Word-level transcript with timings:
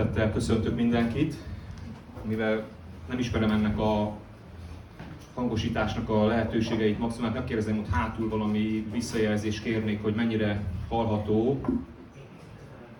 szeretettel 0.00 0.32
köszöntök 0.32 0.76
mindenkit, 0.76 1.34
mivel 2.22 2.62
nem 3.08 3.18
ismerem 3.18 3.50
ennek 3.50 3.78
a 3.78 4.12
hangosításnak 5.34 6.08
a 6.08 6.26
lehetőségeit 6.26 6.98
maximál, 6.98 7.30
megkérdezem, 7.30 7.76
hogy 7.76 7.86
hátul 7.90 8.28
valami 8.28 8.86
visszajelzést 8.92 9.62
kérnék, 9.62 10.02
hogy 10.02 10.14
mennyire 10.14 10.62
hallható. 10.88 11.60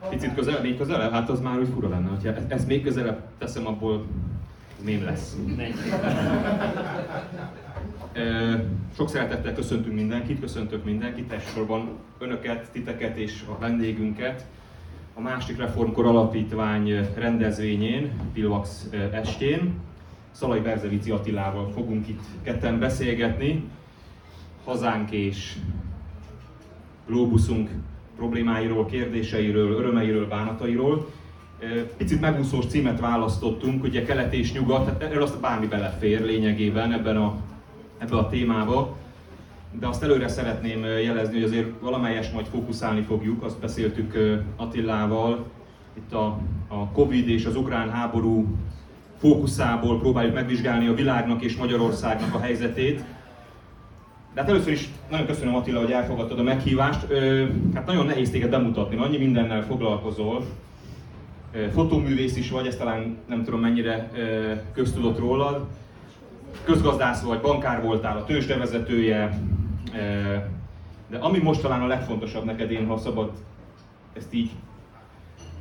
Picit 0.09 0.35
közel, 0.35 0.61
még 0.63 0.77
közelebb? 0.77 1.13
Hát 1.13 1.29
az 1.29 1.41
már 1.41 1.59
úgy 1.59 1.69
fura 1.75 1.89
lenne, 1.89 2.09
hogyha 2.09 2.35
ezt, 2.35 2.51
ezt 2.51 2.67
még 2.67 2.83
közelebb 2.83 3.23
teszem, 3.39 3.67
abból 3.67 4.07
mém 4.85 5.05
lesz. 5.05 5.37
Sok 8.97 9.09
szeretettel 9.09 9.55
köszöntünk 9.55 9.95
mindenkit, 9.95 10.41
köszöntök 10.41 10.85
mindenkit, 10.85 11.33
elsősorban 11.33 11.89
önöket, 12.19 12.71
titeket 12.73 13.17
és 13.17 13.45
a 13.49 13.59
vendégünket 13.59 14.47
a 15.21 15.23
másik 15.23 15.57
reformkor 15.57 16.07
alapítvány 16.07 17.09
rendezvényén, 17.15 18.11
Pilvax 18.33 18.89
estén. 19.13 19.75
Szalai 20.31 20.61
Berzevici 20.61 21.11
Attilával 21.11 21.71
fogunk 21.75 22.09
itt 22.09 22.21
ketten 22.43 22.79
beszélgetni. 22.79 23.65
Hazánk 24.65 25.11
és 25.11 25.57
globuszunk 27.07 27.71
problémáiról, 28.17 28.87
kérdéseiről, 28.87 29.71
örömeiről, 29.71 30.29
bánatairól. 30.29 31.11
Picit 31.97 32.21
megúszós 32.21 32.67
címet 32.67 33.01
választottunk, 33.01 33.85
ugye 33.85 34.05
kelet 34.05 34.33
és 34.33 34.53
nyugat, 34.53 34.87
hát 34.87 35.03
erről 35.03 35.23
azt 35.23 35.41
bármi 35.41 35.67
belefér 35.67 36.25
lényegében 36.25 36.93
ebben 36.93 37.17
a, 37.17 37.37
ebben 37.99 38.19
a 38.19 38.29
témába. 38.29 38.97
De 39.79 39.87
azt 39.87 40.03
előre 40.03 40.29
szeretném 40.29 40.85
jelezni, 40.85 41.35
hogy 41.35 41.43
azért 41.43 41.81
valamelyes 41.81 42.31
majd 42.31 42.47
fókuszálni 42.47 43.03
fogjuk, 43.03 43.43
azt 43.43 43.61
beszéltük 43.61 44.19
Attilával, 44.57 45.47
itt 45.97 46.13
a, 46.13 46.39
a 46.69 46.89
Covid 46.93 47.29
és 47.29 47.45
az 47.45 47.57
ukrán 47.57 47.91
háború 47.91 48.47
fókuszából 49.19 49.99
próbáljuk 49.99 50.35
megvizsgálni 50.35 50.87
a 50.87 50.95
világnak 50.95 51.43
és 51.43 51.57
Magyarországnak 51.57 52.35
a 52.35 52.41
helyzetét. 52.41 53.05
De 54.35 54.41
hát 54.41 54.51
először 54.51 54.73
is 54.73 54.89
nagyon 55.11 55.27
köszönöm 55.27 55.55
Attila, 55.55 55.81
hogy 55.81 55.91
elfogadtad 55.91 56.39
a 56.39 56.43
meghívást. 56.43 57.07
Hát 57.75 57.87
nagyon 57.87 58.07
nehéz 58.07 58.31
téged 58.31 58.51
bemutatni, 58.51 58.97
annyi 58.97 59.19
mindennel 59.19 59.63
foglalkozol. 59.63 60.45
Fotóművész 61.73 62.37
is 62.37 62.51
vagy, 62.51 62.67
ezt 62.67 62.79
talán 62.79 63.17
nem 63.29 63.45
tudom 63.45 63.61
mennyire 63.61 64.11
köztudott 64.75 65.19
rólad. 65.19 65.67
Közgazdász 66.65 67.23
vagy, 67.23 67.41
bankár 67.41 67.83
voltál, 67.83 68.17
a 68.17 68.25
tőzsdevezetője, 68.25 69.39
de 71.09 71.19
ami 71.19 71.39
most 71.39 71.61
talán 71.63 71.83
a 71.83 71.87
legfontosabb 71.87 72.45
neked, 72.45 72.71
én 72.71 72.87
ha 72.87 72.99
szabad 72.99 73.33
ezt 74.13 74.35
így 74.35 74.51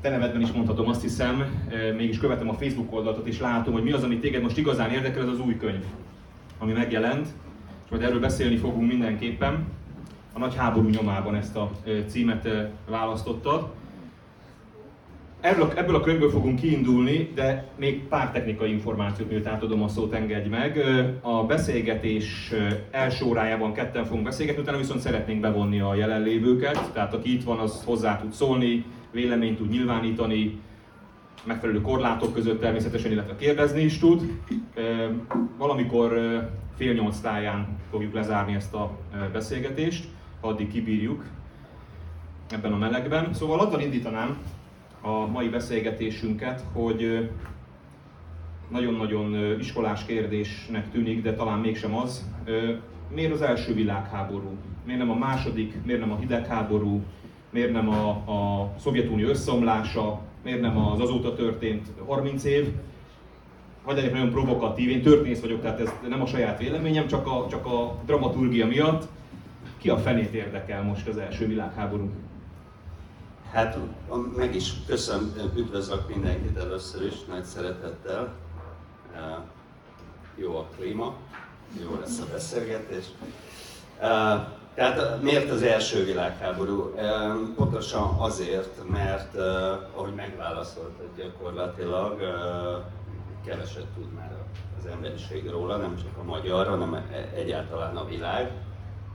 te 0.02 0.10
nevedben 0.10 0.42
is 0.42 0.52
mondhatom, 0.52 0.88
azt 0.88 1.02
hiszem, 1.02 1.44
mégis 1.98 2.20
követem 2.20 2.50
a 2.50 2.54
Facebook 2.54 2.94
oldalatot 2.94 3.28
és 3.28 3.40
látom, 3.40 3.74
hogy 3.74 3.84
mi 3.84 3.92
az, 3.92 4.04
ami 4.04 4.18
téged 4.18 4.42
most 4.42 4.58
igazán 4.58 4.92
érdekel, 4.92 5.22
ez 5.22 5.28
az 5.28 5.40
új 5.40 5.58
könyv, 5.58 5.84
ami 6.58 6.72
megjelent, 6.72 7.28
és 7.86 7.90
majd 7.90 8.04
erről 8.04 8.20
beszélni 8.20 8.58
fogunk 8.58 8.88
mindenképpen. 8.88 9.68
A 10.34 10.40
nagy 10.40 10.56
háború 10.56 10.90
nyomában 10.90 11.36
ezt 11.36 11.56
a 11.56 11.72
címet 12.08 12.50
választottad. 12.90 13.72
Ebből, 15.42 15.72
ebből 15.76 15.96
a 15.96 16.02
könyvből 16.02 16.30
fogunk 16.30 16.60
kiindulni, 16.60 17.32
de 17.36 17.68
még 17.78 18.04
pár 18.08 18.32
technikai 18.32 18.72
információt, 18.72 19.30
miért 19.30 19.48
átadom 19.48 19.84
a 19.84 19.88
szót, 19.88 20.14
engedj 20.14 20.50
meg. 20.50 20.80
A 21.22 21.44
beszélgetés 21.44 22.54
első 22.92 23.26
órájában 23.26 23.74
ketten 23.74 24.06
fogunk 24.06 24.24
beszélgetni, 24.24 24.62
utána 24.62 24.78
viszont 24.78 25.00
szeretnénk 25.00 25.40
bevonni 25.42 25.80
a 25.80 25.96
jelenlévőket, 25.96 26.92
tehát 26.94 27.14
aki 27.14 27.34
itt 27.34 27.44
van, 27.44 27.60
az 27.60 27.84
hozzá 27.86 28.20
tud 28.20 28.32
szólni, 28.32 28.86
véleményt 29.12 29.58
tud 29.58 29.70
nyilvánítani, 29.70 30.60
megfelelő 31.44 31.82
korlátok 31.82 32.34
között 32.34 32.60
természetesen, 32.60 33.12
illetve 33.12 33.36
kérdezni 33.36 33.82
is 33.82 34.00
tud. 34.00 34.40
Valamikor 35.58 36.12
fél 36.78 36.94
nyolc 36.94 37.20
táján 37.20 37.78
fogjuk 37.92 38.14
lezárni 38.14 38.56
ezt 38.56 38.74
a 38.74 38.98
beszélgetést, 39.32 40.06
addig 40.42 40.72
kibírjuk 40.72 41.24
ebben 42.50 42.74
a 42.74 42.78
melegben. 42.78 43.34
Szóval 43.34 43.60
azzal 43.60 43.82
indítanám, 43.82 44.38
a 45.02 45.26
mai 45.26 45.50
beszélgetésünket, 45.50 46.64
hogy 46.74 47.30
nagyon-nagyon 48.70 49.60
iskolás 49.60 50.06
kérdésnek 50.06 50.92
tűnik, 50.92 51.22
de 51.22 51.34
talán 51.34 51.60
mégsem 51.60 51.96
az. 51.96 52.30
Miért 53.14 53.34
az 53.34 53.42
első 53.42 53.74
világháború? 53.74 54.58
Miért 54.86 55.00
nem 55.00 55.10
a 55.10 55.18
második, 55.18 55.74
miért 55.86 56.00
nem 56.00 56.12
a 56.12 56.18
hidegháború, 56.18 57.02
miért 57.50 57.72
nem 57.72 57.90
a, 57.90 58.10
a 58.10 58.70
Szovjetunió 58.80 59.28
összeomlása, 59.28 60.22
miért 60.44 60.62
nem 60.62 60.78
az 60.78 61.00
azóta 61.00 61.36
történt 61.36 61.88
30 62.06 62.44
év? 62.44 62.68
Vagy 63.86 63.96
legyek 63.96 64.14
nagyon 64.14 64.30
provokatív, 64.30 64.90
én 64.90 65.02
történész 65.02 65.42
vagyok, 65.42 65.62
tehát 65.62 65.80
ez 65.80 65.94
nem 66.10 66.22
a 66.22 66.26
saját 66.26 66.60
véleményem, 66.60 67.08
csak 67.08 67.28
a, 67.28 67.48
csak 67.50 67.66
a 67.66 67.96
dramaturgia 68.06 68.68
miatt. 68.68 69.08
Ki 69.78 69.90
a 69.90 69.98
fenét 69.98 70.34
érdekel 70.34 70.84
most 70.84 71.08
az 71.08 71.18
első 71.18 71.48
világháború? 71.48 72.10
Hát 73.52 73.78
meg 74.36 74.56
is 74.56 74.74
köszönöm, 74.88 75.52
üdvözlök 75.56 76.08
mindenkit 76.08 76.58
először 76.58 77.06
is, 77.06 77.26
nagy 77.26 77.44
szeretettel. 77.44 78.34
Jó 80.36 80.58
a 80.58 80.68
klíma, 80.78 81.16
jó 81.82 81.98
lesz 82.00 82.20
a 82.20 82.26
beszélgetés. 82.32 83.06
Tehát 84.76 85.22
miért 85.22 85.50
az 85.50 85.62
első 85.62 86.04
világháború? 86.04 86.94
Pontosan 87.56 88.16
azért, 88.20 88.90
mert 88.90 89.36
ahogy 89.96 90.14
megválaszoltad 90.14 91.08
gyakorlatilag, 91.18 92.20
keveset 93.46 93.86
tud 93.96 94.14
már 94.14 94.32
az 94.80 94.86
emberiség 94.86 95.50
róla, 95.50 95.78
nem 95.78 95.96
csak 95.96 96.18
a 96.20 96.24
magyar, 96.24 96.68
hanem 96.68 96.94
e-, 96.94 97.30
egyáltalán 97.36 97.98
a 97.98 98.06
világ. 98.06 98.52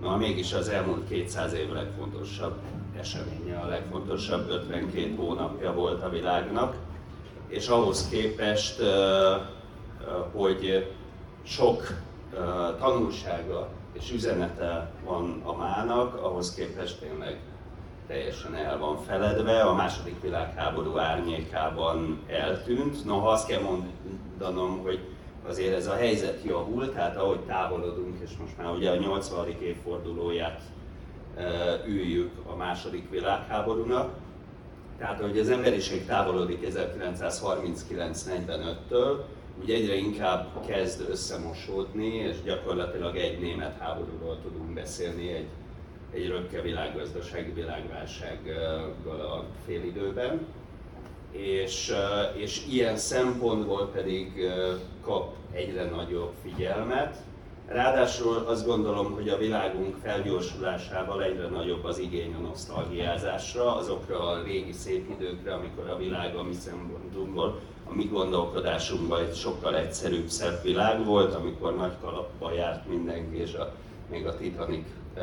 Na, 0.00 0.16
mégis 0.16 0.52
az 0.52 0.68
elmúlt 0.68 1.08
200 1.08 1.52
év 1.52 1.72
legfontosabb 1.72 2.54
eseménye, 2.98 3.58
a 3.58 3.66
legfontosabb 3.66 4.50
52 4.50 5.14
hónapja 5.16 5.72
volt 5.72 6.02
a 6.02 6.08
világnak, 6.08 6.76
és 7.48 7.68
ahhoz 7.68 8.08
képest, 8.08 8.82
hogy 10.32 10.92
sok 11.42 11.86
tanulsága 12.78 13.68
és 13.92 14.12
üzenete 14.12 14.90
van 15.04 15.42
a 15.44 15.56
mának, 15.56 16.22
ahhoz 16.22 16.54
képest 16.54 17.00
tényleg 17.00 17.40
teljesen 18.06 18.54
el 18.54 18.78
van 18.78 18.98
feledve, 18.98 19.60
a 19.60 19.74
második 19.74 20.22
világháború 20.22 20.98
árnyékában 20.98 22.20
eltűnt. 22.26 23.04
Noha 23.04 23.30
azt 23.30 23.46
kell 23.46 23.60
mondanom, 23.60 24.82
hogy 24.82 25.00
azért 25.48 25.74
ez 25.74 25.86
a 25.86 25.94
helyzet 25.94 26.44
javult, 26.44 26.92
tehát 26.92 27.16
ahogy 27.16 27.40
távolodunk, 27.40 28.16
és 28.22 28.30
most 28.40 28.56
már 28.56 28.74
ugye 28.74 28.90
a 28.90 28.96
80. 28.96 29.48
évfordulóját 29.62 30.60
üljük 31.86 32.30
a 32.46 32.56
második 32.56 33.10
világháborúnak. 33.10 34.14
Tehát, 34.98 35.20
hogy 35.20 35.38
az 35.38 35.48
emberiség 35.48 36.06
távolodik 36.06 36.72
1939-45-től, 36.72 39.16
ugye 39.62 39.74
egyre 39.74 39.94
inkább 39.94 40.66
kezd 40.66 41.08
összemosódni, 41.10 42.14
és 42.14 42.36
gyakorlatilag 42.44 43.16
egy 43.16 43.40
német 43.40 43.78
háborúról 43.78 44.38
tudunk 44.42 44.74
beszélni, 44.74 45.32
egy, 45.32 45.48
egy 46.12 46.28
röpke 46.28 46.60
világgazdasági 46.60 47.52
világválsággal 47.52 49.20
a 49.20 49.44
félidőben. 49.66 50.46
És, 51.36 51.94
és 52.36 52.62
ilyen 52.70 52.96
szempontból 52.96 53.90
pedig 53.92 54.50
kap 55.02 55.34
egyre 55.52 55.84
nagyobb 55.84 56.32
figyelmet, 56.42 57.16
Ráadásul 57.68 58.44
azt 58.46 58.66
gondolom, 58.66 59.12
hogy 59.12 59.28
a 59.28 59.36
világunk 59.36 59.96
felgyorsulásával 60.02 61.22
egyre 61.22 61.48
nagyobb 61.48 61.84
az 61.84 61.98
igény 61.98 62.34
a 62.34 62.40
nosztalgiázásra, 62.40 63.76
azokra 63.76 64.28
a 64.28 64.42
régi 64.42 64.72
szép 64.72 65.10
időkre, 65.10 65.54
amikor 65.54 65.88
a 65.90 65.96
világ 65.96 66.36
a 66.36 66.42
mi 66.42 66.52
szempontunkból, 66.52 67.60
a 67.90 67.94
mi 67.94 68.04
gondolkodásunkban 68.04 69.20
egy 69.20 69.34
sokkal 69.34 69.76
egyszerűbb, 69.76 70.28
szebb 70.28 70.62
világ 70.62 71.04
volt, 71.04 71.34
amikor 71.34 71.76
nagy 71.76 71.92
kalapba 72.02 72.52
járt 72.52 72.88
mindenki, 72.88 73.36
és 73.36 73.54
a, 73.54 73.72
még 74.10 74.26
a 74.26 74.36
Titanic 74.36 74.86
e, 75.14 75.20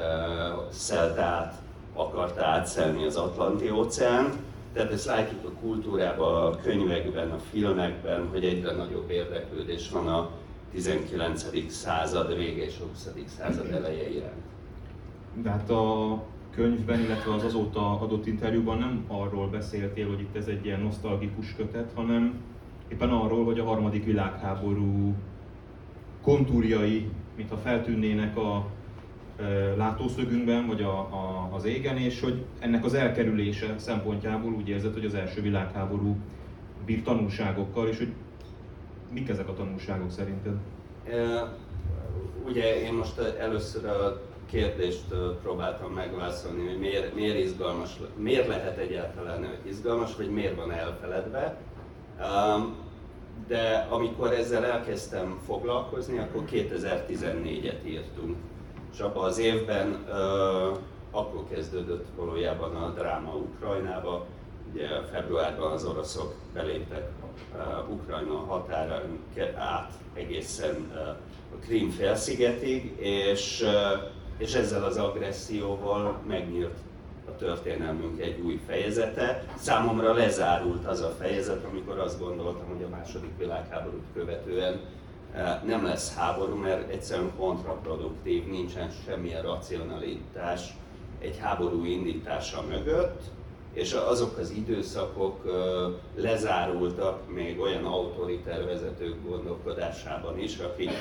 szelte 0.71 1.21
át, 1.21 1.53
akarta 1.93 2.45
átszelni 2.45 3.05
az 3.05 3.15
Atlanti 3.15 3.69
óceán. 3.69 4.43
Tehát 4.73 4.91
ezt 4.91 5.05
látjuk 5.05 5.45
a 5.45 5.59
kultúrában, 5.61 6.45
a 6.45 6.55
könyvekben, 6.55 7.31
a 7.31 7.39
filmekben, 7.49 8.27
hogy 8.27 8.45
egyre 8.45 8.71
nagyobb 8.71 9.09
érdeklődés 9.09 9.89
van 9.89 10.07
a 10.07 10.29
19. 10.71 11.71
század 11.71 12.37
vége 12.37 12.63
és 12.63 12.77
a 12.79 12.87
20. 12.87 13.09
század 13.37 13.71
eleje 13.71 14.09
iránt. 14.09 14.43
De 15.33 15.49
hát 15.49 15.69
a 15.69 16.23
könyvben, 16.55 16.99
illetve 16.99 17.33
az 17.33 17.43
azóta 17.43 17.99
adott 17.99 18.25
interjúban 18.25 18.77
nem 18.77 19.05
arról 19.07 19.47
beszéltél, 19.47 20.07
hogy 20.07 20.19
itt 20.19 20.35
ez 20.35 20.47
egy 20.47 20.65
ilyen 20.65 20.79
nosztalgikus 20.79 21.55
kötet, 21.55 21.91
hanem 21.95 22.41
éppen 22.87 23.09
arról, 23.09 23.45
hogy 23.45 23.59
a 23.59 23.63
harmadik 23.63 24.05
világháború 24.05 25.15
kontúrjai, 26.21 27.09
mintha 27.35 27.57
feltűnnének 27.57 28.37
a 28.37 28.65
látószögünkben, 29.75 30.67
vagy 30.67 30.81
a, 30.81 30.99
a, 30.99 31.49
az 31.51 31.65
égen, 31.65 31.97
és 31.97 32.19
hogy 32.19 32.43
ennek 32.59 32.85
az 32.85 32.93
elkerülése 32.93 33.75
szempontjából 33.77 34.53
úgy 34.53 34.69
érzed, 34.69 34.93
hogy 34.93 35.05
az 35.05 35.13
első 35.13 35.41
világháború 35.41 36.17
bír 36.85 37.01
tanulságokkal, 37.01 37.87
és 37.87 37.97
hogy 37.97 38.13
mik 39.13 39.29
ezek 39.29 39.47
a 39.47 39.53
tanulságok 39.53 40.11
szerinted? 40.11 40.53
Ugye 42.45 42.81
én 42.81 42.93
most 42.93 43.19
először 43.19 43.85
a 43.85 44.21
kérdést 44.51 45.05
próbáltam 45.41 45.93
megválaszolni, 45.93 46.67
hogy 46.67 46.79
miért, 46.79 47.15
miért 47.15 47.39
izgalmas, 47.39 47.89
miért 48.15 48.47
lehet 48.47 48.77
egyáltalán 48.77 49.55
izgalmas, 49.63 50.15
vagy 50.15 50.29
miért 50.29 50.55
van 50.55 50.71
elfeledve. 50.71 51.57
De 53.47 53.87
amikor 53.89 54.31
ezzel 54.33 54.65
elkezdtem 54.65 55.39
foglalkozni, 55.45 56.17
akkor 56.17 56.43
2014-et 56.51 57.85
írtunk. 57.85 58.35
És 58.93 58.99
abban 58.99 59.23
az 59.23 59.37
évben 59.37 60.05
akkor 61.11 61.43
kezdődött 61.49 62.05
valójában 62.15 62.75
a 62.75 62.89
dráma 62.89 63.35
Ukrajnába. 63.35 64.25
Ugye 64.73 64.87
februárban 65.11 65.71
az 65.71 65.85
oroszok 65.85 66.33
beléptek 66.53 67.09
Ukrajna 67.89 68.37
határán 68.37 69.19
át 69.57 69.91
egészen 70.13 70.91
a 71.53 71.65
Krím 71.65 71.89
felszigetig, 71.89 72.95
és 72.99 73.65
és 74.41 74.53
ezzel 74.53 74.83
az 74.83 74.97
agresszióval 74.97 76.19
megnyílt 76.27 76.77
a 77.27 77.35
történelmünk 77.35 78.21
egy 78.21 78.39
új 78.39 78.61
fejezete. 78.67 79.43
Számomra 79.57 80.13
lezárult 80.13 80.85
az 80.85 81.01
a 81.01 81.15
fejezet, 81.19 81.65
amikor 81.71 81.99
azt 81.99 82.19
gondoltam, 82.19 82.67
hogy 82.67 82.83
a 82.83 82.95
második 82.95 83.37
világháborút 83.37 84.05
követően 84.13 84.79
nem 85.65 85.85
lesz 85.85 86.15
háború, 86.15 86.55
mert 86.55 86.89
egyszerűen 86.89 87.31
kontraproduktív, 87.37 88.47
nincsen 88.47 88.89
semmilyen 89.05 89.41
racionalitás 89.41 90.75
egy 91.19 91.37
háború 91.37 91.85
indítása 91.85 92.63
mögött, 92.69 93.21
és 93.73 93.93
azok 93.93 94.37
az 94.37 94.51
időszakok 94.51 95.45
lezárultak 96.15 97.33
még 97.33 97.59
olyan 97.59 97.85
autoriter 97.85 98.65
vezetők 98.65 99.15
gondolkodásában 99.27 100.39
is, 100.39 100.57
akik 100.57 100.91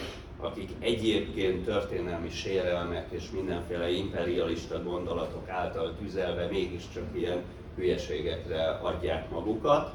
akik 0.41 0.71
egyébként 0.79 1.65
történelmi 1.65 2.31
sérelmek 2.31 3.06
és 3.11 3.31
mindenféle 3.31 3.91
imperialista 3.91 4.82
gondolatok 4.82 5.49
által 5.49 5.94
tüzelve 5.99 6.47
mégiscsak 6.47 7.05
ilyen 7.12 7.43
hülyeségekre 7.77 8.69
adják 8.82 9.31
magukat, 9.31 9.93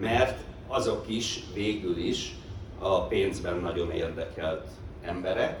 mert 0.00 0.38
azok 0.66 1.04
is 1.08 1.40
végül 1.54 1.96
is 1.96 2.34
a 2.78 3.06
pénzben 3.06 3.56
nagyon 3.56 3.90
érdekelt 3.90 4.68
emberek, 5.02 5.58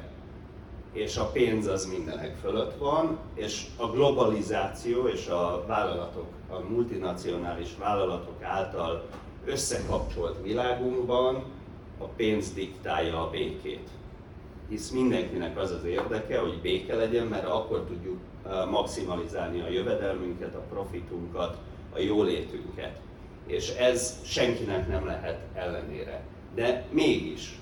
és 0.92 1.16
a 1.16 1.30
pénz 1.30 1.66
az 1.66 1.86
mindenek 1.86 2.36
fölött 2.36 2.78
van, 2.78 3.18
és 3.34 3.66
a 3.76 3.86
globalizáció 3.86 5.06
és 5.06 5.26
a 5.26 5.64
vállalatok, 5.66 6.26
a 6.50 6.58
multinacionális 6.68 7.76
vállalatok 7.78 8.42
által 8.42 9.06
összekapcsolt 9.44 10.42
világunkban 10.42 11.44
a 11.98 12.04
pénz 12.04 12.52
diktálja 12.52 13.22
a 13.22 13.30
békét 13.30 13.88
hisz 14.68 14.90
mindenkinek 14.90 15.58
az 15.58 15.70
az 15.70 15.84
érdeke, 15.84 16.38
hogy 16.38 16.60
béke 16.60 16.94
legyen, 16.94 17.26
mert 17.26 17.46
akkor 17.46 17.84
tudjuk 17.84 18.18
maximalizálni 18.70 19.60
a 19.60 19.68
jövedelmünket, 19.68 20.54
a 20.54 20.62
profitunkat, 20.70 21.56
a 21.94 21.98
jólétünket. 21.98 23.00
És 23.46 23.68
ez 23.68 24.20
senkinek 24.24 24.88
nem 24.88 25.06
lehet 25.06 25.38
ellenére. 25.54 26.20
De 26.56 26.84
mégis 26.90 27.58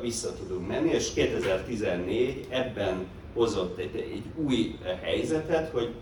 vissza 0.00 0.34
tudunk 0.34 0.68
menni, 0.68 0.90
és 0.90 1.12
2014 1.12 2.46
ebben 2.48 3.06
hozott 3.34 3.78
egy, 3.78 3.96
egy 3.96 4.22
új 4.46 4.78
helyzetet, 5.02 5.70
hogy 5.70 5.94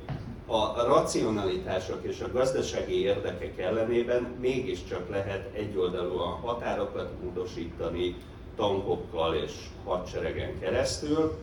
a 0.46 0.84
racionalitások 0.86 1.98
és 2.02 2.20
a 2.20 2.32
gazdasági 2.32 3.00
érdekek 3.00 3.58
ellenében 3.58 4.34
mégiscsak 4.40 5.10
lehet 5.10 5.54
egyoldalúan 5.54 6.32
határokat 6.32 7.10
módosítani, 7.22 8.14
tankokkal 8.56 9.34
és 9.34 9.52
hadseregen 9.84 10.58
keresztül, 10.60 11.36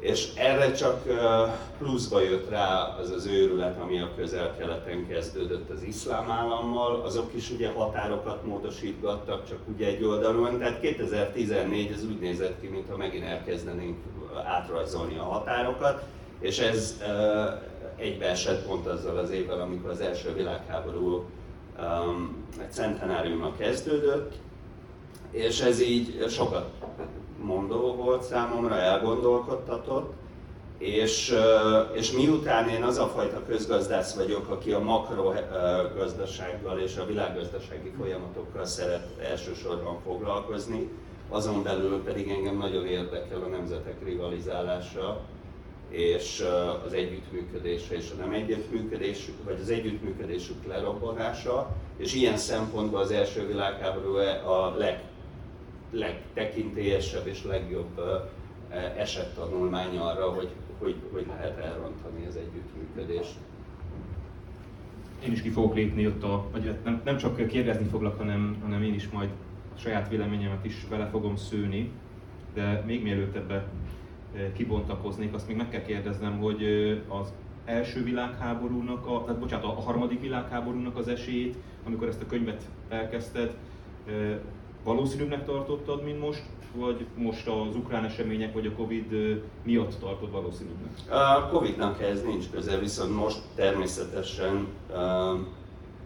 és 0.00 0.28
erre 0.34 0.72
csak 0.72 1.02
pluszba 1.78 2.20
jött 2.20 2.50
rá 2.50 2.96
az 3.00 3.10
az 3.10 3.26
őrület, 3.26 3.80
ami 3.80 4.00
a 4.00 4.10
közel-keleten 4.16 5.06
kezdődött 5.08 5.70
az 5.70 5.82
iszlám 5.82 6.30
állammal, 6.30 7.00
azok 7.00 7.34
is 7.34 7.50
ugye 7.50 7.70
határokat 7.70 8.46
módosítgattak, 8.46 9.48
csak 9.48 9.58
ugye 9.74 9.86
egy 9.86 10.04
oldalon, 10.04 10.58
tehát 10.58 10.80
2014 10.80 11.92
ez 11.92 12.04
úgy 12.04 12.20
nézett 12.20 12.60
ki, 12.60 12.66
mintha 12.66 12.96
megint 12.96 13.24
elkezdenénk 13.24 13.96
átrajzolni 14.44 15.18
a 15.18 15.22
határokat, 15.22 16.02
és 16.40 16.58
ez 16.58 17.02
egybeesett 17.96 18.66
pont 18.66 18.86
azzal 18.86 19.16
az 19.16 19.30
évvel, 19.30 19.60
amikor 19.60 19.90
az 19.90 20.00
első 20.00 20.32
világháború 20.32 21.24
um, 21.78 22.46
centenáriuma 22.68 23.52
kezdődött, 23.56 24.32
és 25.30 25.60
ez 25.60 25.80
így 25.80 26.24
sokat 26.28 26.70
mondó 27.44 27.94
volt 27.94 28.22
számomra, 28.22 28.74
elgondolkodtatott, 28.74 30.12
és, 30.78 31.34
és 31.92 32.12
miután 32.12 32.68
én 32.68 32.82
az 32.82 32.98
a 32.98 33.06
fajta 33.06 33.42
közgazdász 33.46 34.14
vagyok, 34.14 34.48
aki 34.48 34.72
a 34.72 34.78
makrogazdasággal 34.80 36.78
és 36.78 36.96
a 36.96 37.06
világgazdasági 37.06 37.92
folyamatokkal 37.98 38.64
szeret 38.64 39.06
elsősorban 39.30 39.98
foglalkozni, 40.04 40.88
azon 41.28 41.62
belül 41.62 42.02
pedig 42.02 42.28
engem 42.28 42.56
nagyon 42.56 42.86
érdekel 42.86 43.42
a 43.42 43.48
nemzetek 43.48 44.04
rivalizálása, 44.04 45.20
és 45.88 46.44
az 46.86 46.92
együttműködése 46.92 47.94
és 47.94 48.10
a 48.12 48.20
nem 48.20 48.32
együttműködés, 48.32 49.30
vagy 49.44 49.58
az 49.62 49.70
együttműködésük 49.70 50.66
lerobbanása, 50.66 51.70
és 51.96 52.14
ilyen 52.14 52.36
szempontból 52.36 53.00
az 53.00 53.10
első 53.10 53.46
világháború 53.46 54.16
a 54.46 54.74
leg 54.76 55.02
legtekintélyesebb 55.94 57.26
és 57.26 57.44
legjobb 57.44 58.00
esettanulmány 58.98 59.96
arra, 59.96 60.30
hogy, 60.30 60.48
hogy, 60.78 60.96
hogy 61.12 61.26
lehet 61.28 61.58
elrontani 61.58 62.26
az 62.26 62.36
együttműködést. 62.36 63.34
Én 65.24 65.32
is 65.32 65.42
ki 65.42 65.50
fogok 65.50 65.74
lépni 65.74 66.06
ott 66.06 66.22
a, 66.22 66.44
vagy 66.52 66.66
hát 66.66 66.84
nem, 66.84 67.00
nem 67.04 67.16
csak 67.16 67.46
kérdezni 67.46 67.86
foglak, 67.86 68.18
hanem, 68.18 68.56
hanem 68.62 68.82
én 68.82 68.94
is 68.94 69.08
majd 69.08 69.28
a 69.74 69.78
saját 69.78 70.08
véleményemet 70.08 70.64
is 70.64 70.86
vele 70.88 71.06
fogom 71.06 71.36
szőni, 71.36 71.90
de 72.54 72.82
még 72.86 73.02
mielőtt 73.02 73.36
ebbe 73.36 73.68
kibontakoznék, 74.52 75.34
azt 75.34 75.48
még 75.48 75.56
meg 75.56 75.68
kell 75.68 75.82
kérdeznem, 75.82 76.38
hogy 76.38 76.62
az 77.08 77.32
első 77.64 78.02
világháborúnak, 78.02 79.06
a, 79.06 79.24
tehát 79.24 79.40
bocsánat, 79.40 79.64
a 79.64 79.80
harmadik 79.80 80.20
világháborúnak 80.20 80.96
az 80.96 81.08
esélyét, 81.08 81.56
amikor 81.86 82.08
ezt 82.08 82.22
a 82.22 82.26
könyvet 82.26 82.68
elkezdted, 82.88 83.56
valószínűbbnek 84.84 85.44
tartottad, 85.44 86.02
mint 86.02 86.20
most, 86.20 86.42
vagy 86.74 87.06
most 87.16 87.48
az 87.48 87.76
ukrán 87.76 88.04
események 88.04 88.52
vagy 88.52 88.66
a 88.66 88.72
Covid 88.72 89.40
miatt 89.62 89.98
tartod 90.00 90.30
valószínűbbnek? 90.30 90.90
A 91.10 91.48
Covid-nak 91.48 92.02
ez 92.02 92.22
nincs 92.22 92.50
köze, 92.50 92.78
viszont 92.78 93.14
most 93.14 93.40
természetesen 93.54 94.68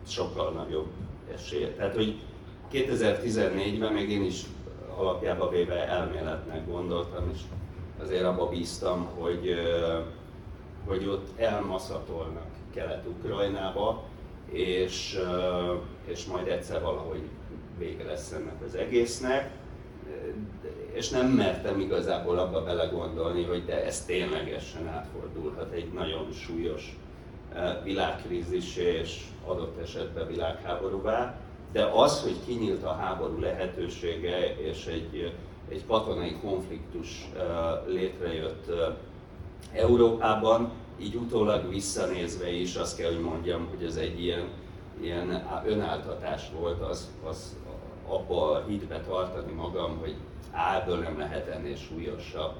sokkal 0.06 0.52
nagyobb 0.52 0.86
esélye. 1.34 1.68
Tehát, 1.68 1.94
hogy 1.94 2.20
2014-ben 2.72 3.92
még 3.92 4.10
én 4.10 4.24
is 4.24 4.42
alapjába 4.96 5.48
véve 5.48 5.88
elméletnek 5.88 6.66
gondoltam, 6.66 7.30
és 7.32 7.38
azért 8.02 8.24
abba 8.24 8.48
bíztam, 8.48 9.08
hogy, 9.18 9.54
hogy 10.86 11.06
ott 11.06 11.38
elmaszatolnak 11.38 12.46
Kelet-Ukrajnába, 12.74 14.02
és, 14.50 15.18
és 16.04 16.24
majd 16.24 16.48
egyszer 16.48 16.82
valahogy 16.82 17.22
vége 17.78 18.04
lesz 18.04 18.32
ennek 18.32 18.62
az 18.66 18.74
egésznek, 18.74 19.50
és 20.92 21.08
nem 21.08 21.26
mertem 21.26 21.80
igazából 21.80 22.38
abba 22.38 22.62
belegondolni, 22.62 23.42
hogy 23.42 23.64
de 23.64 23.84
ez 23.84 24.04
ténylegesen 24.04 24.88
átfordulhat 24.88 25.72
egy 25.72 25.92
nagyon 25.92 26.32
súlyos 26.32 26.96
eh, 27.54 27.76
világkrízis 27.84 28.76
és 28.76 29.24
adott 29.46 29.80
esetben 29.80 30.26
világháborúvá, 30.26 31.40
de 31.72 31.84
az, 31.84 32.22
hogy 32.22 32.36
kinyílt 32.46 32.84
a 32.84 32.92
háború 32.92 33.40
lehetősége 33.40 34.56
és 34.56 34.86
egy, 34.86 35.32
egy 35.68 35.86
katonai 35.86 36.36
konfliktus 36.42 37.28
eh, 37.36 37.42
létrejött 37.86 38.68
eh, 38.68 38.94
Európában, 39.72 40.72
így 41.00 41.14
utólag 41.14 41.68
visszanézve 41.68 42.50
is 42.50 42.74
azt 42.74 42.96
kell, 42.96 43.12
hogy 43.12 43.20
mondjam, 43.20 43.66
hogy 43.70 43.84
ez 43.84 43.96
egy 43.96 44.22
ilyen, 44.22 44.48
ilyen 45.00 45.46
önáltatás 45.66 46.50
volt, 46.58 46.80
az, 46.80 47.10
az 47.28 47.56
abba 48.08 48.50
a 48.50 48.64
hitbe 48.66 49.00
tartani 49.00 49.52
magam, 49.52 49.98
hogy 50.00 50.14
ebből 50.76 50.96
nem 50.96 51.18
lehet 51.18 51.48
ennél 51.48 51.76
súlyosabb. 51.76 52.52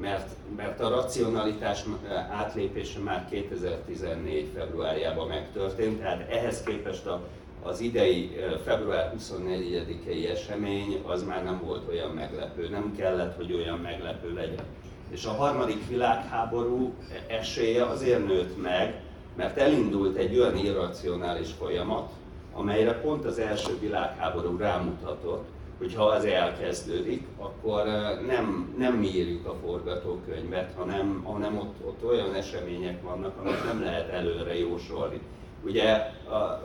Mert, 0.00 0.28
mert 0.56 0.80
a 0.80 0.88
racionalitás 0.88 1.84
átlépése 2.30 2.98
már 2.98 3.26
2014. 3.30 4.50
februárjában 4.54 5.28
megtörtént, 5.28 6.00
tehát 6.00 6.30
ehhez 6.30 6.62
képest 6.62 7.06
a, 7.06 7.20
az 7.62 7.80
idei 7.80 8.36
február 8.64 9.12
24-i 9.18 10.30
esemény 10.30 11.02
az 11.06 11.22
már 11.22 11.44
nem 11.44 11.60
volt 11.64 11.88
olyan 11.88 12.10
meglepő, 12.10 12.68
nem 12.68 12.94
kellett, 12.96 13.36
hogy 13.36 13.52
olyan 13.52 13.78
meglepő 13.78 14.34
legyen. 14.34 14.64
És 15.10 15.24
a 15.24 15.30
harmadik 15.30 15.88
világháború 15.88 16.94
esélye 17.26 17.84
azért 17.84 18.26
nőtt 18.26 18.62
meg, 18.62 19.00
mert 19.36 19.58
elindult 19.58 20.16
egy 20.16 20.38
olyan 20.38 20.56
irracionális 20.56 21.50
folyamat, 21.52 22.10
amelyre 22.56 23.00
pont 23.00 23.24
az 23.24 23.38
első 23.38 23.78
világháború 23.78 24.56
rámutatott, 24.56 25.44
hogy 25.78 25.94
ha 25.94 26.04
az 26.04 26.24
elkezdődik, 26.24 27.26
akkor 27.38 27.84
nem, 28.26 28.74
nem 28.78 29.02
írjuk 29.02 29.46
a 29.46 29.54
forgatókönyvet, 29.64 30.74
hanem, 30.76 31.22
hanem 31.24 31.58
ott, 31.58 31.74
ott 31.86 32.04
olyan 32.08 32.34
események 32.34 33.02
vannak, 33.02 33.38
amit 33.40 33.64
nem 33.64 33.82
lehet 33.82 34.08
előre 34.08 34.58
jósolni. 34.58 35.20
Ugye 35.64 35.92
a, 36.28 36.62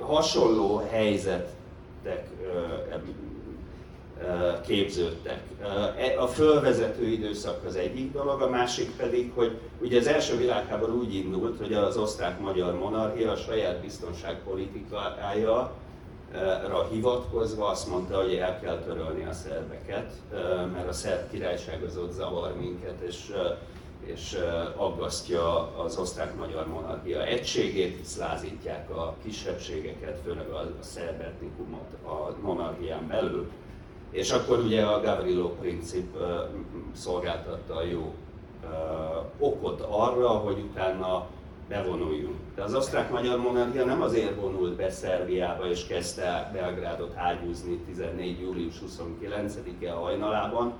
hasonló 0.00 0.82
helyzetek 0.90 2.28
képződtek. 4.66 5.40
E, 5.96 6.20
a 6.22 6.26
fölvezető 6.26 7.06
időszak 7.06 7.64
az 7.66 7.76
egyik 7.76 8.12
dolog, 8.12 8.40
a 8.40 8.48
másik 8.48 8.96
pedig, 8.96 9.32
hogy 9.34 9.58
ugye 9.80 9.98
az 9.98 10.06
első 10.06 10.36
világháború 10.36 10.98
úgy 10.98 11.14
indult, 11.14 11.58
hogy 11.58 11.72
az 11.72 11.96
osztrák-magyar 11.96 12.78
monarchia 12.78 13.30
a 13.30 13.36
saját 13.36 13.80
biztonságpolitikája 13.80 15.72
ra 16.68 16.88
hivatkozva 16.90 17.68
azt 17.68 17.88
mondta, 17.88 18.22
hogy 18.22 18.34
el 18.34 18.60
kell 18.60 18.78
törölni 18.78 19.24
a 19.24 19.32
szerbeket, 19.32 20.12
mert 20.72 20.88
a 20.88 20.92
szerb 20.92 21.30
királyság 21.30 21.82
az 21.82 21.96
ott 21.96 22.12
zavar 22.12 22.54
minket, 22.56 23.00
és, 23.00 23.32
és 24.04 24.38
aggasztja 24.76 25.76
az 25.76 25.98
osztrák-magyar 25.98 26.66
monarchia 26.66 27.24
egységét, 27.24 27.96
hisz 27.96 28.16
lázítják 28.16 28.90
a 28.90 29.16
kisebbségeket, 29.24 30.20
főleg 30.24 30.48
a, 30.48 30.58
a 30.58 30.82
szerb 30.82 31.20
etnikumot 31.20 31.92
a 32.04 32.34
monarchián 32.42 33.06
belül. 33.08 33.50
És 34.12 34.30
akkor 34.30 34.58
ugye 34.58 34.82
a 34.82 35.00
Gavrilo 35.00 35.48
princip 35.48 36.16
szolgáltatta 36.92 37.76
a 37.76 37.82
jó 37.82 38.14
okot 39.38 39.80
arra, 39.80 40.28
hogy 40.28 40.58
utána 40.58 41.26
bevonuljunk. 41.68 42.36
De 42.54 42.62
az 42.62 42.74
osztrák-magyar 42.74 43.38
monarchia 43.38 43.84
nem 43.84 44.02
azért 44.02 44.40
vonult 44.40 44.76
be 44.76 44.90
Szerbiába 44.90 45.68
és 45.68 45.86
kezdte 45.86 46.50
Belgrádot 46.52 47.12
ágyúzni 47.16 47.76
14. 47.76 48.40
július 48.40 48.74
29-e 48.86 49.92
hajnalában, 49.92 50.72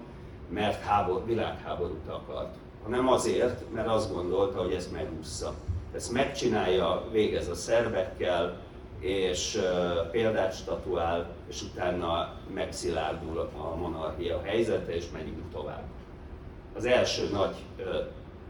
mert 0.49 0.83
hábor, 0.83 1.27
világháborút 1.27 2.09
akart, 2.09 2.55
hanem 2.83 3.09
azért, 3.09 3.73
mert 3.75 3.89
azt 3.89 4.13
gondolta, 4.15 4.61
hogy 4.61 4.73
ez 4.73 4.91
megúszza. 4.93 5.55
Ezt 5.95 6.13
megcsinálja, 6.13 7.03
végez 7.13 7.49
a 7.49 7.55
szerbekkel, 7.55 8.61
és 9.01 9.61
példát 10.11 10.55
statuál, 10.55 11.27
és 11.53 11.63
utána 11.63 12.35
megszilárdul 12.55 13.39
a 13.39 13.77
monarchia 13.77 14.41
helyzete, 14.45 14.95
és 14.95 15.05
megyünk 15.13 15.53
tovább. 15.53 15.85
Az 16.77 16.85
első 16.85 17.29
nagy 17.33 17.55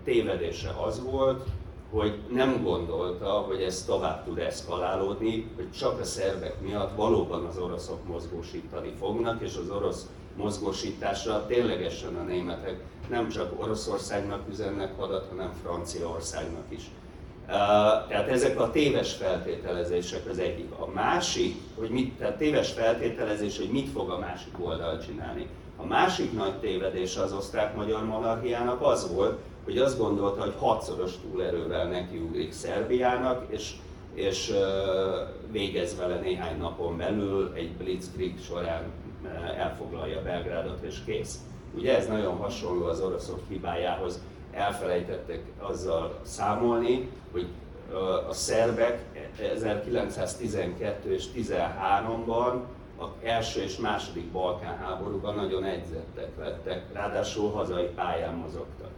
tévedése 0.05 0.75
az 0.85 1.03
volt, 1.05 1.45
hogy 1.91 2.19
nem 2.31 2.63
gondolta, 2.63 3.31
hogy 3.31 3.63
ez 3.63 3.85
tovább 3.85 4.25
tud 4.25 4.39
eszkalálódni, 4.39 5.51
hogy 5.57 5.71
csak 5.71 6.01
a 6.01 6.05
szervek 6.05 6.61
miatt 6.61 6.97
valóban 6.97 7.45
az 7.45 7.59
oroszok 7.59 8.07
mozgósítani 8.07 8.93
fognak, 8.99 9.41
és 9.43 9.57
az 9.57 9.71
orosz 9.71 10.07
mozgósításra 10.37 11.47
ténylegesen 11.47 12.17
a 12.17 12.23
németek 12.23 12.85
nem 13.09 13.29
csak 13.29 13.63
Oroszországnak 13.63 14.49
üzennek 14.51 14.97
hadat, 14.99 15.29
hanem 15.29 15.53
Franciaországnak 15.63 16.65
is. 16.69 16.91
Tehát 17.47 18.29
ezek 18.29 18.61
a 18.61 18.71
téves 18.71 19.13
feltételezések 19.13 20.29
az 20.31 20.39
egyik. 20.39 20.73
A 20.79 20.87
másik, 20.87 21.57
hogy 21.79 21.91
mit, 21.91 22.13
tehát 22.19 22.37
téves 22.37 22.73
feltételezés, 22.73 23.59
hogy 23.59 23.71
mit 23.71 23.89
fog 23.89 24.11
a 24.11 24.19
másik 24.19 24.55
oldal 24.59 24.99
csinálni. 24.99 25.47
A 25.77 25.87
másik 25.87 26.33
nagy 26.33 26.55
tévedés 26.55 27.17
az 27.17 27.33
osztrák-magyar 27.33 28.05
monarchiának 28.05 28.83
az 28.83 29.15
volt, 29.15 29.39
hogy 29.65 29.79
azt 29.79 29.99
gondolta, 29.99 30.41
hogy 30.41 30.55
hatszoros 30.59 31.13
túlerővel 31.21 31.87
nekiugrik 31.89 32.53
Szerbiának, 32.53 33.45
és, 33.49 33.73
és 34.15 34.53
végez 35.51 35.97
vele 35.97 36.17
néhány 36.17 36.59
napon 36.59 36.97
belül, 36.97 37.53
egy 37.55 37.73
blitzkrieg 37.73 38.39
során 38.47 38.83
elfoglalja 39.57 40.23
Belgrádot 40.23 40.83
és 40.83 40.97
kész. 41.07 41.39
Ugye 41.75 41.97
ez 41.97 42.07
nagyon 42.07 42.37
hasonló 42.37 42.85
az 42.85 43.01
oroszok 43.01 43.41
hibájához, 43.49 44.21
elfelejtettek 44.53 45.43
azzal 45.59 46.19
számolni, 46.23 47.11
hogy 47.33 47.47
a 48.29 48.33
szerbek 48.33 49.05
1912 49.55 51.15
és 51.15 51.25
13-ban 51.37 52.61
az 52.97 53.09
első 53.23 53.63
és 53.63 53.77
második 53.77 54.27
Balkán 54.27 54.79
háborúban 54.79 55.35
nagyon 55.35 55.65
egyzettek 55.65 56.29
lettek, 56.39 56.93
ráadásul 56.93 57.51
hazai 57.51 57.87
pályán 57.95 58.35
mozogtak. 58.35 58.91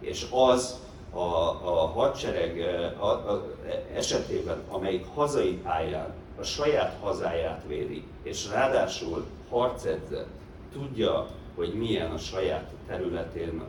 És 0.00 0.26
az 0.30 0.80
a, 1.10 1.18
a 1.18 1.86
hadsereg 1.86 2.60
a, 2.98 3.06
a, 3.06 3.46
esetében, 3.94 4.62
amelyik 4.68 5.06
hazai 5.14 5.52
pályán 5.52 6.14
a 6.38 6.42
saját 6.42 6.96
hazáját 7.02 7.62
védi, 7.66 8.04
és 8.22 8.48
ráadásul 8.50 9.26
harcedzett, 9.50 10.28
tudja, 10.72 11.26
hogy 11.54 11.74
milyen 11.74 12.10
a 12.10 12.18
saját 12.18 12.70
területén 12.86 13.62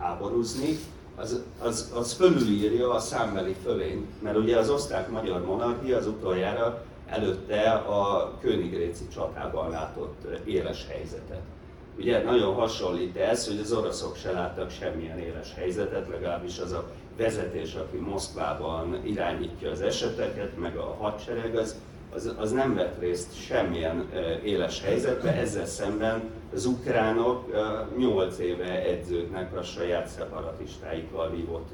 háborúzni, 0.00 0.78
az, 1.16 1.42
az, 1.58 1.92
az 1.94 2.12
fölülírja 2.12 2.90
a 2.92 2.98
számbeli 2.98 3.56
fölényt, 3.62 4.22
mert 4.22 4.36
ugye 4.36 4.56
az 4.56 4.70
osztrák-magyar 4.70 5.44
monarchia 5.44 5.96
az 5.96 6.06
utoljára 6.06 6.84
előtte 7.06 7.70
a 7.70 8.32
Königréci 8.40 9.08
csatában 9.08 9.70
látott 9.70 10.26
éles 10.44 10.86
helyzetet. 10.88 11.42
Ugye 11.98 12.22
nagyon 12.22 12.54
hasonlít 12.54 13.16
ez, 13.16 13.46
hogy 13.46 13.58
az 13.58 13.72
oroszok 13.72 14.16
se 14.16 14.32
láttak 14.32 14.70
semmilyen 14.70 15.18
éles 15.18 15.54
helyzetet, 15.54 16.08
legalábbis 16.08 16.58
az 16.58 16.72
a 16.72 16.90
vezetés, 17.16 17.74
aki 17.74 17.96
Moszkvában 17.96 19.00
irányítja 19.04 19.70
az 19.70 19.80
eseteket, 19.80 20.58
meg 20.58 20.76
a 20.76 20.96
hadsereg, 20.98 21.56
az, 21.56 21.76
az, 22.16 22.34
az 22.38 22.52
nem 22.52 22.74
vett 22.74 23.00
részt 23.00 23.44
semmilyen 23.46 24.10
éles 24.44 24.82
helyzetbe, 24.82 25.34
ezzel 25.34 25.66
szemben 25.66 26.30
az 26.54 26.66
ukránok 26.66 27.44
8 27.98 28.38
éve 28.38 28.84
edződnek 28.84 29.56
a 29.56 29.62
saját 29.62 30.06
szeparatistáikkal 30.08 31.30
vívott 31.30 31.68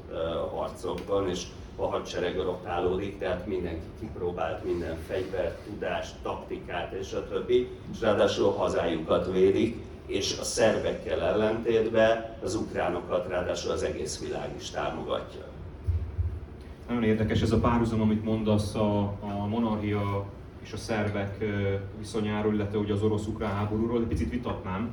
harcokban, 0.51 1.29
és 1.29 1.43
a 1.75 1.85
hadsereg 1.85 2.39
rotálódik, 2.39 3.19
tehát 3.19 3.47
mindenki 3.47 3.85
kipróbált 3.99 4.63
minden 4.63 4.97
fegyvert, 5.07 5.63
tudást, 5.65 6.15
taktikát 6.23 6.93
és 6.93 7.13
a 7.13 7.27
többi, 7.27 7.69
és 7.93 8.01
ráadásul 8.01 8.51
hazájukat 8.51 9.31
védik, 9.31 9.77
és 10.05 10.37
a 10.39 10.43
szervekkel 10.43 11.21
ellentétben 11.21 12.35
az 12.43 12.55
ukránokat 12.55 13.27
ráadásul 13.27 13.71
az 13.71 13.83
egész 13.83 14.19
világ 14.19 14.49
is 14.59 14.69
támogatja. 14.69 15.43
Nagyon 16.87 17.03
érdekes 17.03 17.41
ez 17.41 17.51
a 17.51 17.59
párhuzam, 17.59 18.01
amit 18.01 18.23
mondasz 18.23 18.75
a, 18.75 18.99
a 19.01 19.47
monarchia 19.49 20.25
és 20.63 20.73
a 20.73 20.77
szervek 20.77 21.45
viszonyáról, 21.97 22.53
illetve 22.53 22.77
ugye 22.77 22.93
az 22.93 23.03
orosz-ukrán 23.03 23.55
háborúról, 23.55 24.01
egy 24.01 24.07
picit 24.07 24.29
vitatnám. 24.29 24.89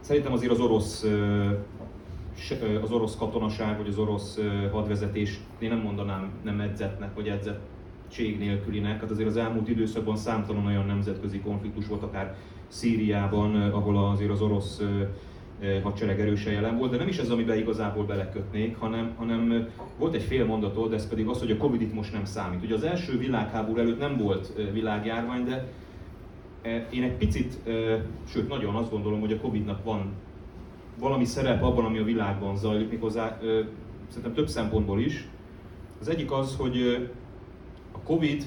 Szerintem 0.00 0.32
azért 0.32 0.52
az 0.52 0.60
orosz, 0.60 1.06
az 2.82 2.92
orosz 2.92 3.16
katonaság, 3.16 3.76
vagy 3.76 3.88
az 3.88 3.98
orosz 3.98 4.40
hadvezetés, 4.72 5.40
én 5.58 5.68
nem 5.68 5.78
mondanám 5.78 6.30
nem 6.42 6.60
edzetnek, 6.60 7.14
vagy 7.14 7.28
edzettség 7.28 8.38
nélkülinek, 8.38 9.00
hát 9.00 9.10
azért 9.10 9.28
az 9.28 9.36
elmúlt 9.36 9.68
időszakban 9.68 10.16
számtalan 10.16 10.66
olyan 10.66 10.86
nemzetközi 10.86 11.40
konfliktus 11.40 11.86
volt, 11.86 12.02
akár 12.02 12.36
Szíriában, 12.68 13.54
ahol 13.54 14.08
azért 14.08 14.30
az 14.30 14.40
orosz 14.40 14.82
hadsereg 15.82 16.20
erősen 16.20 16.52
jelen 16.52 16.76
volt, 16.78 16.90
de 16.90 16.96
nem 16.96 17.08
is 17.08 17.18
ez, 17.18 17.30
amiben 17.30 17.58
igazából 17.58 18.04
belekötnék, 18.04 18.76
hanem, 18.76 19.12
hanem 19.16 19.68
volt 19.98 20.14
egy 20.14 20.22
fél 20.22 20.44
mondatod, 20.44 20.92
ez 20.92 21.08
pedig 21.08 21.26
az, 21.26 21.38
hogy 21.38 21.50
a 21.50 21.56
Covid 21.56 21.80
itt 21.80 21.94
most 21.94 22.12
nem 22.12 22.24
számít. 22.24 22.62
Ugye 22.62 22.74
az 22.74 22.82
első 22.82 23.18
világháború 23.18 23.78
előtt 23.78 23.98
nem 23.98 24.16
volt 24.16 24.52
világjárvány, 24.72 25.44
de 25.44 25.68
én 26.90 27.02
egy 27.02 27.16
picit, 27.16 27.58
sőt 28.28 28.48
nagyon 28.48 28.74
azt 28.74 28.90
gondolom, 28.90 29.20
hogy 29.20 29.32
a 29.32 29.40
Covid-nak 29.40 29.84
van 29.84 30.12
valami 30.98 31.24
szerep 31.24 31.62
abban, 31.62 31.84
ami 31.84 31.98
a 31.98 32.04
világban 32.04 32.56
zajlik, 32.56 32.90
méghozzá 32.90 33.38
szerintem 34.08 34.34
több 34.34 34.48
szempontból 34.48 35.00
is. 35.00 35.28
Az 36.00 36.08
egyik 36.08 36.32
az, 36.32 36.56
hogy 36.56 37.08
a 37.92 37.98
Covid 37.98 38.44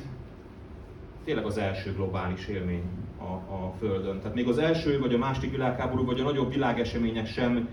tényleg 1.28 1.46
az 1.46 1.58
első 1.58 1.94
globális 1.94 2.48
élmény 2.48 2.84
a, 3.18 3.54
a 3.54 3.74
Földön. 3.80 4.20
Tehát 4.20 4.36
még 4.36 4.48
az 4.48 4.58
első, 4.58 5.00
vagy 5.00 5.14
a 5.14 5.18
második 5.18 5.52
világháború, 5.52 6.06
vagy 6.06 6.20
a 6.20 6.24
nagyobb 6.24 6.52
világesemények 6.52 7.28
sem 7.28 7.68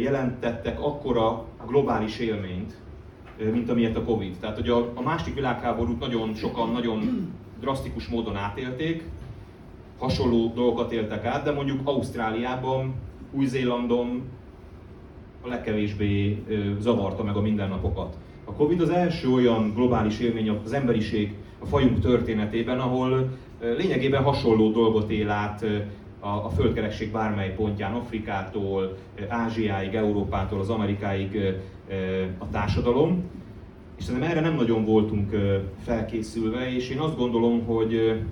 jelentettek 0.00 0.80
akkora 0.80 1.44
globális 1.66 2.18
élményt, 2.18 2.74
mint 3.52 3.70
amilyet 3.70 3.96
a 3.96 4.04
Covid. 4.04 4.36
Tehát, 4.40 4.56
hogy 4.56 4.68
a, 4.68 4.92
a 4.94 5.02
második 5.02 5.34
világháborút 5.34 6.00
nagyon 6.00 6.34
sokan, 6.34 6.70
nagyon 6.70 7.32
drasztikus 7.60 8.06
módon 8.06 8.36
átélték, 8.36 9.04
hasonló 9.98 10.52
dolgokat 10.54 10.92
éltek 10.92 11.24
át, 11.24 11.44
de 11.44 11.52
mondjuk 11.52 11.80
Ausztráliában, 11.84 12.94
Új-Zélandon 13.32 14.22
a 15.42 15.48
legkevésbé 15.48 16.42
zavarta 16.78 17.22
meg 17.22 17.36
a 17.36 17.40
mindennapokat. 17.40 18.16
A 18.44 18.52
Covid 18.52 18.80
az 18.80 18.90
első 18.90 19.28
olyan 19.28 19.72
globális 19.74 20.18
élmény 20.18 20.48
az 20.64 20.72
emberiség, 20.72 21.34
a 21.58 21.66
fajunk 21.66 22.00
történetében, 22.00 22.78
ahol 22.80 23.28
lényegében 23.60 24.22
hasonló 24.22 24.70
dolgot 24.70 25.10
él 25.10 25.30
át 25.30 25.64
a, 26.20 26.28
a 26.28 26.50
földkeresség 26.56 27.12
bármely 27.12 27.54
pontján, 27.54 27.92
Afrikától, 27.92 28.96
Ázsiáig, 29.28 29.94
Európától, 29.94 30.60
az 30.60 30.70
Amerikáig 30.70 31.54
a 32.38 32.48
társadalom. 32.50 33.24
és 33.98 34.04
szerintem 34.04 34.30
erre 34.30 34.40
nem 34.40 34.54
nagyon 34.54 34.84
voltunk 34.84 35.30
felkészülve, 35.84 36.74
és 36.74 36.90
én 36.90 36.98
azt 36.98 37.16
gondolom, 37.16 37.64
hogy 37.64 38.22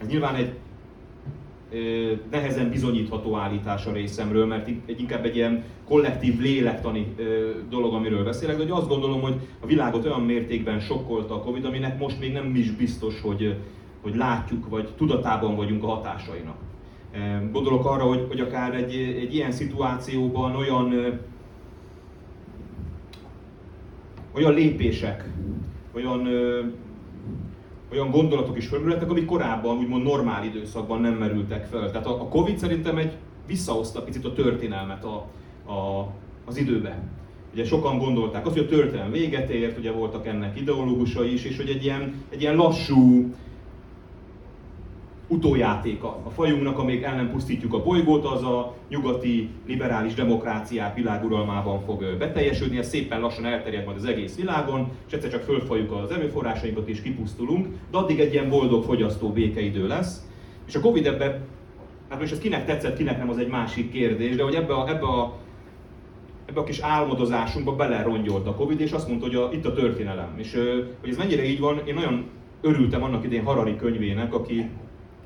ez 0.00 0.06
nyilván 0.08 0.34
egy 0.34 0.52
nehezen 2.30 2.70
bizonyítható 2.70 3.36
állítás 3.36 3.86
a 3.86 3.92
részemről, 3.92 4.46
mert 4.46 4.70
inkább 4.86 5.24
egy 5.24 5.36
ilyen 5.36 5.64
kollektív 5.88 6.40
lélektani 6.40 7.14
dolog, 7.70 7.94
amiről 7.94 8.24
beszélek, 8.24 8.56
de 8.56 8.62
hogy 8.62 8.72
azt 8.72 8.88
gondolom, 8.88 9.20
hogy 9.20 9.34
a 9.60 9.66
világot 9.66 10.04
olyan 10.04 10.20
mértékben 10.20 10.80
sokkolta 10.80 11.34
a 11.34 11.40
Covid, 11.40 11.64
aminek 11.64 11.98
most 11.98 12.20
még 12.20 12.32
nem 12.32 12.54
is 12.54 12.70
biztos, 12.70 13.20
hogy, 13.20 13.56
hogy 14.02 14.16
látjuk, 14.16 14.68
vagy 14.68 14.88
tudatában 14.96 15.56
vagyunk 15.56 15.82
a 15.82 15.86
hatásainak. 15.86 16.56
Gondolok 17.52 17.84
arra, 17.84 18.02
hogy, 18.02 18.24
hogy 18.28 18.40
akár 18.40 18.74
egy, 18.74 18.94
egy 18.94 19.34
ilyen 19.34 19.52
szituációban 19.52 20.56
olyan, 20.56 21.18
olyan 24.32 24.54
lépések, 24.54 25.28
olyan 25.94 26.28
olyan 27.92 28.10
gondolatok 28.10 28.56
is 28.56 28.66
felmerültek, 28.66 29.10
amik 29.10 29.24
korábban 29.24 29.76
úgymond 29.76 30.02
normál 30.02 30.44
időszakban 30.44 31.00
nem 31.00 31.14
merültek 31.14 31.64
fel. 31.64 31.90
Tehát 31.90 32.06
a, 32.06 32.20
a 32.20 32.28
Covid 32.28 32.58
szerintem 32.58 32.98
egy 32.98 33.12
visszahozta 33.46 34.02
picit 34.02 34.24
a 34.24 34.32
történelmet 34.32 35.04
a, 35.04 35.26
a, 35.68 36.12
az 36.44 36.56
időbe. 36.56 36.98
Ugye 37.52 37.64
sokan 37.64 37.98
gondolták 37.98 38.46
azt, 38.46 38.56
hogy 38.56 38.64
a 38.64 38.68
történelem 38.68 39.10
véget 39.10 39.50
ért, 39.50 39.78
ugye 39.78 39.92
voltak 39.92 40.26
ennek 40.26 40.60
ideológusai 40.60 41.32
is, 41.32 41.44
és 41.44 41.56
hogy 41.56 41.68
egy 41.68 41.84
ilyen, 41.84 42.14
egy 42.30 42.40
ilyen 42.40 42.56
lassú, 42.56 43.30
utójátéka 45.28 46.16
a 46.24 46.30
fajunknak, 46.30 46.78
amíg 46.78 47.02
el 47.02 47.16
nem 47.16 47.30
pusztítjuk 47.30 47.74
a 47.74 47.82
bolygót, 47.82 48.24
az 48.24 48.42
a 48.42 48.74
nyugati 48.88 49.48
liberális 49.66 50.14
demokráciák 50.14 50.94
világuralmában 50.94 51.80
fog 51.80 52.16
beteljesülni, 52.18 52.78
ez 52.78 52.88
szépen 52.88 53.20
lassan 53.20 53.44
elterjed 53.44 53.84
majd 53.84 53.96
az 53.96 54.04
egész 54.04 54.36
világon, 54.36 54.88
és 55.06 55.12
egyszer 55.12 55.30
csak 55.30 55.42
fölfajjuk 55.42 55.92
az 55.92 56.10
erőforrásainkat 56.10 56.88
és 56.88 57.02
kipusztulunk, 57.02 57.66
de 57.90 57.98
addig 57.98 58.20
egy 58.20 58.32
ilyen 58.32 58.48
boldog 58.48 58.84
fogyasztó 58.84 59.28
békeidő 59.28 59.86
lesz. 59.86 60.26
És 60.66 60.74
a 60.74 60.80
Covid 60.80 61.06
ebbe, 61.06 61.40
hát 62.08 62.20
most 62.20 62.32
ez 62.32 62.38
kinek 62.38 62.66
tetszett, 62.66 62.96
kinek 62.96 63.18
nem, 63.18 63.30
az 63.30 63.38
egy 63.38 63.48
másik 63.48 63.90
kérdés, 63.90 64.36
de 64.36 64.42
hogy 64.42 64.54
ebbe 64.54 64.74
a, 64.74 64.88
ebbe 64.88 65.06
a 65.06 65.36
ebbe 66.48 66.60
a 66.60 66.64
kis 66.64 66.78
álmodozásunkba 66.78 67.76
belerongyolt 67.76 68.46
a 68.46 68.54
Covid, 68.54 68.80
és 68.80 68.92
azt 68.92 69.08
mondta, 69.08 69.26
hogy 69.26 69.34
a, 69.34 69.50
itt 69.52 69.66
a 69.66 69.72
történelem. 69.72 70.34
És 70.36 70.52
hogy 71.00 71.10
ez 71.10 71.16
mennyire 71.16 71.44
így 71.44 71.60
van, 71.60 71.80
én 71.86 71.94
nagyon 71.94 72.24
örültem 72.60 73.02
annak 73.02 73.24
idén 73.24 73.44
Harari 73.44 73.76
könyvének, 73.76 74.34
aki 74.34 74.70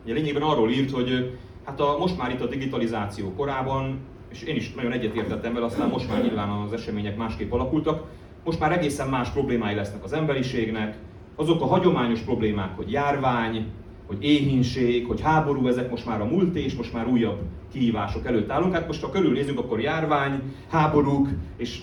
Ugye 0.04 0.14
lényegében 0.14 0.42
arról 0.42 0.70
írt, 0.70 0.90
hogy 0.90 1.38
hát 1.64 1.80
a, 1.80 1.96
most 1.98 2.18
már 2.18 2.30
itt 2.30 2.40
a 2.40 2.46
digitalizáció 2.46 3.32
korában, 3.36 3.98
és 4.28 4.42
én 4.42 4.56
is 4.56 4.74
nagyon 4.74 4.92
egyetértettem 4.92 5.54
vele, 5.54 5.66
aztán 5.66 5.88
most 5.88 6.08
már 6.08 6.22
nyilván 6.22 6.48
az 6.48 6.72
események 6.72 7.16
másképp 7.16 7.52
alakultak, 7.52 8.04
most 8.44 8.60
már 8.60 8.72
egészen 8.72 9.08
más 9.08 9.28
problémái 9.28 9.74
lesznek 9.74 10.04
az 10.04 10.12
emberiségnek, 10.12 10.98
azok 11.36 11.62
a 11.62 11.66
hagyományos 11.66 12.20
problémák, 12.20 12.76
hogy 12.76 12.92
járvány, 12.92 13.66
hogy 14.12 14.24
éhínség, 14.24 15.06
hogy 15.06 15.20
háború, 15.20 15.66
ezek 15.66 15.90
most 15.90 16.06
már 16.06 16.20
a 16.20 16.24
múlt 16.24 16.56
és 16.56 16.74
most 16.74 16.92
már 16.92 17.06
újabb 17.06 17.38
kihívások 17.72 18.26
előtt 18.26 18.50
állunk. 18.50 18.74
Hát 18.74 18.86
most 18.86 19.02
ha 19.02 19.10
körülnézünk, 19.10 19.58
akkor 19.58 19.80
járvány, 19.80 20.42
háborúk, 20.68 21.28
és 21.56 21.78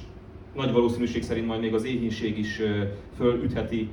nagy 0.56 0.72
valószínűség 0.72 1.24
szerint 1.24 1.48
majd 1.48 1.62
még 1.62 1.74
az 1.74 1.86
éhínség 1.86 2.38
is 2.38 2.62
fölütheti 3.18 3.90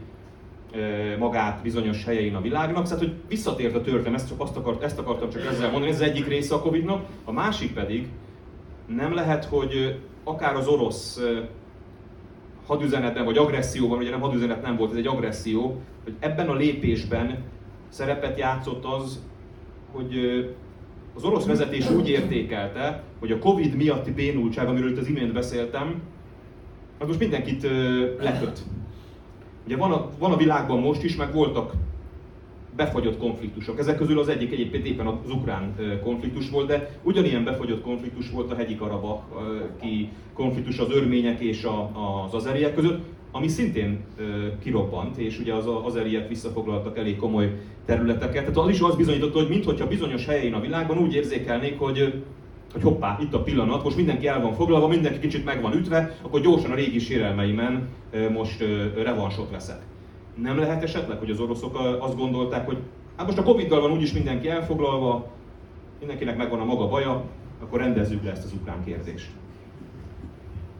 magát 1.18 1.62
bizonyos 1.62 2.04
helyein 2.04 2.34
a 2.34 2.40
világnak. 2.40 2.84
Tehát, 2.84 2.98
hogy 2.98 3.12
visszatért 3.28 3.74
a 3.74 3.80
történelem, 3.80 4.14
ezt, 4.14 4.28
csak 4.28 4.40
azt 4.40 4.56
akart, 4.56 4.82
ezt 4.82 4.98
akartam 4.98 5.30
csak 5.30 5.44
ezzel 5.44 5.70
mondani, 5.70 5.92
ez 5.92 6.00
az 6.00 6.08
egyik 6.08 6.26
része 6.26 6.54
a 6.54 6.60
Covid-nak. 6.60 7.06
A 7.24 7.32
másik 7.32 7.72
pedig 7.72 8.06
nem 8.86 9.14
lehet, 9.14 9.44
hogy 9.44 10.00
akár 10.24 10.56
az 10.56 10.66
orosz 10.66 11.20
hadüzenetben, 12.66 13.24
vagy 13.24 13.36
agresszióban, 13.36 13.98
ugye 13.98 14.10
nem 14.10 14.20
hadüzenet 14.20 14.62
nem 14.62 14.76
volt, 14.76 14.90
ez 14.90 14.96
egy 14.96 15.06
agresszió, 15.06 15.80
hogy 16.04 16.14
ebben 16.18 16.48
a 16.48 16.54
lépésben 16.54 17.38
szerepet 17.96 18.38
játszott 18.38 18.84
az, 18.84 19.22
hogy 19.92 20.14
az 21.14 21.24
orosz 21.24 21.46
vezetés 21.46 21.90
úgy 21.90 22.08
értékelte, 22.08 23.02
hogy 23.18 23.32
a 23.32 23.38
Covid 23.38 23.74
miatti 23.74 24.12
bénultság, 24.12 24.68
amiről 24.68 24.90
itt 24.90 24.98
az 24.98 25.08
imént 25.08 25.32
beszéltem, 25.32 26.02
az 26.98 27.06
most 27.06 27.18
mindenkit 27.18 27.62
leköt. 28.20 28.62
Ugye 29.66 29.76
van 29.76 29.92
a, 29.92 30.08
van 30.18 30.32
a 30.32 30.36
világban 30.36 30.78
most 30.78 31.02
is, 31.02 31.16
meg 31.16 31.32
voltak 31.32 31.72
befagyott 32.76 33.18
konfliktusok. 33.18 33.78
Ezek 33.78 33.96
közül 33.96 34.18
az 34.18 34.28
egyik 34.28 34.52
egyébként 34.52 34.86
éppen 34.86 35.06
az 35.06 35.30
ukrán 35.30 35.74
konfliktus 36.02 36.50
volt, 36.50 36.66
de 36.66 36.98
ugyanilyen 37.02 37.44
befagyott 37.44 37.82
konfliktus 37.82 38.30
volt 38.30 38.50
a 38.50 38.54
hegyi 38.54 38.76
Karabak 38.76 39.22
ki 39.80 40.08
konfliktus 40.32 40.78
az 40.78 40.90
örmények 40.90 41.40
és 41.40 41.66
az 42.24 42.34
azeriek 42.34 42.74
között, 42.74 43.04
ami 43.36 43.48
szintén 43.48 44.04
kirobbant, 44.62 45.16
és 45.16 45.38
ugye 45.38 45.54
az 45.54 45.64
azeriek 45.82 46.28
visszafoglaltak 46.28 46.98
elég 46.98 47.16
komoly 47.16 47.52
területeket. 47.84 48.42
Tehát 48.42 48.56
az 48.56 48.68
is 48.68 48.80
az 48.80 48.96
bizonyította, 48.96 49.38
hogy 49.38 49.48
mintha 49.48 49.86
bizonyos 49.86 50.26
helyén 50.26 50.54
a 50.54 50.60
világban 50.60 50.98
úgy 50.98 51.14
érzékelnék, 51.14 51.78
hogy 51.78 52.22
hogy 52.72 52.84
hoppá, 52.84 53.18
itt 53.20 53.34
a 53.34 53.42
pillanat, 53.42 53.84
most 53.84 53.96
mindenki 53.96 54.26
el 54.26 54.40
van 54.40 54.54
foglalva, 54.54 54.88
mindenki 54.88 55.18
kicsit 55.18 55.44
meg 55.44 55.62
van 55.62 55.72
ütve, 55.72 56.18
akkor 56.22 56.40
gyorsan 56.40 56.70
a 56.70 56.74
régi 56.74 56.98
sérelmeimen 56.98 57.88
most 58.32 58.64
revansot 59.02 59.50
veszek. 59.50 59.82
Nem 60.42 60.58
lehet 60.58 60.82
esetleg, 60.82 61.18
hogy 61.18 61.30
az 61.30 61.40
oroszok 61.40 61.78
azt 62.00 62.16
gondolták, 62.16 62.66
hogy 62.66 62.78
hát 63.16 63.26
most 63.26 63.38
a 63.38 63.42
Covid-dal 63.42 63.80
van 63.80 63.92
úgyis 63.92 64.12
mindenki 64.12 64.48
elfoglalva, 64.48 65.26
mindenkinek 65.98 66.36
megvan 66.36 66.60
a 66.60 66.64
maga 66.64 66.88
baja, 66.88 67.24
akkor 67.62 67.78
rendezzük 67.78 68.24
le 68.24 68.30
ezt 68.30 68.44
az 68.44 68.52
ukrán 68.52 68.84
kérdést. 68.84 69.30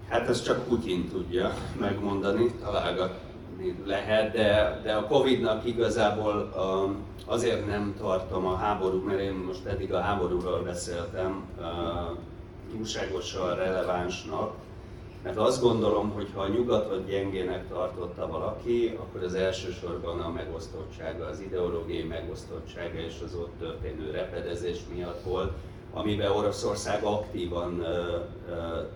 Hát 0.09 0.29
ezt 0.29 0.45
csak 0.45 0.66
Putyin 0.69 1.09
tudja 1.09 1.55
megmondani, 1.81 2.55
találgatni 2.62 3.77
lehet, 3.85 4.33
de, 4.33 4.81
de 4.83 4.92
a 4.92 5.07
Covid-nak 5.07 5.66
igazából 5.66 6.53
um, 6.57 6.97
azért 7.27 7.66
nem 7.66 7.95
tartom 7.99 8.47
a 8.47 8.57
háború, 8.57 9.03
mert 9.03 9.21
én 9.21 9.42
most 9.47 9.64
eddig 9.64 9.92
a 9.92 10.01
háborúról 10.01 10.62
beszéltem, 10.62 11.45
túlságosan 12.71 13.55
relevánsnak, 13.55 14.55
mert 15.23 15.37
azt 15.37 15.62
gondolom, 15.62 16.11
hogy 16.11 16.29
ha 16.35 16.40
a 16.40 16.49
nyugatot 16.49 17.07
gyengének 17.07 17.69
tartotta 17.69 18.27
valaki, 18.27 18.97
akkor 19.01 19.23
az 19.23 19.35
elsősorban 19.35 20.21
a 20.21 20.31
megosztottsága, 20.31 21.27
az 21.27 21.40
ideológiai 21.40 22.03
megosztottsága 22.03 22.99
és 22.99 23.14
az 23.25 23.35
ott 23.35 23.59
történő 23.59 24.11
repedezés 24.11 24.79
miatt 24.95 25.23
volt, 25.23 25.53
amiben 25.96 26.30
Oroszország 26.30 27.04
aktívan, 27.04 27.87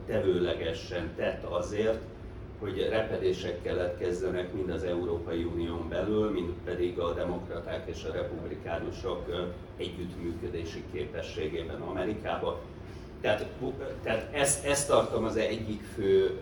tevőlegesen 0.07 1.15
tett 1.17 1.45
azért, 1.45 1.99
hogy 2.59 2.89
repedések 2.91 3.63
keletkezzenek 3.63 4.53
mind 4.53 4.71
az 4.71 4.83
Európai 4.83 5.45
Unión 5.45 5.89
belül, 5.89 6.31
mind 6.31 6.53
pedig 6.65 6.99
a 6.99 7.13
demokraták 7.13 7.89
és 7.89 8.05
a 8.05 8.13
republikánusok 8.13 9.49
együttműködési 9.77 10.85
képességében 10.93 11.81
Amerikába. 11.81 12.61
Tehát, 13.21 13.47
tehát 14.03 14.35
ezt, 14.35 14.65
ezt 14.65 14.89
tartom 14.89 15.25
az 15.25 15.37
egyik 15.37 15.83
fő 15.95 16.39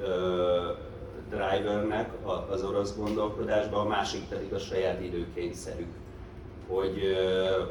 drivernek 1.31 2.11
az 2.51 2.65
orosz 2.65 2.97
gondolkodásban, 2.97 3.87
a 3.87 3.89
másik 3.89 4.29
pedig 4.29 4.53
a 4.53 4.59
saját 4.59 5.03
időkényszerük. 5.03 5.89
Hogy 6.69 7.17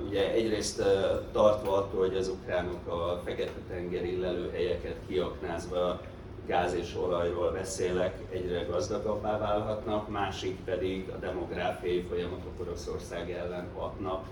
ugye 0.08 0.32
egyrészt 0.32 0.84
tartva 1.32 1.76
attól, 1.76 2.00
hogy 2.00 2.18
az 2.18 2.28
ukránok 2.28 2.88
a 2.88 3.22
Fekete-tengeri 3.26 4.20
lelőhelyeket 4.20 4.96
kiaknázva 5.08 6.00
gáz 6.48 6.74
és 6.74 6.96
olajról 6.96 7.52
beszélek, 7.52 8.20
egyre 8.32 8.64
gazdagabbá 8.64 9.38
válhatnak, 9.38 10.10
másik 10.10 10.60
pedig 10.66 11.10
a 11.10 11.18
demográfiai 11.20 12.06
folyamatok 12.10 12.60
Oroszország 12.62 13.32
ellen 13.32 13.68
hatnak. 13.76 14.26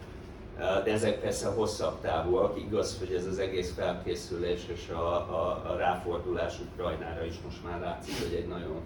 De 0.58 0.92
ezek 0.92 1.20
persze 1.20 1.48
hosszabb 1.48 2.02
távúak, 2.02 2.60
igaz, 2.60 2.98
hogy 3.00 3.14
ez 3.14 3.26
az 3.26 3.40
egész 3.40 3.74
felkészülés 3.74 4.62
és 4.74 4.90
a, 4.90 5.14
a, 5.16 5.64
a 5.72 5.76
ráfordulás 5.78 6.60
Ukrajnára 6.60 7.26
is 7.26 7.36
most 7.46 7.64
már 7.64 7.80
látszik, 7.80 8.14
hogy 8.28 8.38
egy 8.38 8.48
nagyon 8.48 8.82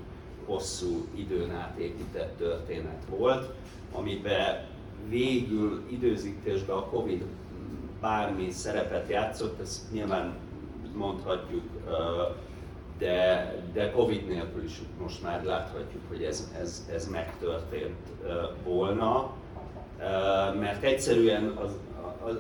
hosszú 0.46 1.08
időn 1.16 1.52
átépített 1.52 2.38
történet 2.38 3.04
volt, 3.10 3.54
amiben 3.94 4.68
végül 5.08 5.84
időzítésben 5.90 6.76
a 6.76 6.86
Covid 6.86 7.24
bármi 8.02 8.52
szerepet 8.52 9.10
játszott, 9.10 9.60
ezt 9.60 9.92
nyilván 9.92 10.38
mondhatjuk 10.96 11.64
de, 13.00 13.56
de 13.74 13.92
Covid 13.92 14.28
nélkül 14.28 14.64
is 14.64 14.82
most 15.02 15.24
már 15.24 15.44
láthatjuk, 15.44 16.02
hogy 16.08 16.24
ez, 16.24 16.52
ez, 16.62 16.90
ez 16.94 17.10
megtörtént 17.10 18.08
volna, 18.64 19.32
mert 20.60 20.84
egyszerűen 20.84 21.48
az, 21.48 21.72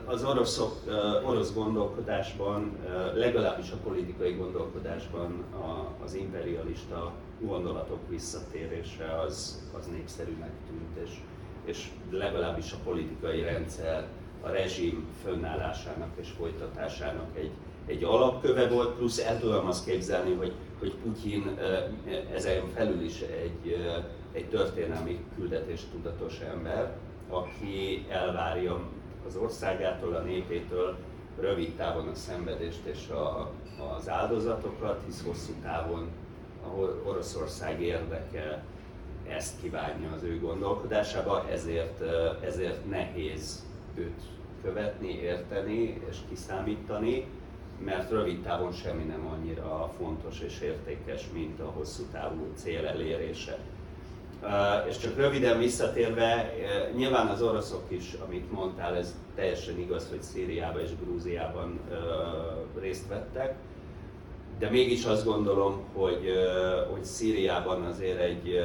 az 0.05 0.23
oroszok, 0.23 0.75
orosz 1.25 1.53
gondolkodásban, 1.53 2.77
legalábbis 3.13 3.71
a 3.71 3.77
politikai 3.83 4.33
gondolkodásban 4.33 5.43
az 6.03 6.13
imperialista 6.13 7.11
gondolatok 7.39 7.99
visszatérése 8.09 9.19
az, 9.25 9.67
az 9.77 9.85
népszerűnek 9.85 10.51
tűnt, 10.67 11.07
és, 11.07 11.21
és 11.69 11.87
legalábbis 12.11 12.71
a 12.71 12.77
politikai 12.83 13.41
rendszer 13.41 14.07
a 14.41 14.49
rezsim 14.49 15.07
fönnállásának 15.23 16.09
és 16.15 16.29
folytatásának 16.37 17.37
egy, 17.37 17.51
egy 17.85 18.03
alapköve 18.03 18.67
volt, 18.67 18.95
plusz 18.95 19.19
el 19.19 19.39
tudom 19.39 19.67
azt 19.67 19.85
képzelni, 19.85 20.33
hogy, 20.33 20.51
hogy 20.79 20.93
Putyin 21.03 21.59
ezen 22.33 22.67
felül 22.75 23.01
is 23.01 23.21
egy 23.21 23.77
egy 24.31 24.49
történelmi 24.49 25.19
küldetés 25.35 25.81
tudatos 25.91 26.39
ember, 26.39 26.97
aki 27.29 28.05
elvárja 28.09 28.81
az 29.27 29.35
országától, 29.35 30.15
a 30.15 30.21
népétől 30.21 30.97
rövid 31.39 31.73
távon 31.75 32.07
a 32.07 32.15
szenvedést 32.15 32.85
és 32.85 33.09
a, 33.09 33.51
az 33.97 34.09
áldozatokat, 34.09 35.01
hisz 35.05 35.23
hosszú 35.25 35.51
távon 35.61 36.09
ahol 36.63 37.01
Oroszország 37.05 37.81
érdeke 37.81 38.63
ezt 39.29 39.61
kívánja 39.61 40.11
az 40.15 40.23
ő 40.23 40.39
gondolkodásába, 40.39 41.49
ezért, 41.49 42.01
ezért 42.43 42.89
nehéz 42.89 43.65
őt 43.95 44.21
követni, 44.63 45.19
érteni 45.21 46.01
és 46.09 46.17
kiszámítani, 46.29 47.25
mert 47.85 48.11
rövid 48.11 48.41
távon 48.41 48.71
semmi 48.71 49.03
nem 49.03 49.27
annyira 49.27 49.91
fontos 49.97 50.39
és 50.39 50.61
értékes, 50.61 51.29
mint 51.33 51.59
a 51.59 51.71
hosszú 51.75 52.03
távú 52.11 52.51
cél 52.55 52.87
elérése. 52.87 53.57
És 54.87 54.97
csak 54.97 55.15
röviden 55.15 55.57
visszatérve, 55.57 56.53
nyilván 56.95 57.27
az 57.27 57.41
oroszok 57.41 57.83
is, 57.87 58.15
amit 58.27 58.51
mondtál, 58.51 58.95
ez 58.95 59.15
teljesen 59.35 59.79
igaz, 59.79 60.09
hogy 60.09 60.21
Szíriában 60.21 60.81
és 60.81 60.89
Grúziában 61.03 61.79
részt 62.79 63.07
vettek, 63.07 63.55
de 64.59 64.69
mégis 64.69 65.05
azt 65.05 65.25
gondolom, 65.25 65.83
hogy, 65.93 66.31
hogy 66.91 67.03
Szíriában 67.03 67.81
azért 67.81 68.19
egy, 68.19 68.59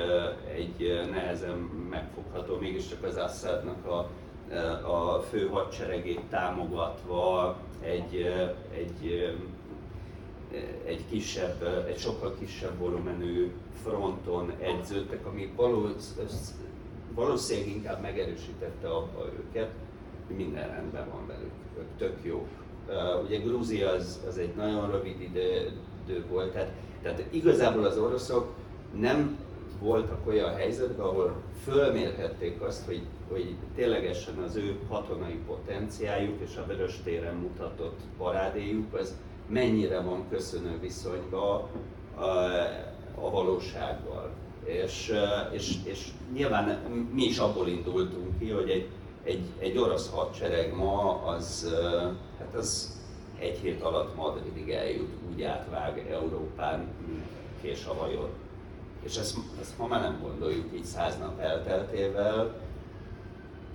egy 0.57 1.09
nehezen 1.11 1.57
megfogható, 1.91 2.57
mégiscsak 2.59 3.03
az 3.03 3.17
Assadnak 3.17 3.87
a, 3.87 4.09
a 4.91 5.21
fő 5.21 5.49
hadseregét 5.49 6.21
támogatva 6.31 7.57
egy, 7.81 8.27
egy, 8.73 9.35
egy 10.85 11.05
kisebb, 11.11 11.85
egy 11.89 11.99
sokkal 11.99 12.35
kisebb 12.39 12.79
volumenű 12.79 13.53
fronton 13.83 14.53
edződtek, 14.61 15.27
ami 15.27 15.53
valószínűleg 17.15 17.69
inkább 17.69 18.01
megerősítette 18.01 18.89
abba 18.89 19.27
őket, 19.39 19.71
hogy 20.27 20.37
minden 20.37 20.69
rendben 20.69 21.09
van 21.11 21.27
velük, 21.27 21.53
ők 21.79 21.97
tök 21.99 22.19
jók 22.23 22.49
ugye 23.25 23.39
Grúzia 23.39 23.91
az, 23.91 24.21
az 24.29 24.39
egy 24.39 24.55
nagyon 24.57 24.91
rövid 24.91 25.21
idő, 25.21 25.73
volt, 26.31 26.53
tehát, 26.53 26.73
tehát 27.03 27.25
igazából 27.31 27.85
az 27.85 27.99
oroszok 27.99 28.53
nem 29.01 29.39
voltak 29.81 30.27
olyan 30.27 30.55
helyzetben, 30.55 31.07
ahol 31.07 31.35
fölmérhették 31.65 32.63
azt, 32.63 32.87
hogy, 32.87 33.03
hogy 33.31 33.55
ténylegesen 33.75 34.39
az 34.39 34.57
ő 34.57 34.79
katonai 34.89 35.39
potenciáljuk 35.47 36.41
és 36.41 36.57
a 36.57 36.67
vörös 36.67 37.01
téren 37.05 37.35
mutatott 37.35 38.01
parádéjuk 38.19 38.95
az 38.95 39.15
mennyire 39.49 40.01
van 40.01 40.25
köszönő 40.31 40.79
viszonyba 40.81 41.69
a, 42.15 42.23
a 43.15 43.31
valósággal. 43.31 44.31
És, 44.65 45.13
és, 45.53 45.75
és 45.85 46.09
nyilván 46.33 46.79
mi 47.13 47.25
is 47.25 47.39
abból 47.39 47.69
indultunk 47.69 48.39
ki, 48.39 48.51
hogy 48.51 48.71
egy, 48.71 48.89
egy, 49.25 49.43
egy 49.59 49.79
orosz 49.79 50.11
hadsereg 50.11 50.75
ma 50.75 51.23
az, 51.25 51.75
hát 52.39 52.55
az 52.55 52.99
egy 53.39 53.59
hét 53.59 53.83
alatt 53.83 54.17
Madridig 54.17 54.71
eljut, 54.71 55.13
úgy 55.33 55.43
átvág 55.43 56.07
Európán, 56.11 56.89
kés 57.61 57.87
a 57.87 57.95
vajon. 57.95 58.29
És 59.03 59.17
ezt, 59.17 59.37
ezt 59.61 59.79
ma 59.79 59.87
már 59.87 60.01
nem 60.01 60.19
gondoljuk 60.23 60.67
így 60.75 60.85
száz 60.85 61.19
nap 61.19 61.41
elteltével, 61.41 62.63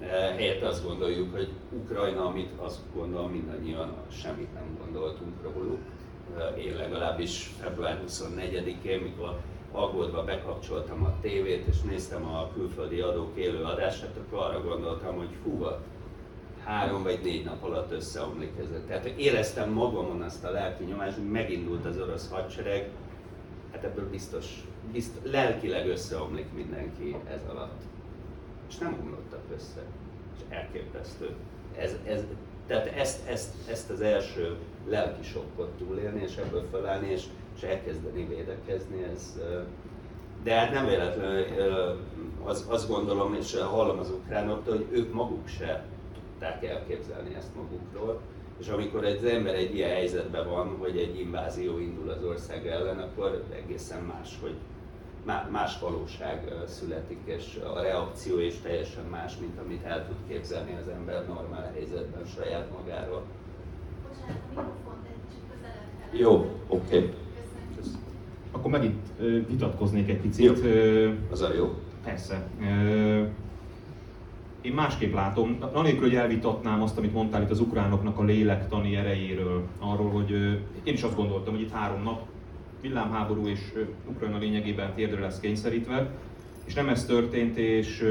helyett 0.08 0.62
azt 0.62 0.84
gondoljuk, 0.84 1.36
hogy 1.36 1.50
Ukrajna, 1.72 2.26
amit 2.26 2.52
azt 2.58 2.80
gondolom 2.94 3.32
mindannyian 3.32 3.94
semmit 4.12 4.54
nem 4.54 4.78
gondoltunk 4.84 5.36
róluk. 5.44 5.80
Én 6.58 6.76
legalábbis 6.76 7.54
február 7.62 8.04
24-én, 8.08 9.00
mikor 9.00 9.40
aggódva 9.72 10.24
bekapcsoltam 10.24 11.06
a 11.06 11.14
tévét 11.22 11.66
és 11.66 11.82
néztem 11.82 12.26
a 12.26 12.50
külföldi 12.54 13.00
adók 13.00 13.38
élő 13.38 13.64
adását, 13.64 14.18
akkor 14.18 14.40
arra 14.40 14.62
gondoltam, 14.62 15.16
hogy 15.18 15.30
hú, 15.44 15.66
három 16.64 17.04
vagy 17.04 17.20
négy 17.24 17.46
nap 17.46 17.64
alatt 17.64 17.92
összeomlik 17.92 18.52
ez. 18.60 18.68
Tehát 18.88 19.06
éreztem 19.06 19.70
magamon 19.70 20.22
azt 20.22 20.44
a 20.44 20.52
lelki 20.52 20.84
nyomást, 20.84 21.16
hogy 21.16 21.30
megindult 21.30 21.86
az 21.86 22.00
orosz 22.00 22.30
hadsereg, 22.30 22.90
hát 23.72 23.84
ebből 23.84 24.10
biztos, 24.10 24.64
biztos 24.92 25.32
lelkileg 25.32 25.88
összeomlik 25.88 26.54
mindenki 26.54 27.16
ez 27.30 27.42
alatt. 27.50 27.82
És 28.70 28.78
nem 28.78 28.98
omlottak 29.02 29.44
össze. 29.56 29.82
És 30.36 30.42
elképesztő. 30.50 31.36
Ez, 31.78 31.96
ez, 32.06 32.24
tehát 32.68 32.88
ezt, 32.88 33.28
ezt, 33.28 33.54
ezt 33.70 33.90
az 33.90 34.02
első 34.02 34.56
lelki 34.88 35.24
sokkot 35.24 35.70
túlélni, 35.78 36.22
és 36.22 36.36
ebből 36.36 36.68
felállni, 36.72 37.12
és, 37.12 37.24
és 37.60 37.68
elkezdeni 37.68 38.28
védekezni, 38.28 39.04
ez, 39.14 39.40
de 40.44 40.54
hát 40.54 40.72
nem 40.72 40.86
véletlenül 40.86 41.46
az, 42.44 42.66
azt 42.70 42.88
gondolom, 42.88 43.34
és 43.34 43.56
hallom 43.56 44.00
az 44.00 44.10
ukránoktól, 44.10 44.76
hogy 44.76 44.88
ők 44.92 45.14
maguk 45.14 45.48
se 45.48 45.84
tudták 46.14 46.66
elképzelni 46.66 47.36
ezt 47.36 47.56
magukról. 47.56 48.20
És 48.60 48.68
amikor 48.68 49.06
egy 49.06 49.26
ember 49.26 49.56
egy 49.56 49.76
ilyen 49.76 49.90
helyzetben 49.90 50.50
van, 50.50 50.76
hogy 50.80 50.98
egy 50.98 51.20
invázió 51.20 51.80
indul 51.80 52.10
az 52.10 52.24
ország 52.24 52.68
ellen, 52.68 53.00
akkor 53.00 53.44
egészen 53.54 54.04
más, 54.04 54.38
hogy 54.42 54.56
más 55.50 55.80
valóság 55.80 56.54
születik, 56.66 57.20
és 57.24 57.60
a 57.76 57.82
reakció 57.82 58.40
is 58.40 58.60
teljesen 58.62 59.04
más, 59.04 59.38
mint 59.40 59.60
amit 59.60 59.84
el 59.84 60.08
tud 60.08 60.18
képzelni 60.28 60.78
az 60.82 60.88
ember 60.88 61.28
normál 61.28 61.72
helyzetben 61.74 62.26
saját 62.26 62.68
magáról. 62.78 63.24
Jó, 66.12 66.34
oké. 66.68 66.98
Okay. 66.98 67.14
Akkor 68.52 68.72
megint 68.72 69.00
vitatkoznék 69.48 70.10
egy 70.10 70.20
picit. 70.20 70.46
Jó. 70.46 70.54
Az 71.32 71.42
a 71.42 71.54
jó. 71.54 71.74
Persze 72.04 72.48
én 74.62 74.74
másképp 74.74 75.14
látom, 75.14 75.58
anélkül, 75.74 76.02
hogy 76.02 76.16
elvitatnám 76.16 76.82
azt, 76.82 76.98
amit 76.98 77.14
mondtál 77.14 77.42
itt 77.42 77.50
az 77.50 77.60
ukránoknak 77.60 78.18
a 78.18 78.24
lélektani 78.24 78.96
erejéről, 78.96 79.64
arról, 79.80 80.10
hogy 80.10 80.32
én 80.84 80.94
is 80.94 81.04
azt 81.04 81.16
gondoltam, 81.16 81.54
hogy 81.54 81.62
itt 81.62 81.72
három 81.72 82.04
nap 82.04 82.22
villámháború 82.82 83.48
és 83.48 83.60
Ukrajna 84.10 84.38
lényegében 84.38 84.94
térdre 84.94 85.20
lesz 85.20 85.40
kényszerítve, 85.40 86.10
és 86.64 86.74
nem 86.74 86.90
ez 86.90 87.06
történt, 87.06 87.58
és, 87.58 88.04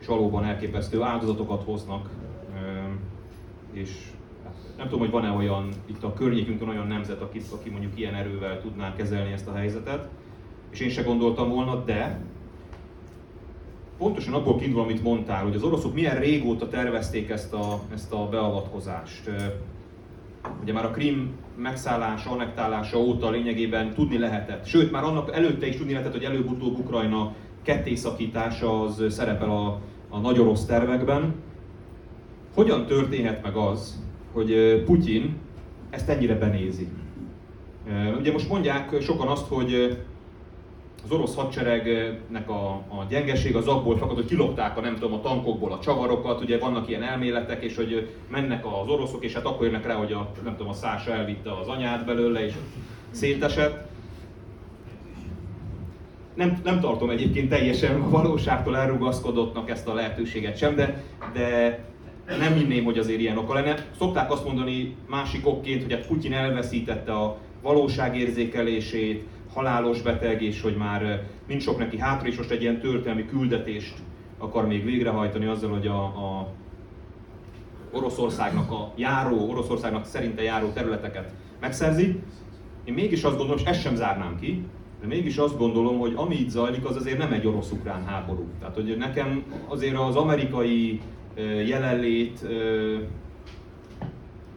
és 0.00 0.06
valóban 0.06 0.44
elképesztő 0.44 1.02
áldozatokat 1.02 1.62
hoznak, 1.64 2.08
és 3.72 3.90
nem 4.76 4.86
tudom, 4.86 5.00
hogy 5.00 5.10
van-e 5.10 5.30
olyan 5.30 5.68
itt 5.86 6.02
a 6.02 6.12
környékünkön 6.12 6.68
olyan 6.68 6.86
nemzet, 6.86 7.20
aki, 7.20 7.40
aki 7.52 7.70
mondjuk 7.70 7.98
ilyen 7.98 8.14
erővel 8.14 8.60
tudná 8.60 8.94
kezelni 8.96 9.32
ezt 9.32 9.48
a 9.48 9.54
helyzetet, 9.54 10.08
és 10.70 10.80
én 10.80 10.90
se 10.90 11.02
gondoltam 11.02 11.48
volna, 11.48 11.84
de 11.84 12.20
pontosan 13.98 14.34
abból 14.34 14.58
kiindul, 14.58 14.80
amit 14.80 15.02
mondtál, 15.02 15.42
hogy 15.42 15.54
az 15.54 15.62
oroszok 15.62 15.94
milyen 15.94 16.18
régóta 16.18 16.68
tervezték 16.68 17.30
ezt 17.30 17.52
a, 17.52 17.80
ezt 17.92 18.12
a 18.12 18.28
beavatkozást. 18.28 19.30
Ugye 20.62 20.72
már 20.72 20.84
a 20.84 20.90
Krim 20.90 21.30
megszállása, 21.56 22.30
annektálása 22.30 22.98
óta 22.98 23.30
lényegében 23.30 23.94
tudni 23.94 24.18
lehetett, 24.18 24.66
sőt 24.66 24.90
már 24.90 25.04
annak 25.04 25.34
előtte 25.34 25.66
is 25.66 25.76
tudni 25.76 25.92
lehetett, 25.92 26.12
hogy 26.12 26.24
előbb-utóbb 26.24 26.78
Ukrajna 26.78 27.34
kettészakítása 27.62 28.82
az 28.82 29.04
szerepel 29.08 29.50
a, 29.50 29.80
a 30.08 30.18
nagy 30.18 30.38
orosz 30.38 30.64
tervekben. 30.64 31.34
Hogyan 32.54 32.86
történhet 32.86 33.42
meg 33.42 33.56
az, 33.56 34.01
hogy 34.32 34.82
Putyin 34.84 35.36
ezt 35.90 36.08
ennyire 36.08 36.34
benézi? 36.34 36.88
Ugye 38.18 38.32
most 38.32 38.48
mondják 38.48 39.00
sokan 39.00 39.28
azt, 39.28 39.46
hogy 39.48 39.98
az 41.04 41.10
orosz 41.10 41.34
hadseregnek 41.34 42.50
a, 42.50 42.68
a 42.70 43.06
gyengeség 43.08 43.56
az 43.56 43.66
abból 43.66 43.96
fakad, 43.96 44.16
hogy 44.16 44.24
kilopták 44.24 44.76
a 44.76 44.80
nem 44.80 44.94
tudom, 44.94 45.12
a 45.12 45.20
tankokból 45.20 45.72
a 45.72 45.78
csavarokat, 45.78 46.40
ugye 46.40 46.58
vannak 46.58 46.88
ilyen 46.88 47.02
elméletek, 47.02 47.62
és 47.62 47.76
hogy 47.76 48.10
mennek 48.30 48.66
az 48.66 48.88
oroszok, 48.88 49.24
és 49.24 49.32
hát 49.32 49.44
akkor 49.44 49.66
jönnek 49.66 49.86
rá, 49.86 49.94
hogy 49.94 50.12
a, 50.12 50.30
nem 50.44 50.56
tudom, 50.56 50.72
a 50.72 50.74
szása 50.74 51.12
elvitte 51.12 51.58
az 51.58 51.68
anyát 51.68 52.04
belőle, 52.04 52.44
és 52.44 52.52
szétesett. 53.10 53.90
Nem, 56.34 56.60
nem 56.64 56.80
tartom 56.80 57.10
egyébként 57.10 57.48
teljesen 57.48 58.00
a 58.00 58.08
valóságtól 58.08 58.76
elrugaszkodottnak 58.76 59.70
ezt 59.70 59.88
a 59.88 59.94
lehetőséget 59.94 60.56
sem, 60.56 60.74
de, 60.74 61.04
de 61.32 61.78
nem 62.26 62.54
hinném, 62.54 62.84
hogy 62.84 62.98
azért 62.98 63.20
ilyen 63.20 63.38
oka 63.38 63.54
lenne. 63.54 63.86
Szokták 63.98 64.30
azt 64.30 64.44
mondani 64.44 64.96
másik 65.08 65.46
okként, 65.46 65.82
hogy 65.82 65.92
hát 65.92 66.06
Putyin 66.06 66.32
elveszítette 66.32 67.12
a 67.12 67.38
valóságérzékelését, 67.62 69.26
halálos 69.54 70.02
beteg, 70.02 70.42
és 70.42 70.60
hogy 70.60 70.76
már 70.76 71.22
nincs 71.46 71.62
sok 71.62 71.78
neki 71.78 71.98
hátra, 71.98 72.28
és 72.28 72.36
most 72.36 72.50
egy 72.50 72.62
ilyen 72.62 72.80
történelmi 72.80 73.26
küldetést 73.26 73.94
akar 74.38 74.66
még 74.66 74.84
végrehajtani 74.84 75.46
azzal, 75.46 75.70
hogy 75.70 75.86
a, 75.86 76.04
a 76.04 76.48
Oroszországnak 77.92 78.70
a 78.70 78.92
járó, 78.96 79.50
Oroszországnak 79.50 80.04
szerinte 80.04 80.42
járó 80.42 80.68
területeket 80.68 81.32
megszerzi. 81.60 82.20
Én 82.84 82.94
mégis 82.94 83.22
azt 83.22 83.36
gondolom, 83.36 83.60
és 83.64 83.70
ezt 83.70 83.80
sem 83.80 83.94
zárnám 83.94 84.38
ki, 84.40 84.64
de 85.00 85.06
mégis 85.06 85.36
azt 85.36 85.58
gondolom, 85.58 85.98
hogy 85.98 86.12
ami 86.16 86.34
itt 86.34 86.48
zajlik, 86.48 86.84
az 86.84 86.96
azért 86.96 87.18
nem 87.18 87.32
egy 87.32 87.46
orosz-ukrán 87.46 88.04
háború. 88.04 88.46
Tehát, 88.58 88.74
hogy 88.74 88.96
nekem 88.98 89.44
azért 89.68 89.96
az 89.96 90.16
amerikai 90.16 91.00
jelenlét 91.66 92.46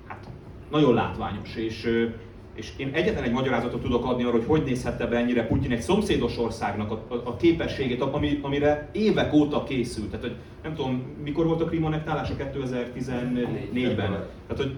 hát, 0.08 0.28
nagyon 0.72 0.94
látványos, 0.94 1.56
és 1.56 2.10
És 2.54 2.72
én 2.78 2.90
egyetlen 2.94 3.24
egy 3.24 3.32
magyarázatot 3.32 3.82
tudok 3.82 4.06
adni 4.06 4.24
arra, 4.24 4.32
hogy 4.32 4.46
hogy 4.46 4.64
nézhette 4.64 5.06
be 5.06 5.18
ennyire 5.18 5.48
Putyin 5.48 5.72
egy 5.72 5.82
szomszédos 5.82 6.38
országnak 6.38 6.92
a, 6.92 7.14
a, 7.14 7.22
a 7.24 7.36
képességét, 7.36 8.02
ami, 8.02 8.40
amire 8.42 8.90
évek 8.92 9.34
óta 9.34 9.64
készült. 9.64 10.10
Tehát, 10.10 10.26
hogy 10.26 10.36
nem 10.64 10.74
tudom, 10.76 11.04
mikor 11.24 11.46
volt 11.46 11.62
a 11.62 11.66
Krim 11.66 11.86
annektálása 11.86 12.34
2014-ben. 12.38 14.10
Tehát, 14.48 14.58
hogy 14.58 14.76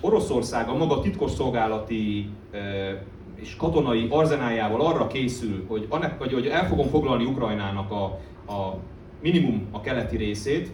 Oroszország 0.00 0.68
a 0.68 0.76
maga 0.76 1.00
titkosszolgálati 1.00 2.28
és 3.34 3.56
katonai 3.56 4.06
arzenájával 4.10 4.80
arra 4.80 5.06
készül, 5.06 5.64
hogy, 5.68 5.86
hogy, 6.18 6.32
hogy 6.32 6.46
el 6.46 6.68
fogom 6.68 6.86
foglalni 6.86 7.24
Ukrajnának 7.24 7.90
a, 7.90 8.04
a 8.52 8.78
minimum 9.24 9.68
a 9.70 9.80
keleti 9.80 10.16
részét, 10.16 10.70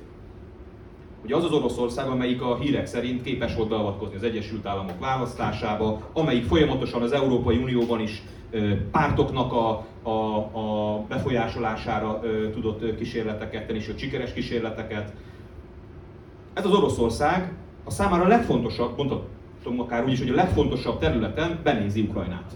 hogy 1.20 1.32
az 1.32 1.44
az 1.44 1.52
Oroszország, 1.52 2.08
amelyik 2.08 2.42
a 2.42 2.56
hírek 2.56 2.86
szerint 2.86 3.22
képes 3.22 3.54
volt 3.54 3.68
beavatkozni 3.68 4.16
az 4.16 4.22
Egyesült 4.22 4.66
Államok 4.66 4.98
választásába, 5.00 6.10
amelyik 6.12 6.44
folyamatosan 6.44 7.02
az 7.02 7.12
Európai 7.12 7.56
Unióban 7.56 8.00
is 8.00 8.22
pártoknak 8.90 9.52
a, 9.52 9.86
a, 10.02 10.36
a 10.36 10.98
befolyásolására 11.08 12.20
tudott 12.52 12.96
kísérleteket 12.96 13.66
tenni, 13.66 13.80
sőt 13.80 13.98
sikeres 13.98 14.32
kísérleteket. 14.32 15.12
Ez 16.54 16.64
az 16.64 16.72
Oroszország 16.72 17.52
a 17.84 17.90
számára 17.90 18.24
a 18.24 18.28
legfontosabb, 18.28 18.96
mondhatom 18.96 19.80
akár 19.80 20.04
úgy 20.04 20.12
is, 20.12 20.18
hogy 20.18 20.28
a 20.28 20.34
legfontosabb 20.34 20.98
területen 20.98 21.60
benézi 21.62 22.00
Ukrajnát. 22.00 22.52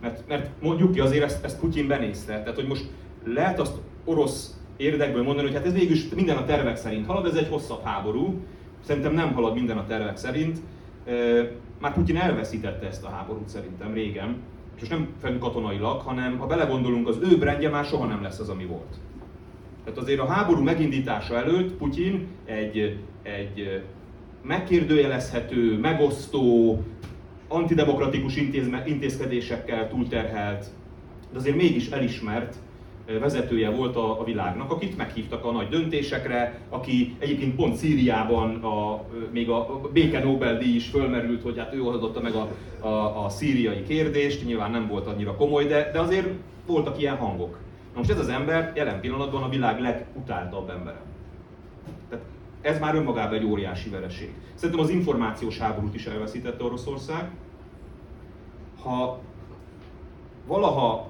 Mert, 0.00 0.28
mert 0.28 0.50
mondjuk 0.62 0.92
ki 0.92 1.00
azért 1.00 1.24
ezt, 1.24 1.44
ezt 1.44 1.60
Putyin 1.60 1.86
benézte. 1.86 2.38
Tehát, 2.40 2.54
hogy 2.54 2.66
most 2.66 2.90
lehet 3.24 3.60
azt 3.60 3.76
orosz 4.04 4.59
érdekből 4.80 5.22
mondani, 5.22 5.46
hogy 5.46 5.56
hát 5.56 5.66
ez 5.66 5.72
végül 5.72 5.96
minden 6.14 6.36
a 6.36 6.44
tervek 6.44 6.76
szerint 6.76 7.06
halad, 7.06 7.26
ez 7.26 7.34
egy 7.34 7.48
hosszabb 7.48 7.82
háború. 7.84 8.34
Szerintem 8.84 9.12
nem 9.12 9.32
halad 9.32 9.54
minden 9.54 9.78
a 9.78 9.86
tervek 9.86 10.16
szerint. 10.16 10.58
Már 11.80 11.94
Putyin 11.94 12.16
elveszítette 12.16 12.86
ezt 12.86 13.04
a 13.04 13.08
háborút 13.08 13.48
szerintem 13.48 13.92
régen. 13.92 14.36
És 14.74 14.80
most 14.80 14.92
nem 14.92 15.08
fenn 15.20 15.38
katonailag, 15.38 16.00
hanem 16.00 16.38
ha 16.38 16.46
belegondolunk, 16.46 17.08
az 17.08 17.18
ő 17.22 17.38
brendje 17.38 17.68
már 17.68 17.84
soha 17.84 18.06
nem 18.06 18.22
lesz 18.22 18.38
az, 18.38 18.48
ami 18.48 18.64
volt. 18.64 18.98
Tehát 19.84 19.98
azért 19.98 20.20
a 20.20 20.26
háború 20.26 20.62
megindítása 20.62 21.36
előtt 21.36 21.72
Putyin 21.72 22.26
egy, 22.44 22.98
egy 23.22 23.82
megkérdőjelezhető, 24.42 25.78
megosztó, 25.78 26.78
antidemokratikus 27.48 28.36
intézkedésekkel 28.84 29.88
túlterhelt, 29.88 30.66
de 31.32 31.38
azért 31.38 31.56
mégis 31.56 31.90
elismert 31.90 32.54
vezetője 33.18 33.70
volt 33.70 33.96
a, 33.96 34.20
a 34.20 34.24
világnak, 34.24 34.70
akit 34.70 34.96
meghívtak 34.96 35.44
a 35.44 35.50
nagy 35.50 35.68
döntésekre, 35.68 36.60
aki 36.68 37.16
egyébként 37.18 37.54
pont 37.54 37.76
Szíriában 37.76 38.54
a, 38.54 39.04
még 39.30 39.50
a 39.50 39.80
béke 39.92 40.24
Nobel-díj 40.24 40.74
is 40.74 40.88
fölmerült, 40.88 41.42
hogy 41.42 41.58
hát 41.58 41.74
ő 41.74 41.82
oldotta 41.82 42.20
meg 42.20 42.34
a, 42.34 42.48
a, 42.86 43.24
a 43.24 43.28
szíriai 43.28 43.82
kérdést, 43.82 44.44
nyilván 44.44 44.70
nem 44.70 44.88
volt 44.88 45.06
annyira 45.06 45.36
komoly, 45.36 45.64
de, 45.66 45.90
de 45.92 46.00
azért 46.00 46.28
voltak 46.66 47.00
ilyen 47.00 47.16
hangok. 47.16 47.58
Na 47.92 47.98
most 47.98 48.10
ez 48.10 48.18
az 48.18 48.28
ember 48.28 48.72
jelen 48.74 49.00
pillanatban 49.00 49.42
a 49.42 49.48
világ 49.48 49.80
legutáltabb 49.80 50.70
embere. 50.70 51.00
Tehát 52.08 52.24
ez 52.60 52.78
már 52.78 52.94
önmagában 52.94 53.38
egy 53.38 53.44
óriási 53.44 53.90
vereség. 53.90 54.34
Szerintem 54.54 54.84
az 54.84 54.90
információs 54.90 55.58
háborút 55.58 55.94
is 55.94 56.06
elveszítette 56.06 56.64
Oroszország. 56.64 57.30
Ha 58.82 59.20
valaha 60.46 61.08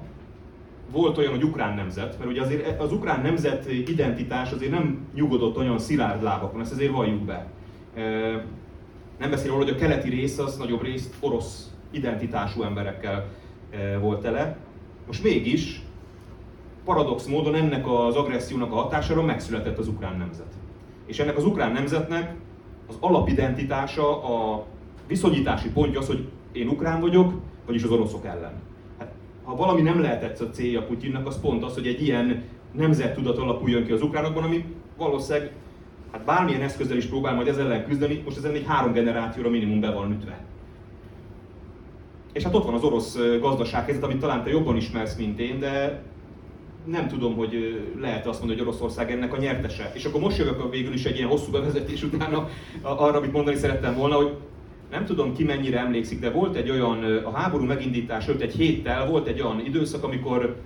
volt 0.91 1.19
olyan, 1.19 1.31
hogy 1.31 1.43
ukrán 1.43 1.75
nemzet, 1.75 2.19
mert 2.19 2.31
ugye 2.31 2.43
azért 2.43 2.81
az 2.81 2.93
ukrán 2.93 3.21
nemzet 3.23 3.71
identitás 3.71 4.53
azért 4.53 4.71
nem 4.71 5.07
nyugodott 5.15 5.57
olyan 5.57 5.79
szilárd 5.79 6.23
lábakon, 6.23 6.61
ezt 6.61 6.73
azért 6.73 6.93
valljuk 6.93 7.21
be. 7.21 7.47
Nem 9.19 9.31
beszél 9.31 9.51
róla, 9.51 9.65
hogy 9.65 9.73
a 9.73 9.79
keleti 9.79 10.09
rész 10.09 10.39
az 10.39 10.57
nagyobb 10.57 10.83
részt 10.83 11.15
orosz 11.21 11.71
identitású 11.91 12.63
emberekkel 12.63 13.29
volt 14.01 14.21
tele. 14.21 14.57
Most 15.07 15.23
mégis, 15.23 15.83
paradox 16.85 17.27
módon 17.27 17.55
ennek 17.55 17.89
az 17.89 18.17
agressziónak 18.17 18.73
a 18.73 18.75
hatására 18.75 19.23
megszületett 19.23 19.79
az 19.79 19.89
ukrán 19.89 20.17
nemzet. 20.19 20.53
És 21.07 21.19
ennek 21.19 21.37
az 21.37 21.45
ukrán 21.45 21.73
nemzetnek 21.73 22.35
az 22.87 22.97
alapidentitása, 23.01 24.25
a 24.25 24.67
viszonyítási 25.07 25.69
pontja 25.71 26.01
az, 26.01 26.07
hogy 26.07 26.29
én 26.53 26.69
ukrán 26.69 27.01
vagyok, 27.01 27.33
vagyis 27.67 27.83
az 27.83 27.91
oroszok 27.91 28.25
ellen 28.25 28.69
ha 29.51 29.57
valami 29.57 29.81
nem 29.83 30.01
lehetett 30.01 30.41
a 30.41 30.51
célja 30.51 30.83
Putyinnak, 30.83 31.27
az 31.27 31.41
pont 31.41 31.65
az, 31.65 31.75
hogy 31.75 31.87
egy 31.87 32.03
ilyen 32.03 32.43
nemzettudat 32.73 33.39
alapuljon 33.39 33.85
ki 33.85 33.93
az 33.93 34.03
ukránokban, 34.03 34.43
ami 34.43 34.65
valószínűleg 34.97 35.53
hát 36.13 36.25
bármilyen 36.25 36.63
eszközzel 36.63 36.97
is 36.97 37.07
próbál 37.07 37.35
majd 37.35 37.49
ezzel 37.49 37.65
ellen 37.65 37.85
küzdeni, 37.85 38.23
most 38.25 38.37
ezen 38.37 38.55
egy 38.55 38.65
három 38.67 38.93
generációra 38.93 39.51
minimum 39.51 39.81
be 39.81 39.91
van 39.91 40.13
ütve. 40.13 40.39
És 42.33 42.43
hát 42.43 42.55
ott 42.55 42.65
van 42.65 42.75
az 42.75 42.83
orosz 42.83 43.19
gazdasághelyzet, 43.41 44.05
amit 44.05 44.21
talán 44.21 44.43
te 44.45 44.51
jobban 44.51 44.77
ismersz, 44.77 45.17
mint 45.17 45.41
én, 45.41 45.59
de 45.59 46.03
nem 46.85 47.09
tudom, 47.09 47.37
hogy 47.37 47.83
lehet 48.01 48.27
azt 48.27 48.39
mondani, 48.39 48.61
hogy 48.61 48.69
Oroszország 48.69 49.11
ennek 49.11 49.33
a 49.33 49.39
nyertese. 49.39 49.91
És 49.95 50.05
akkor 50.05 50.21
most 50.21 50.39
jövök 50.39 50.71
végül 50.71 50.93
is 50.93 51.05
egy 51.05 51.17
ilyen 51.17 51.29
hosszú 51.29 51.51
bevezetés 51.51 52.03
utána 52.03 52.49
arra, 52.83 53.17
amit 53.17 53.33
mondani 53.33 53.57
szerettem 53.57 53.95
volna, 53.95 54.15
hogy 54.15 54.37
nem 54.91 55.05
tudom 55.05 55.35
ki 55.35 55.45
mennyire 55.45 55.79
emlékszik, 55.79 56.21
de 56.21 56.31
volt 56.31 56.57
egy 56.57 56.71
olyan, 56.71 57.05
a 57.25 57.31
háború 57.31 57.65
megindítás 57.65 58.27
előtt 58.27 58.41
egy 58.41 58.55
héttel 58.55 59.07
volt 59.07 59.27
egy 59.27 59.41
olyan 59.41 59.65
időszak, 59.65 60.05
amikor 60.05 60.57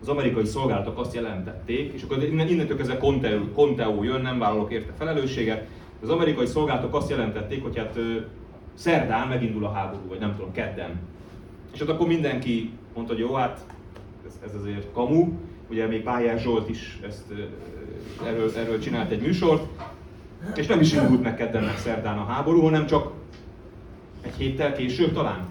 az 0.00 0.08
amerikai 0.08 0.44
szolgálatok 0.44 0.98
azt 0.98 1.14
jelentették, 1.14 1.92
és 1.92 2.02
akkor 2.02 2.22
innentől 2.22 2.76
kezdve 2.76 2.96
Conteo, 2.96 3.40
Conteo 3.54 4.02
jön, 4.02 4.20
nem 4.20 4.38
vállalok 4.38 4.72
érte 4.72 4.92
felelősséget, 4.98 5.66
az 6.02 6.08
amerikai 6.08 6.46
szolgálatok 6.46 6.94
azt 6.94 7.10
jelentették, 7.10 7.62
hogy 7.62 7.76
hát 7.76 7.98
szerdán 8.74 9.28
megindul 9.28 9.64
a 9.64 9.72
háború, 9.72 10.08
vagy 10.08 10.18
nem 10.18 10.34
tudom, 10.36 10.52
kedden. 10.52 11.00
És 11.74 11.80
ott 11.80 11.88
akkor 11.88 12.06
mindenki 12.06 12.70
mondta, 12.94 13.12
hogy 13.12 13.22
jó, 13.22 13.34
hát 13.34 13.66
ez, 14.26 14.40
ez 14.44 14.60
azért 14.60 14.92
kamu, 14.92 15.32
ugye 15.70 15.86
még 15.86 16.04
Bájár 16.04 16.38
Zsolt 16.38 16.68
is 16.68 16.98
ezt, 17.06 17.32
erről, 18.26 18.52
erről 18.56 18.78
csinált 18.78 19.10
egy 19.10 19.20
műsort, 19.20 19.66
és 20.54 20.66
nem 20.66 20.80
is 20.80 20.92
indult 20.92 21.22
meg 21.22 21.36
kedden 21.36 21.64
meg 21.64 21.78
szerdán 21.78 22.18
a 22.18 22.24
háború, 22.24 22.60
hanem 22.60 22.86
csak 22.86 23.12
egy 24.26 24.34
héttel 24.36 24.72
később 24.72 25.12
talán. 25.12 25.46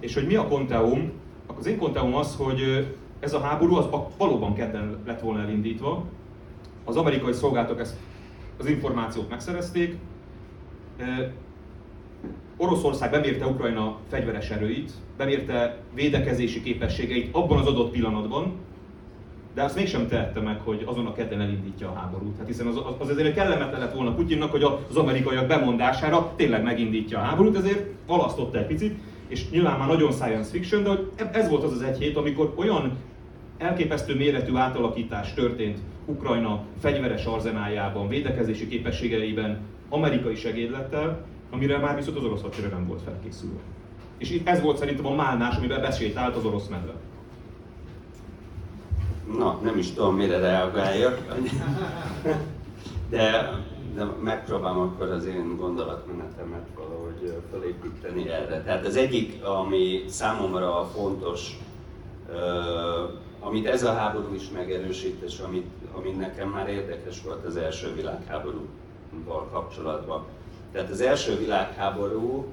És 0.00 0.14
hogy 0.14 0.26
mi 0.26 0.34
a 0.34 0.48
konteum? 0.48 1.12
Az 1.58 1.66
én 1.66 1.78
konteum 1.78 2.14
az, 2.14 2.36
hogy 2.36 2.88
ez 3.20 3.34
a 3.34 3.40
háború 3.40 3.76
az 3.76 3.86
valóban 4.16 4.54
kedden 4.54 4.98
lett 5.06 5.20
volna 5.20 5.40
elindítva. 5.40 6.04
Az 6.84 6.96
amerikai 6.96 7.32
szolgálatok 7.32 7.80
ezt 7.80 7.96
az 8.58 8.66
információt 8.66 9.28
megszerezték. 9.28 9.96
Oroszország 12.56 13.10
bemérte 13.10 13.46
Ukrajna 13.46 13.98
fegyveres 14.08 14.50
erőit, 14.50 14.92
bemérte 15.16 15.78
védekezési 15.94 16.62
képességeit 16.62 17.34
abban 17.34 17.58
az 17.58 17.66
adott 17.66 17.90
pillanatban, 17.90 18.52
de 19.54 19.62
azt 19.62 19.74
mégsem 19.76 20.08
tehette 20.08 20.40
meg, 20.40 20.60
hogy 20.64 20.82
azon 20.86 21.06
a 21.06 21.12
kedden 21.12 21.40
elindítja 21.40 21.88
a 21.88 21.94
háborút. 21.94 22.38
Hát 22.38 22.46
hiszen 22.46 22.66
az, 22.66 22.80
az 22.98 23.08
azért 23.08 23.34
kellemetlen 23.34 23.80
lett 23.80 23.94
volna 23.94 24.14
Putyinnak, 24.14 24.50
hogy 24.50 24.62
az 24.62 24.96
amerikaiak 24.96 25.46
bemondására 25.46 26.32
tényleg 26.36 26.62
megindítja 26.62 27.18
a 27.18 27.22
háborút, 27.22 27.56
ezért 27.56 27.86
valasztotta 28.06 28.58
egy 28.58 28.66
picit, 28.66 28.98
és 29.28 29.50
nyilván 29.50 29.78
már 29.78 29.88
nagyon 29.88 30.12
science 30.12 30.50
fiction, 30.50 30.82
de 30.82 30.88
hogy 30.88 31.10
ez 31.32 31.48
volt 31.48 31.62
az 31.62 31.72
az 31.72 31.82
egy 31.82 31.98
hét, 31.98 32.16
amikor 32.16 32.52
olyan 32.56 32.96
elképesztő 33.58 34.16
méretű 34.16 34.56
átalakítás 34.56 35.34
történt 35.34 35.78
Ukrajna 36.06 36.64
fegyveres 36.80 37.24
arzenájában, 37.24 38.08
védekezési 38.08 38.68
képességeiben, 38.68 39.58
amerikai 39.88 40.34
segédlettel, 40.34 41.24
amire 41.50 41.78
már 41.78 41.96
viszont 41.96 42.16
az 42.16 42.24
orosz 42.24 42.42
hadsereg 42.42 42.70
nem 42.70 42.86
volt 42.86 43.02
felkészülve. 43.02 43.60
És 44.18 44.30
itt 44.30 44.48
ez 44.48 44.60
volt 44.60 44.78
szerintem 44.78 45.06
a 45.06 45.14
málnás, 45.14 45.56
amiben 45.56 45.80
besétált 45.80 46.36
az 46.36 46.44
orosz 46.44 46.68
medve 46.68 46.92
na, 49.38 49.58
nem 49.62 49.78
is 49.78 49.92
tudom, 49.92 50.16
mire 50.16 50.38
reagáljak, 50.38 51.18
de, 53.10 53.50
de 53.94 54.04
megpróbálom 54.22 54.80
akkor 54.80 55.10
az 55.10 55.24
én 55.24 55.56
gondolatmenetemet 55.56 56.66
valahogy 56.76 57.42
felépíteni 57.50 58.28
erre. 58.28 58.62
Tehát 58.62 58.86
az 58.86 58.96
egyik, 58.96 59.44
ami 59.44 60.04
számomra 60.08 60.84
fontos, 60.94 61.58
amit 63.40 63.66
ez 63.66 63.82
a 63.82 63.92
háború 63.92 64.34
is 64.34 64.50
megerősít, 64.50 65.22
és 65.22 65.38
amit, 65.38 65.66
ami 65.96 66.10
nekem 66.10 66.48
már 66.48 66.68
érdekes 66.68 67.22
volt 67.22 67.44
az 67.44 67.56
első 67.56 67.94
világháborúval 67.94 69.48
kapcsolatban. 69.52 70.24
Tehát 70.72 70.90
az 70.90 71.00
első 71.00 71.36
világháború 71.36 72.46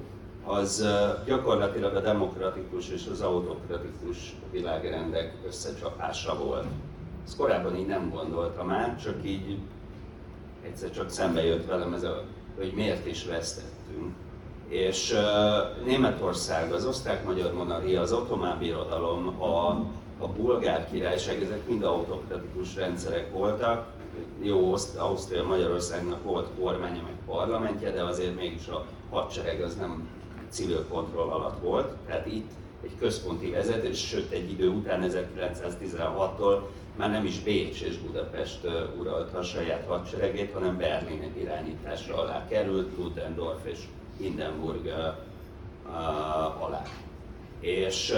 az 0.44 0.86
gyakorlatilag 1.26 1.94
a 1.94 2.00
demokratikus 2.00 2.88
és 2.88 3.06
az 3.10 3.20
autokratikus 3.20 4.34
világrendek 4.50 5.34
összecsapása 5.46 6.38
volt. 6.38 6.66
Ezt 7.26 7.36
korábban 7.36 7.76
így 7.76 7.86
nem 7.86 8.10
gondoltam 8.10 8.70
át, 8.70 9.02
csak 9.02 9.14
így 9.24 9.58
egyszer 10.64 10.90
csak 10.90 11.10
szembe 11.10 11.44
jött 11.44 11.66
velem 11.66 11.92
ez 11.92 12.02
a, 12.02 12.22
hogy 12.56 12.72
miért 12.74 13.06
is 13.06 13.24
vesztettünk. 13.24 14.14
És 14.68 15.12
uh, 15.12 15.84
Németország, 15.84 16.72
az 16.72 16.86
osztrák-magyar 16.86 17.52
monarchia, 17.52 18.00
az 18.00 18.12
ottomán 18.12 18.58
birodalom, 18.58 19.42
a, 19.42 19.68
a 20.18 20.28
bulgár 20.36 20.88
királyság, 20.90 21.42
ezek 21.42 21.68
mind 21.68 21.82
autokratikus 21.82 22.74
rendszerek 22.74 23.32
voltak. 23.32 23.86
Jó, 24.40 24.74
Ausztria 24.98 25.44
Magyarországnak 25.46 26.24
volt 26.24 26.48
kormánya, 26.60 27.02
meg 27.02 27.16
parlamentje, 27.26 27.90
de 27.90 28.02
azért 28.02 28.36
mégis 28.36 28.68
a 28.68 28.84
hadsereg 29.10 29.60
az 29.60 29.74
nem 29.74 30.08
civil 30.52 30.86
kontroll 30.88 31.28
alatt 31.28 31.60
volt, 31.60 31.96
tehát 32.06 32.26
itt 32.26 32.50
egy 32.82 32.96
központi 32.98 33.50
vezetés, 33.50 34.06
sőt 34.06 34.32
egy 34.32 34.50
idő 34.50 34.68
után 34.68 35.10
1916-tól 35.10 36.60
már 36.96 37.10
nem 37.10 37.24
is 37.24 37.40
Bécs 37.40 37.82
és 37.82 37.96
Budapest 37.96 38.60
uralta 38.98 39.38
a 39.38 39.42
saját 39.42 39.86
hadseregét, 39.86 40.52
hanem 40.52 40.76
Berlin 40.76 41.32
irányításra 41.38 42.16
alá 42.16 42.46
került, 42.48 42.96
Ludendorff 42.96 43.64
és 43.64 43.78
Hindenburg 44.18 44.86
alá. 46.60 46.82
És, 47.60 48.14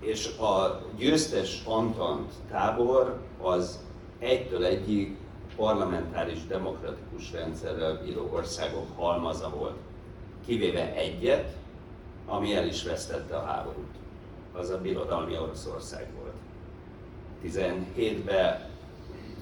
és 0.00 0.36
a 0.38 0.82
győztes 0.96 1.62
Antant 1.64 2.32
tábor 2.50 3.20
az 3.42 3.78
egytől 4.18 4.64
egyig 4.64 5.16
parlamentáris 5.56 6.46
demokratikus 6.46 7.32
rendszerrel 7.32 8.00
bíró 8.04 8.30
országok 8.32 8.86
halmaza 8.96 9.50
volt, 9.50 9.76
kivéve 10.46 10.94
egyet, 10.94 11.52
ami 12.26 12.54
el 12.54 12.66
is 12.66 12.82
vesztette 12.82 13.36
a 13.36 13.44
háborút. 13.44 13.94
Az 14.52 14.70
a 14.70 14.80
birodalmi 14.80 15.38
Oroszország 15.38 16.06
volt. 16.20 16.34
17-ben 17.44 18.72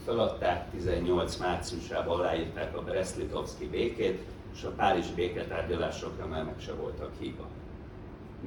feladták, 0.05 0.71
18 0.71 1.37
márciusában 1.37 2.19
aláírták 2.19 2.77
a 2.77 2.83
Brest-Litovszki 2.83 3.69
békét, 3.69 4.23
és 4.55 4.63
a 4.63 4.71
Párizsi 4.71 5.15
béketárgyalásokra 5.15 6.27
már 6.27 6.45
meg 6.45 6.55
se 6.59 6.73
voltak 6.73 7.11
hiba. 7.19 7.47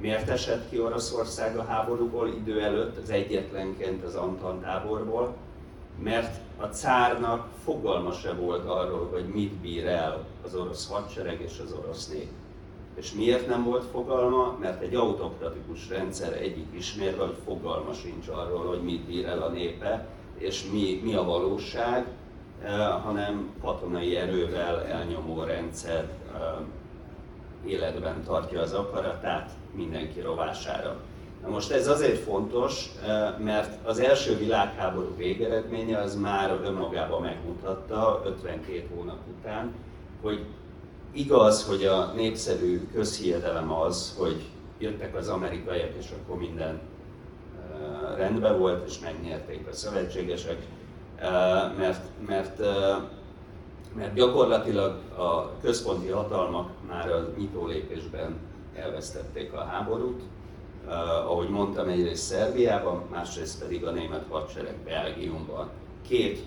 Miért 0.00 0.28
esett 0.28 0.68
ki 0.70 0.80
Oroszország 0.80 1.56
a 1.58 1.64
háborúból 1.64 2.28
idő 2.28 2.62
előtt, 2.62 2.96
az 2.96 3.10
egyetlenként 3.10 4.04
az 4.04 4.14
Antan 4.14 4.60
táborból? 4.60 5.36
Mert 6.02 6.40
a 6.56 6.64
cárnak 6.66 7.48
fogalma 7.64 8.12
se 8.12 8.32
volt 8.32 8.68
arról, 8.68 9.08
hogy 9.12 9.24
mit 9.24 9.52
bír 9.52 9.86
el 9.86 10.26
az 10.44 10.54
orosz 10.54 10.88
hadsereg 10.88 11.40
és 11.40 11.60
az 11.64 11.72
orosz 11.72 12.08
nép. 12.08 12.30
És 12.96 13.12
miért 13.12 13.48
nem 13.48 13.64
volt 13.64 13.84
fogalma? 13.84 14.56
Mert 14.60 14.82
egy 14.82 14.94
autokratikus 14.94 15.88
rendszer 15.88 16.32
egyik 16.32 16.66
ismérve, 16.70 17.24
hogy 17.24 17.36
fogalma 17.44 17.92
sincs 17.92 18.28
arról, 18.28 18.64
hogy 18.66 18.82
mit 18.82 19.00
bír 19.00 19.26
el 19.26 19.42
a 19.42 19.48
népe, 19.48 20.06
és 20.38 20.64
mi, 20.72 21.00
mi 21.04 21.14
a 21.14 21.24
valóság, 21.24 22.06
eh, 22.62 22.72
hanem 23.04 23.50
katonai 23.62 24.16
erővel 24.16 24.84
elnyomó 24.84 25.42
rendszer 25.42 26.08
eh, 26.34 27.70
életben 27.70 28.22
tartja 28.24 28.60
az 28.60 28.72
akaratát 28.72 29.50
mindenki 29.74 30.20
rovására. 30.20 30.96
Na 31.42 31.48
most 31.48 31.70
ez 31.70 31.88
azért 31.88 32.18
fontos, 32.18 32.90
eh, 33.06 33.34
mert 33.38 33.86
az 33.86 33.98
első 33.98 34.36
világháború 34.36 35.16
végeredménye 35.16 35.98
az 35.98 36.16
már 36.16 36.60
önmagában 36.64 37.22
megmutatta 37.22 38.22
52 38.24 38.88
hónap 38.94 39.18
után, 39.38 39.74
hogy 40.22 40.44
Igaz, 41.12 41.64
hogy 41.64 41.84
a 41.84 42.12
népszerű 42.14 42.88
közhiedelem 42.92 43.72
az, 43.72 44.14
hogy 44.18 44.42
jöttek 44.78 45.16
az 45.16 45.28
amerikaiak, 45.28 45.94
és 45.98 46.06
akkor 46.10 46.38
minden 46.38 46.80
rendben 48.16 48.58
volt, 48.58 48.88
és 48.88 48.98
megnyerték 48.98 49.66
a 49.70 49.72
szövetségesek, 49.72 50.66
mert, 51.76 52.06
mert, 52.26 52.58
mert 53.94 54.14
gyakorlatilag 54.14 55.00
a 55.16 55.58
központi 55.60 56.08
hatalmak 56.08 56.70
már 56.88 57.10
a 57.10 57.28
nyitó 57.38 57.66
lépésben 57.66 58.36
elvesztették 58.74 59.52
a 59.52 59.64
háborút, 59.64 60.22
ahogy 61.26 61.48
mondtam, 61.48 61.88
egyrészt 61.88 62.24
Szerbiában, 62.24 63.02
másrészt 63.10 63.62
pedig 63.62 63.84
a 63.84 63.90
német 63.90 64.24
hadsereg 64.30 64.76
Belgiumban. 64.84 65.68
Két 66.08 66.44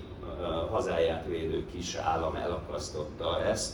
hazáját 0.70 1.26
védő 1.28 1.66
kis 1.72 1.96
állam 1.96 2.36
elakasztotta 2.36 3.44
ezt, 3.44 3.74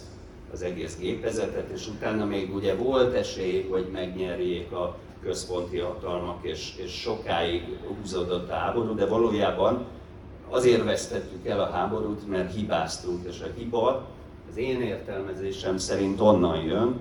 az 0.56 0.62
egész 0.62 0.98
gépezetet, 1.00 1.70
és 1.70 1.88
utána 1.88 2.26
még 2.26 2.56
ugye 2.56 2.76
volt 2.76 3.13
esély, 3.13 3.68
hogy 3.70 3.88
megnyerjék 3.91 4.72
a 4.72 4.96
központi 5.24 5.78
hatalmak, 5.78 6.38
és, 6.41 6.74
és 6.78 6.91
sokáig 6.91 7.63
húzódott 7.88 8.50
a 8.50 8.54
háború, 8.54 8.96
de 8.96 9.06
valójában 9.06 9.86
azért 10.50 10.84
vesztettük 10.84 11.48
el 11.48 11.60
a 11.60 11.70
háborút, 11.70 12.30
mert 12.30 12.56
hibáztunk, 12.56 13.26
és 13.28 13.41
a 13.41 13.48
hiba 13.58 14.06
az 14.50 14.58
én 14.58 14.82
értelmezésem 14.82 15.78
szerint 15.78 16.22
onnan 16.22 16.63
jön, 16.63 17.00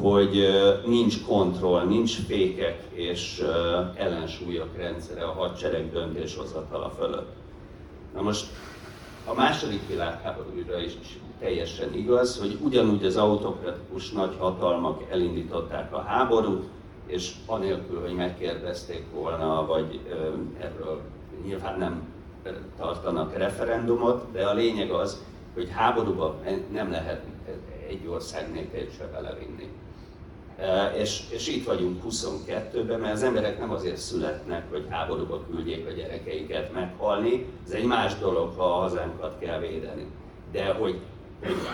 hogy 0.00 0.48
nincs 0.86 1.24
kontroll, 1.24 1.84
nincs 1.84 2.16
fékek 2.26 2.82
és 2.92 3.42
ellensúlyok 3.94 4.76
rendszere 4.76 5.24
a 5.24 5.32
hadsereg 5.32 5.92
döntéshozatala 5.92 6.92
fölött. 6.98 7.32
Na 8.14 8.22
most 8.22 8.46
a 9.24 9.34
második 9.34 9.88
világháborúra 9.88 10.80
is 10.80 10.92
teljesen 11.38 11.94
igaz, 11.94 12.38
hogy 12.38 12.58
ugyanúgy 12.62 13.04
az 13.04 13.16
autokratikus 13.16 14.10
nagyhatalmak 14.10 15.02
elindították 15.10 15.94
a 15.94 16.00
háborút, 16.00 16.64
és 17.06 17.34
anélkül, 17.46 18.00
hogy 18.00 18.14
megkérdezték 18.14 19.04
volna, 19.14 19.66
vagy 19.66 20.00
erről 20.60 21.00
nyilván 21.44 21.78
nem 21.78 22.14
tartanak 22.76 23.36
referendumot, 23.36 24.32
de 24.32 24.46
a 24.46 24.54
lényeg 24.54 24.90
az, 24.90 25.24
hogy 25.54 25.68
háborúba 25.70 26.36
nem 26.72 26.90
lehet 26.90 27.22
egy 27.88 28.06
ország 28.08 28.52
népét 28.52 28.92
se 28.96 29.06
belevinni. 29.12 29.68
És, 30.98 31.22
és 31.30 31.48
itt 31.48 31.64
vagyunk 31.64 32.02
22-ben, 32.10 33.00
mert 33.00 33.14
az 33.14 33.22
emberek 33.22 33.58
nem 33.58 33.70
azért 33.70 33.96
születnek, 33.96 34.70
hogy 34.70 34.86
háborúba 34.90 35.44
küldjék 35.50 35.86
a 35.86 35.92
gyerekeiket 35.92 36.72
meghalni, 36.72 37.46
ez 37.66 37.70
egy 37.70 37.84
más 37.84 38.18
dolog, 38.18 38.52
ha 38.56 38.64
a 38.64 38.80
hazánkat 38.80 39.38
kell 39.38 39.58
védeni. 39.58 40.06
De 40.52 40.72
hogy 40.72 41.00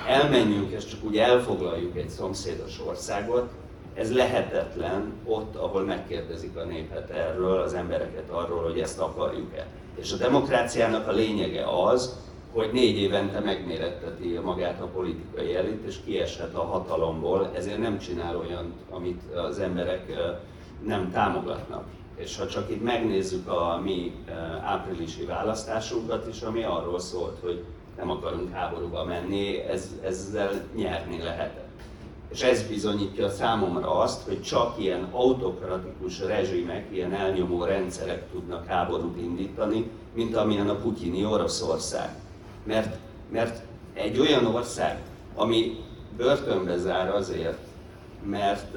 elmenjünk 0.08 0.70
és 0.70 0.84
csak 0.84 1.04
úgy 1.04 1.18
elfoglaljuk 1.18 1.96
egy 1.96 2.08
szomszédos 2.08 2.80
országot, 2.86 3.50
ez 3.94 4.14
lehetetlen 4.14 5.12
ott, 5.24 5.56
ahol 5.56 5.82
megkérdezik 5.82 6.56
a 6.56 6.64
népet 6.64 7.10
erről, 7.10 7.60
az 7.60 7.74
embereket 7.74 8.30
arról, 8.30 8.62
hogy 8.62 8.80
ezt 8.80 9.00
akarjuk-e. 9.00 9.66
És 9.94 10.12
a 10.12 10.16
demokráciának 10.16 11.08
a 11.08 11.12
lényege 11.12 11.64
az, 11.84 12.18
hogy 12.52 12.70
négy 12.72 12.96
évente 12.96 13.40
megméretteti 13.40 14.38
magát 14.44 14.80
a 14.80 14.86
politikai 14.86 15.54
elit, 15.54 15.84
és 15.86 15.96
kieshet 16.04 16.54
a 16.54 16.62
hatalomból, 16.62 17.50
ezért 17.54 17.78
nem 17.78 17.98
csinál 17.98 18.36
olyan, 18.36 18.72
amit 18.90 19.22
az 19.34 19.58
emberek 19.58 20.12
nem 20.86 21.10
támogatnak. 21.10 21.84
És 22.16 22.38
ha 22.38 22.46
csak 22.46 22.70
itt 22.70 22.82
megnézzük 22.82 23.48
a 23.48 23.80
mi 23.84 24.12
áprilisi 24.62 25.24
választásunkat 25.24 26.26
is, 26.28 26.40
ami 26.40 26.62
arról 26.62 26.98
szólt, 26.98 27.38
hogy 27.42 27.64
nem 27.96 28.10
akarunk 28.10 28.52
háborúba 28.52 29.04
menni, 29.04 29.58
ez, 29.58 29.90
ezzel 30.04 30.64
nyerni 30.74 31.22
lehetett. 31.22 31.70
És 32.32 32.42
ez 32.42 32.68
bizonyítja 32.68 33.30
számomra 33.30 33.98
azt, 33.98 34.22
hogy 34.24 34.42
csak 34.42 34.74
ilyen 34.78 35.08
autokratikus 35.10 36.20
rezsimek, 36.20 36.86
ilyen 36.92 37.12
elnyomó 37.12 37.64
rendszerek 37.64 38.30
tudnak 38.30 38.66
háborút 38.66 39.16
indítani, 39.20 39.90
mint 40.14 40.36
amilyen 40.36 40.68
a 40.68 40.74
putyini 40.74 41.24
Oroszország. 41.24 42.08
Mert, 42.64 42.96
mert 43.30 43.62
egy 43.94 44.18
olyan 44.18 44.46
ország, 44.46 45.02
ami 45.34 45.76
börtönbe 46.16 46.76
zár 46.76 47.14
azért, 47.14 47.58
mert 48.24 48.76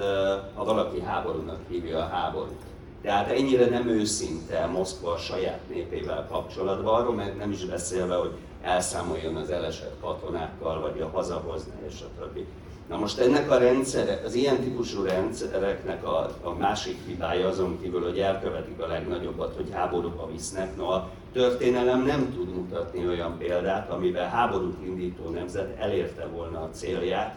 ha 0.53 0.63
valaki 0.63 1.01
háborúnak 1.01 1.59
hívja 1.69 1.97
a 1.97 2.07
háborút. 2.07 2.61
Tehát 3.01 3.31
ennyire 3.31 3.65
nem 3.65 3.87
őszinte 3.87 4.65
Moszkva 4.65 5.11
a 5.11 5.17
saját 5.17 5.59
népével 5.69 6.27
kapcsolatban, 6.31 7.01
arról 7.01 7.13
meg 7.13 7.37
nem 7.37 7.51
is 7.51 7.65
beszélve, 7.65 8.15
hogy 8.15 8.31
elszámoljon 8.65 9.35
az 9.35 9.49
elesett 9.49 9.99
katonákkal, 10.01 10.81
vagy 10.81 11.01
a 11.01 11.09
hazahozni, 11.13 11.73
és 11.87 12.01
a 12.01 12.19
többi. 12.19 12.45
Na 12.89 12.97
most 12.97 13.19
ennek 13.19 13.51
a 13.51 13.57
rendszer, 13.57 14.21
az 14.25 14.33
ilyen 14.33 14.59
típusú 14.59 15.03
rendszereknek 15.03 16.03
a, 16.03 16.29
a 16.41 16.53
másik 16.53 16.97
hibája 17.05 17.47
azon 17.47 17.79
kívül, 17.81 18.03
hogy 18.03 18.19
elkövetik 18.19 18.81
a 18.81 18.87
legnagyobbat, 18.87 19.55
hogy 19.55 19.69
háborúba 19.71 20.29
visznek, 20.31 20.75
no 20.75 20.89
a 20.89 21.09
történelem 21.33 22.05
nem 22.05 22.33
tud 22.33 22.55
mutatni 22.55 23.07
olyan 23.07 23.37
példát, 23.37 23.89
amivel 23.89 24.29
háborút 24.29 24.85
indító 24.85 25.29
nemzet 25.29 25.79
elérte 25.79 26.25
volna 26.25 26.61
a 26.61 26.69
célját 26.71 27.35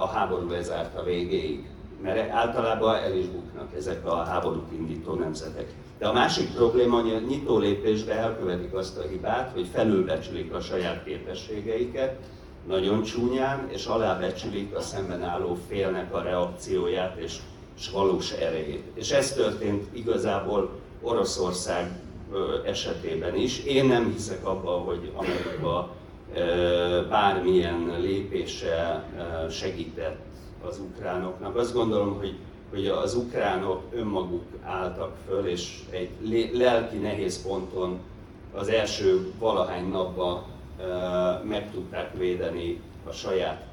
a 0.00 0.06
háború 0.06 0.50
lezárta 0.50 1.02
végéig. 1.02 1.68
Mert 2.02 2.30
általában 2.30 2.94
el 2.94 3.16
is 3.16 3.26
buknak 3.26 3.74
ezek 3.76 4.06
a 4.06 4.16
háborút 4.16 4.72
indító 4.72 5.14
nemzetek. 5.14 5.74
De 5.98 6.06
a 6.06 6.12
másik 6.12 6.54
probléma, 6.54 7.00
hogy 7.00 7.12
a 7.12 7.18
nyitó 7.28 7.58
lépésbe 7.58 8.12
elkövetik 8.12 8.74
azt 8.74 8.98
a 8.98 9.08
hibát, 9.08 9.52
hogy 9.54 9.66
felülbecsülik 9.72 10.52
a 10.52 10.60
saját 10.60 11.04
képességeiket, 11.04 12.16
nagyon 12.66 13.02
csúnyán, 13.02 13.68
és 13.72 13.86
alábecsülik 13.86 14.74
a 14.74 14.80
szemben 14.80 15.22
álló 15.22 15.56
félnek 15.68 16.14
a 16.14 16.22
reakcióját 16.22 17.16
és, 17.16 17.36
és 17.78 17.90
valós 17.90 18.32
erejét. 18.32 18.82
És 18.94 19.10
ez 19.10 19.32
történt 19.32 19.96
igazából 19.96 20.70
Oroszország 21.02 22.00
esetében 22.64 23.36
is. 23.36 23.64
Én 23.64 23.84
nem 23.84 24.12
hiszek 24.12 24.46
abban, 24.46 24.80
hogy 24.80 25.12
Amerika 25.16 25.94
bármilyen 27.08 27.96
lépése 28.00 29.04
segített 29.50 30.18
az 30.68 30.78
ukránoknak. 30.78 31.56
Azt 31.56 31.74
gondolom, 31.74 32.16
hogy 32.18 32.34
hogy 32.70 32.86
az 32.86 33.14
ukránok 33.14 33.82
önmaguk 33.92 34.44
álltak 34.62 35.16
föl, 35.26 35.46
és 35.46 35.80
egy 35.90 36.10
lelki 36.52 36.96
nehéz 36.96 37.42
ponton 37.42 37.98
az 38.54 38.68
első 38.68 39.32
valahány 39.38 39.88
napban 39.88 40.42
meg 41.48 41.70
tudták 41.70 42.16
védeni 42.18 42.80
a 43.08 43.12
saját 43.12 43.66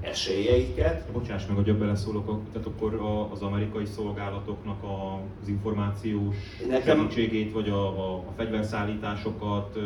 esélyeiket. 0.00 1.04
Bocsáss 1.12 1.46
meg, 1.46 1.56
hogy 1.56 1.74
beleszólok, 1.74 2.40
tehát 2.52 2.66
akkor 2.66 3.00
az 3.32 3.42
amerikai 3.42 3.84
szolgálatoknak 3.84 4.82
az 4.82 5.48
információs 5.48 6.36
Nekem- 6.68 6.98
segítségét, 6.98 7.52
vagy 7.52 7.68
a, 7.68 7.86
a, 7.86 8.14
a 8.14 8.32
fegyverszállításokat, 8.36 9.78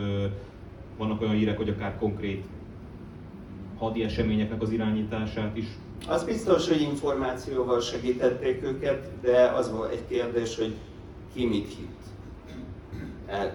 vannak 0.96 1.20
olyan 1.20 1.34
hírek, 1.34 1.56
hogy 1.56 1.68
akár 1.68 1.98
konkrét 1.98 2.44
hadi 3.78 4.02
eseményeknek 4.02 4.62
az 4.62 4.70
irányítását 4.70 5.56
is 5.56 5.66
Az 6.08 6.24
biztos, 6.24 6.68
hogy 6.68 6.80
információval 6.80 7.80
segítették 7.80 8.62
őket, 8.62 9.10
de 9.20 9.42
az 9.42 9.70
volt 9.72 9.92
egy 9.92 10.06
kérdés, 10.08 10.56
hogy 10.56 10.74
ki 11.34 11.46
mit 11.46 11.68
hitt. 11.68 12.04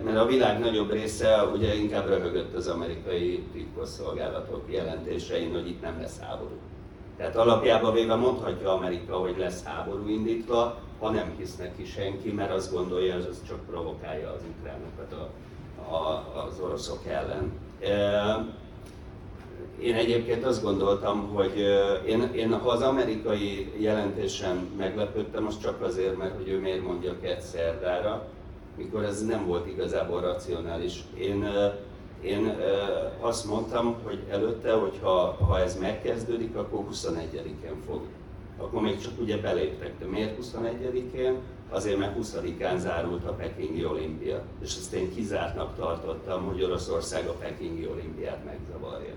Mert 0.04 0.18
a 0.18 0.26
világ 0.26 0.60
nagyobb 0.60 0.92
része 0.92 1.44
ugye 1.44 1.76
inkább 1.76 2.08
röhögött 2.08 2.56
az 2.56 2.68
amerikai 2.68 3.44
titkosszolgálatok 3.54 4.64
jelentésein, 4.70 5.54
hogy 5.54 5.68
itt 5.68 5.82
nem 5.82 6.00
lesz 6.00 6.20
háború. 6.20 6.58
Tehát 7.18 7.36
alapjában 7.36 7.94
véve 7.94 8.16
mondhatja 8.16 8.74
Amerika, 8.74 9.16
hogy 9.16 9.36
lesz 9.38 9.64
háború 9.64 10.08
indítva, 10.08 10.78
ha 11.00 11.10
nem 11.10 11.34
hisz 11.38 11.56
neki 11.56 11.86
senki, 11.86 12.32
mert 12.32 12.52
azt 12.52 12.74
gondolja, 12.74 13.14
hogy 13.14 13.28
az 13.30 13.42
csak 13.48 13.66
provokálja 13.66 14.30
az 14.30 14.42
ukránokat 14.58 15.14
a, 15.14 15.30
a, 15.94 16.26
az 16.46 16.60
oroszok 16.60 17.06
ellen. 17.08 17.52
E, 17.80 18.61
én 19.82 19.96
egyébként 19.96 20.46
azt 20.46 20.64
gondoltam, 20.64 21.30
hogy 21.34 21.58
én, 22.08 22.22
én 22.22 22.60
ha 22.60 22.70
az 22.70 22.82
amerikai 22.82 23.72
jelentésen 23.78 24.70
meglepődtem, 24.78 25.46
az 25.46 25.60
csak 25.60 25.82
azért, 25.82 26.18
mert 26.18 26.36
hogy 26.36 26.48
ő 26.48 26.60
miért 26.60 26.84
mondja 26.84 27.20
két 27.22 27.42
szerdára, 27.42 28.28
mikor 28.78 29.04
ez 29.04 29.26
nem 29.26 29.46
volt 29.46 29.68
igazából 29.68 30.22
racionális. 30.22 31.04
Én, 31.20 31.48
én 32.22 32.56
azt 33.20 33.46
mondtam, 33.46 33.96
hogy 34.04 34.20
előtte, 34.30 34.74
hogy 34.74 35.00
ha, 35.02 35.38
ha 35.48 35.60
ez 35.60 35.80
megkezdődik, 35.80 36.56
akkor 36.56 36.86
21-en 36.92 37.86
fog. 37.88 38.02
Akkor 38.58 38.82
még 38.82 39.00
csak 39.00 39.14
ugye 39.22 39.38
beléptek, 39.38 39.94
de 40.00 40.06
miért 40.06 40.38
21-én? 40.42 41.36
Azért, 41.70 41.98
mert 41.98 42.18
20-án 42.22 42.78
zárult 42.78 43.26
a 43.26 43.32
Pekingi 43.32 43.86
olimpia. 43.86 44.42
És 44.64 44.76
ezt 44.76 44.94
én 44.94 45.14
kizártnak 45.16 45.76
tartottam, 45.76 46.44
hogy 46.44 46.64
Oroszország 46.64 47.28
a 47.28 47.34
Pekingi 47.34 47.88
olimpiát 47.88 48.46
megzavarja 48.46 49.14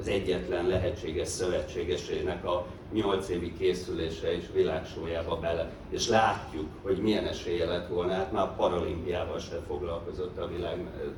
az 0.00 0.08
egyetlen 0.08 0.66
lehetséges 0.66 1.28
szövetségesének 1.28 2.44
a 2.44 2.66
8 2.92 3.28
évi 3.28 3.52
készülése 3.58 4.32
és 4.36 4.44
világsójába 4.54 5.36
bele. 5.36 5.70
És 5.88 6.08
látjuk, 6.08 6.66
hogy 6.82 6.98
milyen 6.98 7.24
esélye 7.24 7.64
lett 7.64 7.88
volna, 7.88 8.12
hát 8.12 8.32
már 8.32 8.56
paralimpiával 8.56 9.38
se 9.38 9.60
foglalkozott 9.66 10.38
a 10.38 10.48
világ, 10.48 10.76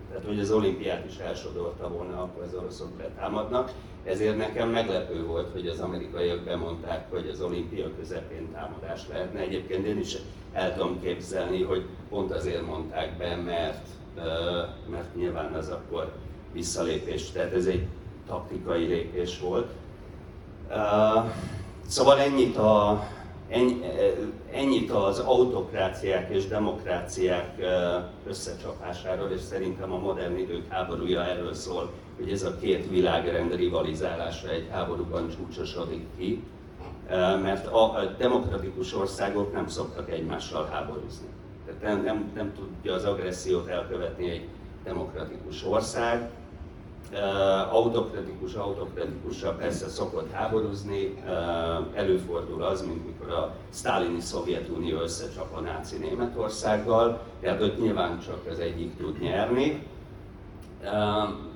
tehát 0.08 0.24
hogy 0.26 0.40
az 0.40 0.50
olimpiát 0.50 1.04
is 1.06 1.16
elsodorta 1.16 1.88
volna, 1.88 2.22
akkor 2.22 2.42
az 2.42 2.54
oroszok 2.54 2.90
betámadnak. 2.90 3.72
Ezért 4.04 4.36
nekem 4.36 4.68
meglepő 4.68 5.24
volt, 5.24 5.50
hogy 5.52 5.66
az 5.66 5.80
amerikaiak 5.80 6.40
bemondták, 6.40 7.10
hogy 7.10 7.28
az 7.32 7.40
olimpia 7.40 7.90
közepén 7.96 8.52
támadás 8.52 9.08
lehetne. 9.08 9.40
Egyébként 9.40 9.86
én 9.86 9.98
is 9.98 10.16
el 10.52 10.74
tudom 10.74 11.00
képzelni, 11.00 11.62
hogy 11.62 11.84
pont 12.08 12.32
azért 12.32 12.66
mondták 12.66 13.16
be, 13.16 13.36
mert, 13.36 13.86
mert 14.90 15.14
nyilván 15.16 15.52
az 15.52 15.68
akkor 15.68 16.12
visszalépés. 16.52 17.30
Tehát 17.30 17.52
ez 17.52 17.66
egy 17.66 17.86
taktikai 18.28 18.86
lépés 18.86 19.40
volt. 19.40 19.70
Szóval 21.86 22.18
ennyit, 22.18 22.56
a, 22.56 23.06
ennyi, 23.48 23.80
ennyit 24.52 24.90
az 24.90 25.18
autokráciák 25.18 26.30
és 26.30 26.46
demokráciák 26.48 27.54
összecsapásáról, 28.26 29.30
és 29.30 29.40
szerintem 29.40 29.92
a 29.92 29.98
modern 29.98 30.36
idők 30.36 30.68
háborúja 30.68 31.24
erről 31.24 31.54
szól, 31.54 31.90
hogy 32.16 32.32
ez 32.32 32.42
a 32.42 32.56
két 32.56 32.90
világrend 32.90 33.54
rivalizálása 33.54 34.48
egy 34.48 34.68
háborúban 34.70 35.28
csúcsosodik 35.28 36.06
ki, 36.18 36.42
mert 37.42 37.66
a 37.66 38.14
demokratikus 38.18 38.94
országok 38.94 39.52
nem 39.52 39.68
szoktak 39.68 40.10
egymással 40.10 40.68
háborúzni. 40.72 41.26
Tehát 41.66 41.82
nem, 41.82 42.02
nem, 42.02 42.30
nem 42.34 42.52
tudja 42.54 42.92
az 42.92 43.04
agressziót 43.04 43.66
elkövetni 43.68 44.30
egy 44.30 44.48
demokratikus 44.84 45.64
ország, 45.66 46.30
autokratikus, 47.70 48.54
autokratikussal 48.54 49.54
persze 49.54 49.88
szokott 49.88 50.30
háborúzni, 50.30 51.14
uh, 51.24 51.98
előfordul 51.98 52.62
az, 52.62 52.86
mint 52.86 53.06
mikor 53.06 53.30
a 53.30 53.54
sztálini 53.68 54.20
Szovjetunió 54.20 55.00
összecsap 55.00 55.56
a 55.56 55.60
náci 55.60 55.96
Németországgal, 55.96 57.20
tehát 57.40 57.62
ott 57.62 57.80
nyilván 57.80 58.18
csak 58.18 58.46
az 58.50 58.58
egyik 58.58 58.96
tud 58.96 59.20
nyerni. 59.20 59.86
Uh, 60.82 61.46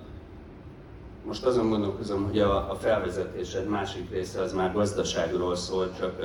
most 1.27 1.45
azon 1.45 1.69
gondolkozom, 1.69 2.25
hogy 2.25 2.39
a, 2.39 2.71
a 2.71 2.75
felvezetésed 2.75 3.69
másik 3.69 4.11
része 4.11 4.41
az 4.41 4.53
már 4.53 4.73
gazdaságról 4.73 5.57
szól, 5.57 5.93
csak 5.99 6.21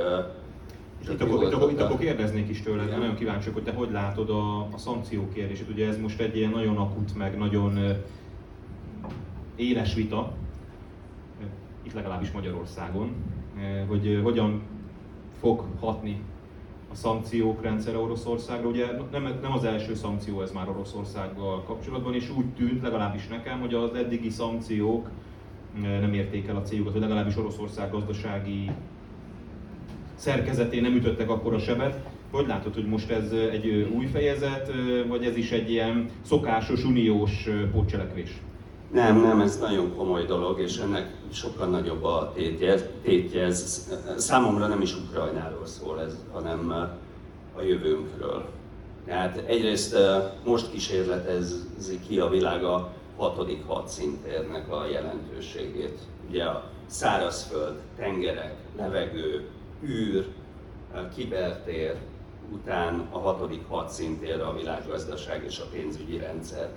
És 1.01 1.07
itt 1.09 1.21
akkor, 1.21 1.43
itt, 1.43 1.53
akkor, 1.53 1.71
itt 1.71 1.81
akkor 1.81 1.97
kérdeznék 1.97 2.49
is 2.49 2.61
tőled, 2.61 2.85
Igen. 2.85 2.99
nagyon 2.99 3.15
kíváncsi 3.15 3.49
vagyok, 3.49 3.53
hogy 3.53 3.63
te 3.63 3.79
hogy 3.79 3.91
látod 3.91 4.29
a, 4.29 4.61
a 4.61 4.77
szankció 4.77 5.27
kérdését. 5.33 5.69
Ugye 5.69 5.87
ez 5.87 5.97
most 5.97 6.19
egy 6.19 6.37
ilyen 6.37 6.51
nagyon 6.51 6.77
akut, 6.77 7.15
meg 7.15 7.37
nagyon 7.37 7.79
éles 9.57 9.93
vita, 9.93 10.33
itt 11.87 11.93
legalábbis 11.93 12.31
Magyarországon, 12.31 13.15
hogy 13.87 14.07
ö, 14.07 14.21
hogyan 14.21 14.61
fog 15.39 15.63
hatni 15.79 16.21
a 16.91 16.95
szankciók 16.95 17.61
rendszere 17.61 17.97
Oroszországra. 17.97 18.67
Ugye 18.67 18.85
nem, 19.11 19.39
nem 19.41 19.51
az 19.51 19.63
első 19.63 19.95
szankció 19.95 20.41
ez 20.41 20.51
már 20.51 20.69
Oroszországgal 20.69 21.63
kapcsolatban, 21.63 22.13
és 22.13 22.29
úgy 22.37 22.45
tűnt, 22.45 22.81
legalábbis 22.81 23.27
nekem, 23.27 23.59
hogy 23.59 23.73
az 23.73 23.93
eddigi 23.93 24.29
szankciók 24.29 25.09
ö, 25.83 25.99
nem 25.99 26.13
érték 26.13 26.47
el 26.47 26.55
a 26.55 26.61
céljukat, 26.61 26.93
vagy 26.93 27.01
legalábbis 27.01 27.37
Oroszország 27.37 27.91
gazdasági 27.91 28.71
szerkezetén 30.15 30.81
nem 30.81 30.95
ütöttek 30.95 31.29
akkor 31.29 31.53
a 31.53 31.59
sebet. 31.59 32.07
Hogy 32.31 32.47
látod, 32.47 32.73
hogy 32.73 32.87
most 32.87 33.09
ez 33.09 33.31
egy 33.31 33.67
ö, 33.67 33.87
új 33.87 34.05
fejezet, 34.05 34.71
vagy 35.07 35.23
ez 35.23 35.37
is 35.37 35.51
egy 35.51 35.71
ilyen 35.71 36.09
szokásos 36.21 36.83
uniós 36.83 37.49
pótcselekvés? 37.71 38.41
Nem, 38.91 39.21
nem, 39.21 39.41
ez 39.41 39.59
nagyon 39.59 39.95
komoly 39.95 40.25
dolog, 40.25 40.59
és 40.59 40.77
ennek 40.77 41.15
sokkal 41.31 41.67
nagyobb 41.67 42.03
a 42.03 42.31
tétje. 42.33 42.91
tétje. 43.01 43.43
Ez 43.43 43.89
számomra 44.17 44.67
nem 44.67 44.81
is 44.81 44.95
Ukrajnáról 44.95 45.65
szól 45.65 46.01
ez, 46.01 46.17
hanem 46.33 46.69
a 47.55 47.61
jövőnkről. 47.61 48.45
Tehát 49.05 49.37
egyrészt 49.37 49.97
most 50.45 50.71
kísérletezi 50.71 51.99
ki 52.07 52.19
a 52.19 52.29
világ 52.29 52.63
a 52.63 52.89
hatodik 53.17 53.65
hadszintérnek 53.65 54.71
a 54.71 54.85
jelentőségét. 54.85 55.99
Ugye 56.29 56.43
a 56.43 56.63
szárazföld, 56.85 57.75
tengerek, 57.97 58.55
levegő, 58.77 59.49
űr, 59.83 60.27
kibertér, 61.15 61.95
után 62.51 63.07
a 63.11 63.19
hatodik 63.19 63.63
hadszintér 63.67 64.41
a 64.41 64.55
világgazdaság 64.55 65.43
és 65.43 65.59
a 65.59 65.69
pénzügyi 65.71 66.17
rendszer. 66.17 66.69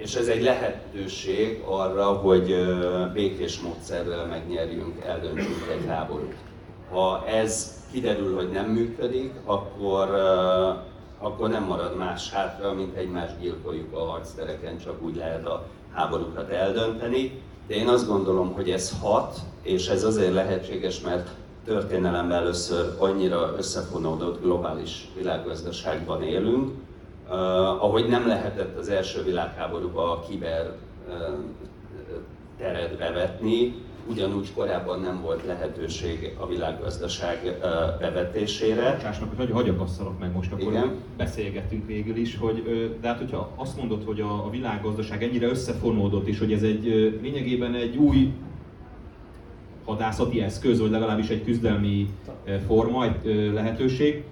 És 0.00 0.14
ez 0.14 0.28
egy 0.28 0.42
lehetőség 0.42 1.62
arra, 1.66 2.04
hogy 2.04 2.54
békés 3.12 3.60
módszerrel 3.60 4.26
megnyerjünk, 4.26 5.04
eldöntsünk 5.04 5.66
egy 5.70 5.86
háborút. 5.88 6.34
Ha 6.90 7.26
ez 7.26 7.78
kiderül, 7.92 8.34
hogy 8.34 8.50
nem 8.50 8.70
működik, 8.70 9.32
akkor, 9.44 10.08
akkor 11.18 11.48
nem 11.48 11.64
marad 11.64 11.96
más 11.96 12.30
hátra, 12.30 12.72
mint 12.72 12.96
egymást 12.96 13.40
gyilkoljuk 13.40 13.94
a 13.94 14.04
harctereken, 14.04 14.78
csak 14.78 15.02
úgy 15.02 15.16
lehet 15.16 15.46
a 15.46 15.66
háborúkat 15.92 16.50
eldönteni. 16.50 17.42
De 17.66 17.74
én 17.74 17.88
azt 17.88 18.08
gondolom, 18.08 18.52
hogy 18.52 18.70
ez 18.70 18.94
hat, 19.00 19.38
és 19.62 19.88
ez 19.88 20.04
azért 20.04 20.32
lehetséges, 20.32 21.00
mert 21.00 21.28
történelemben 21.64 22.38
először 22.38 22.94
annyira 22.98 23.54
összefonódott 23.56 24.42
globális 24.42 25.08
világgazdaságban 25.16 26.22
élünk, 26.22 26.70
ahogy 27.80 28.08
nem 28.08 28.26
lehetett 28.26 28.78
az 28.78 28.88
első 28.88 29.22
világháborúban 29.22 30.08
a 30.10 30.20
kiber 30.20 30.72
uh, 31.08 31.14
teret 32.58 32.98
bevetni, 32.98 33.74
ugyanúgy 34.08 34.52
korábban 34.54 35.00
nem 35.00 35.20
volt 35.22 35.46
lehetőség 35.46 36.36
a 36.38 36.46
világgazdaság 36.46 37.38
uh, 37.44 38.00
bevetésére. 38.00 38.92
Bocsáss 38.92 39.18
meg, 39.18 39.28
hogy 39.36 39.50
hagyj 39.50 39.68
akasszalak 39.68 40.18
meg 40.18 40.32
most, 40.34 40.52
akkor 40.52 40.72
Igen. 40.72 40.94
beszélgettünk 41.16 41.86
végül 41.86 42.16
is, 42.16 42.36
hogy 42.36 42.62
de 43.00 43.08
hát 43.08 43.18
hogyha 43.18 43.50
azt 43.56 43.76
mondod, 43.76 44.04
hogy 44.04 44.20
a, 44.20 44.44
a 44.46 44.50
világgazdaság 44.50 45.22
ennyire 45.22 45.46
összefonódott, 45.46 46.26
és 46.26 46.38
hogy 46.38 46.52
ez 46.52 46.62
egy 46.62 46.84
lényegében 47.22 47.74
egy 47.74 47.96
új 47.96 48.32
hadászati 49.84 50.40
eszköz, 50.40 50.80
vagy 50.80 50.90
legalábbis 50.90 51.28
egy 51.28 51.44
küzdelmi 51.44 52.08
forma, 52.66 53.04
egy 53.04 53.50
lehetőség, 53.52 54.24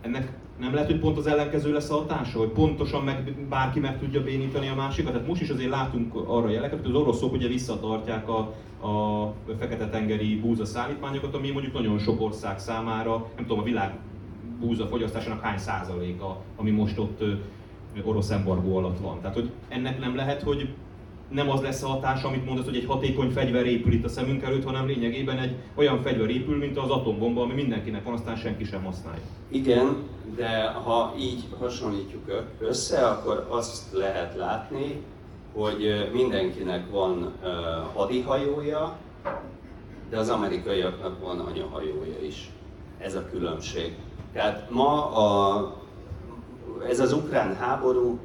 ennek 0.00 0.32
nem 0.58 0.74
lehet, 0.74 0.90
hogy 0.90 0.98
pont 0.98 1.16
az 1.16 1.26
ellenkező 1.26 1.72
lesz 1.72 1.90
a 1.90 1.94
hatása, 1.94 2.38
hogy 2.38 2.48
pontosan 2.48 3.04
meg, 3.04 3.46
bárki 3.48 3.80
meg 3.80 3.98
tudja 3.98 4.22
bénítani 4.22 4.68
a 4.68 4.74
másikat. 4.74 5.12
Tehát 5.12 5.26
most 5.26 5.40
is 5.40 5.48
azért 5.48 5.70
látunk 5.70 6.14
arra 6.14 6.48
jeleket, 6.48 6.80
hogy 6.80 6.90
az 6.94 7.00
oroszok 7.00 7.32
ugye 7.32 7.48
visszatartják 7.48 8.28
a, 8.28 8.38
a 8.86 9.32
fekete-tengeri 9.58 10.40
búza 10.40 10.64
szállítmányokat, 10.64 11.34
ami 11.34 11.50
mondjuk 11.50 11.74
nagyon 11.74 11.98
sok 11.98 12.20
ország 12.20 12.58
számára, 12.58 13.26
nem 13.36 13.46
tudom, 13.46 13.58
a 13.58 13.62
világ 13.64 13.94
búza 14.60 14.86
fogyasztásának 14.86 15.40
hány 15.40 15.58
százaléka, 15.58 16.36
ami 16.56 16.70
most 16.70 16.98
ott 16.98 17.22
orosz 18.04 18.30
embargó 18.30 18.76
alatt 18.76 18.98
van. 18.98 19.20
Tehát, 19.20 19.34
hogy 19.34 19.50
ennek 19.68 19.98
nem 20.00 20.16
lehet, 20.16 20.42
hogy 20.42 20.68
nem 21.28 21.50
az 21.50 21.60
lesz 21.60 21.82
a 21.82 21.86
hatás, 21.86 22.22
amit 22.22 22.44
mondasz, 22.44 22.64
hogy 22.64 22.76
egy 22.76 22.86
hatékony 22.86 23.30
fegyver 23.30 23.66
épül 23.66 23.92
itt 23.92 24.04
a 24.04 24.08
szemünk 24.08 24.42
előtt, 24.42 24.64
hanem 24.64 24.86
lényegében 24.86 25.38
egy 25.38 25.54
olyan 25.74 26.02
fegyver 26.02 26.30
épül, 26.30 26.56
mint 26.56 26.78
az 26.78 26.90
atombomba, 26.90 27.42
ami 27.42 27.54
mindenkinek 27.54 28.04
van, 28.04 28.14
aztán 28.14 28.36
senki 28.36 28.64
sem 28.64 28.84
használja. 28.84 29.22
Igen, 29.48 29.96
de 30.36 30.66
ha 30.66 31.14
így 31.18 31.44
hasonlítjuk 31.58 32.44
össze, 32.58 33.06
akkor 33.06 33.46
azt 33.48 33.92
lehet 33.92 34.36
látni, 34.36 35.02
hogy 35.54 36.10
mindenkinek 36.12 36.90
van 36.90 37.32
hadihajója, 37.94 38.96
de 40.10 40.18
az 40.18 40.28
amerikaiaknak 40.28 41.20
van 41.20 41.38
anyahajója 41.38 42.20
is. 42.26 42.50
Ez 42.98 43.14
a 43.14 43.26
különbség. 43.30 43.96
Tehát 44.32 44.70
ma 44.70 45.10
a, 45.10 45.76
ez 46.88 47.00
az 47.00 47.12
ukrán 47.12 47.54
háború, 47.54 48.18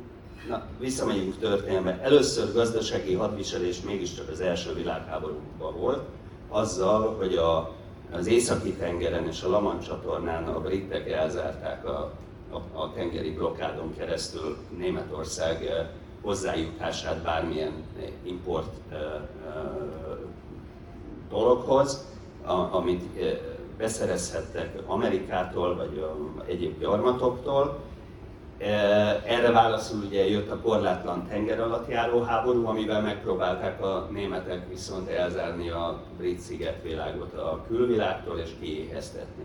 na, 0.48 0.66
visszamegyünk 0.80 1.38
történelme, 1.38 2.00
először 2.02 2.54
gazdasági 2.54 3.14
hadviselés 3.14 3.82
mégiscsak 3.82 4.30
az 4.30 4.40
első 4.40 4.74
világháborúban 4.74 5.78
volt, 5.78 6.02
azzal, 6.50 7.16
hogy 7.16 7.36
a, 7.36 7.74
az 8.12 8.28
északi 8.28 8.74
tengeren 8.74 9.28
és 9.28 9.44
a 9.44 9.50
Laman 9.50 9.80
csatornán 9.80 10.44
a 10.44 10.60
britek 10.60 11.10
elzárták 11.10 11.86
a, 11.86 12.12
a, 12.52 12.80
a 12.80 12.94
tengeri 12.94 13.32
blokádon 13.32 13.94
keresztül 13.98 14.58
Németország 14.78 15.70
hozzájutását 16.22 17.22
bármilyen 17.22 17.72
import 18.24 18.74
dologhoz, 21.30 22.06
amit 22.72 23.04
beszerezhettek 23.78 24.82
Amerikától 24.86 25.76
vagy 25.76 26.06
egyéb 26.46 26.80
gyarmatoktól. 26.80 27.80
Erre 28.62 29.52
válaszul 29.52 30.04
ugye 30.06 30.28
jött 30.28 30.52
a 30.52 30.60
korlátlan 30.60 31.28
tenger 31.28 31.60
alatt 31.60 31.90
járó 31.90 32.22
háború, 32.22 32.66
amivel 32.66 33.02
megpróbálták 33.02 33.84
a 33.84 34.08
németek 34.12 34.70
viszont 34.70 35.10
elzárni 35.10 35.70
a 35.70 36.02
brit 36.18 36.40
szigetvilágot 36.40 37.34
a 37.34 37.64
külvilágtól 37.68 38.38
és 38.38 38.50
kiéheztetni. 38.60 39.44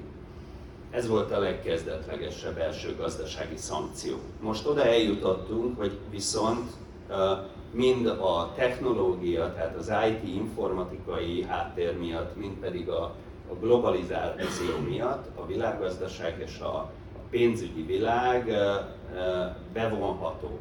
Ez 0.90 1.08
volt 1.08 1.32
a 1.32 1.38
legkezdetlegesebb 1.38 2.58
első 2.58 2.96
gazdasági 2.98 3.56
szankció. 3.56 4.16
Most 4.40 4.66
oda 4.66 4.84
eljutottunk, 4.84 5.78
hogy 5.78 5.98
viszont 6.10 6.70
mind 7.70 8.06
a 8.06 8.52
technológia, 8.54 9.52
tehát 9.54 9.76
az 9.76 9.92
IT 10.08 10.34
informatikai 10.34 11.42
háttér 11.42 11.98
miatt, 11.98 12.36
mind 12.36 12.54
pedig 12.54 12.88
a, 12.88 13.02
a 13.50 13.54
globalizáció 13.60 14.78
miatt 14.88 15.26
a 15.34 15.46
világgazdaság 15.46 16.42
és 16.46 16.58
a, 16.58 16.90
pénzügyi 17.30 17.82
világ 17.82 18.50
bevonható. 19.72 20.58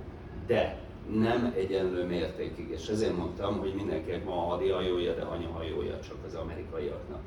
De 0.47 0.77
nem 1.13 1.53
egyenlő 1.55 2.05
mértékig, 2.05 2.69
és 2.69 2.87
ezért 2.87 3.17
mondtam, 3.17 3.59
hogy 3.59 3.73
mindenkinek 3.75 4.27
a 4.27 4.31
hadihajója, 4.31 5.13
de 5.13 5.21
anyahajója 5.21 5.99
csak 5.99 6.17
az 6.27 6.35
amerikaiaknak. 6.35 7.21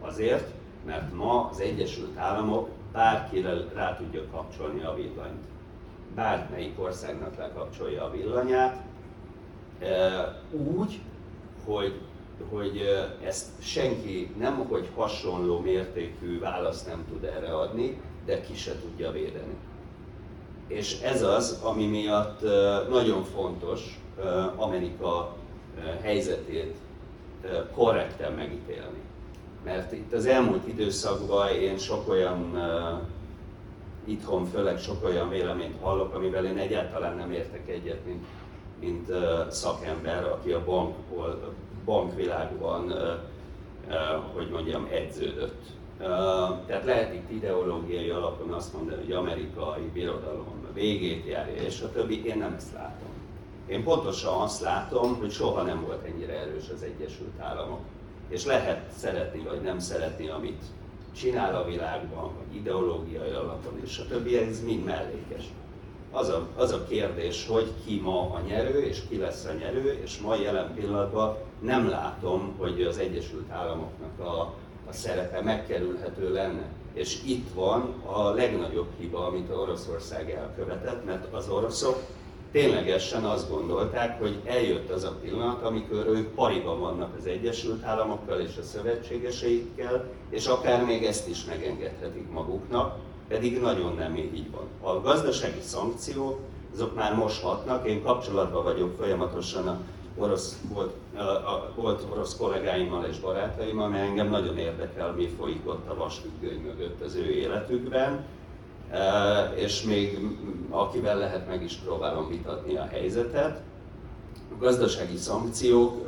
Azért, 0.00 0.50
mert 0.86 1.14
ma 1.14 1.48
az 1.50 1.60
Egyesült 1.60 2.18
Államok 2.18 2.68
bárkire 2.92 3.54
rá 3.74 3.96
tudja 3.96 4.22
kapcsolni 4.32 4.82
a 4.82 4.94
villanyt. 4.94 5.44
Bármelyik 6.14 6.80
országnak 6.80 7.36
lekapcsolja 7.36 8.04
a 8.04 8.10
villanyát, 8.10 8.82
úgy, 10.50 11.00
hogy, 11.64 12.00
hogy 12.50 12.82
ezt 13.24 13.48
senki 13.62 14.34
nem, 14.38 14.66
hogy 14.68 14.88
hasonló 14.94 15.60
mértékű 15.60 16.38
választ 16.38 16.86
nem 16.86 17.04
tud 17.08 17.24
erre 17.24 17.56
adni, 17.56 18.00
de 18.24 18.40
ki 18.40 18.54
se 18.54 18.78
tudja 18.80 19.10
védeni. 19.10 19.54
És 20.66 21.00
ez 21.00 21.22
az, 21.22 21.60
ami 21.62 21.86
miatt 21.86 22.40
nagyon 22.90 23.24
fontos 23.24 24.00
Amerika 24.56 25.36
helyzetét 26.02 26.76
korrekten 27.74 28.32
megítélni. 28.32 29.00
Mert 29.64 29.92
itt 29.92 30.12
az 30.12 30.26
elmúlt 30.26 30.68
időszakban 30.68 31.48
én 31.48 31.78
sok 31.78 32.08
olyan 32.08 32.56
itthon 34.04 34.46
főleg 34.46 34.78
sok 34.78 35.04
olyan 35.04 35.28
véleményt 35.28 35.80
hallok, 35.80 36.14
amivel 36.14 36.44
én 36.44 36.58
egyáltalán 36.58 37.16
nem 37.16 37.32
értek 37.32 37.68
egyet, 37.68 38.04
mint 38.06 38.24
mint 38.82 39.12
szakember, 39.48 40.24
aki 40.24 40.52
a 40.52 40.64
bank, 40.64 40.94
bankvilágban, 41.84 42.94
hogy 44.34 44.48
mondjam, 44.50 44.88
edződött. 44.90 45.62
Tehát 46.66 46.84
lehet 46.84 47.14
itt 47.14 47.30
ideológiai 47.30 48.10
alapon 48.10 48.52
azt 48.52 48.72
mondani, 48.72 49.02
hogy 49.04 49.12
amerikai 49.12 49.90
birodalom 49.92 50.66
végét 50.74 51.26
járja, 51.26 51.62
és 51.62 51.80
a 51.80 51.92
többi, 51.92 52.24
én 52.26 52.38
nem 52.38 52.54
ezt 52.56 52.72
látom. 52.72 53.08
Én 53.66 53.84
pontosan 53.84 54.40
azt 54.40 54.60
látom, 54.60 55.16
hogy 55.18 55.30
soha 55.30 55.62
nem 55.62 55.84
volt 55.86 56.04
ennyire 56.04 56.38
erős 56.38 56.68
az 56.74 56.82
Egyesült 56.82 57.40
Államok. 57.40 57.80
És 58.28 58.44
lehet 58.44 58.90
szeretni 58.96 59.42
vagy 59.42 59.60
nem 59.60 59.78
szeretni, 59.78 60.28
amit 60.28 60.62
csinál 61.16 61.54
a 61.54 61.64
világban, 61.64 62.22
vagy 62.22 62.56
ideológiai 62.56 63.30
alapon, 63.30 63.80
és 63.84 63.98
a 63.98 64.06
többi, 64.06 64.36
ez 64.36 64.64
mind 64.64 64.84
mellékes 64.84 65.44
az 66.12 66.28
a, 66.28 66.48
az 66.56 66.72
a 66.72 66.84
kérdés, 66.84 67.46
hogy 67.46 67.72
ki 67.84 68.00
ma 68.00 68.20
a 68.20 68.40
nyerő, 68.46 68.82
és 68.82 69.02
ki 69.08 69.16
lesz 69.16 69.44
a 69.44 69.52
nyerő, 69.52 70.00
és 70.02 70.18
ma 70.18 70.34
jelen 70.34 70.74
pillanatban 70.74 71.36
nem 71.60 71.88
látom, 71.88 72.54
hogy 72.58 72.82
az 72.82 72.98
Egyesült 72.98 73.50
Államoknak 73.50 74.18
a, 74.20 74.54
a 74.92 74.94
szerepe 74.94 75.40
megkerülhető 75.40 76.32
lenne. 76.32 76.64
És 76.92 77.18
itt 77.26 77.52
van 77.54 77.94
a 78.06 78.30
legnagyobb 78.30 78.88
hiba, 78.98 79.26
amit 79.26 79.50
a 79.50 79.54
Oroszország 79.54 80.30
elkövetett, 80.30 81.04
mert 81.04 81.34
az 81.34 81.48
oroszok 81.48 82.02
ténylegesen 82.52 83.24
azt 83.24 83.50
gondolták, 83.50 84.20
hogy 84.20 84.40
eljött 84.44 84.90
az 84.90 85.04
a 85.04 85.16
pillanat, 85.22 85.62
amikor 85.62 86.06
ők 86.06 86.34
pariban 86.34 86.80
vannak 86.80 87.14
az 87.18 87.26
Egyesült 87.26 87.84
Államokkal 87.84 88.40
és 88.40 88.56
a 88.60 88.62
szövetségeseikkel, 88.62 90.04
és 90.30 90.46
akár 90.46 90.84
még 90.84 91.04
ezt 91.04 91.28
is 91.28 91.44
megengedhetik 91.44 92.30
maguknak, 92.30 92.98
pedig 93.28 93.60
nagyon 93.60 93.94
nem 93.94 94.16
így 94.16 94.50
van. 94.50 94.94
A 94.94 95.00
gazdasági 95.00 95.60
szankciók, 95.60 96.38
azok 96.74 96.94
már 96.94 97.14
most 97.14 97.42
hatnak, 97.42 97.88
én 97.88 98.02
kapcsolatban 98.02 98.64
vagyok 98.64 98.96
folyamatosan 98.98 99.68
a 99.68 99.78
orosz, 100.16 100.60
volt, 100.72 100.92
volt 101.74 102.06
orosz 102.12 102.36
kollégáimmal 102.36 103.04
és 103.04 103.18
barátaimmal, 103.18 103.88
mert 103.88 104.08
engem 104.08 104.28
nagyon 104.28 104.58
érdekel, 104.58 105.12
mi 105.12 105.26
folyik 105.38 105.60
ott 105.64 105.88
a 105.88 105.94
vasfüggöny 105.94 106.60
mögött 106.60 107.02
az 107.02 107.14
ő 107.14 107.30
életükben, 107.30 108.24
és 109.54 109.82
még 109.82 110.18
akivel 110.70 111.18
lehet 111.18 111.48
meg 111.48 111.62
is 111.62 111.74
próbálom 111.74 112.28
vitatni 112.28 112.76
a 112.76 112.86
helyzetet. 112.90 113.60
A 114.54 114.58
gazdasági 114.58 115.16
szankciók 115.16 116.06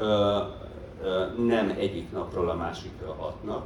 nem 1.47 1.75
egyik 1.79 2.13
napról 2.13 2.51
a 2.51 2.55
másikra 2.55 3.15
hatnak, 3.19 3.65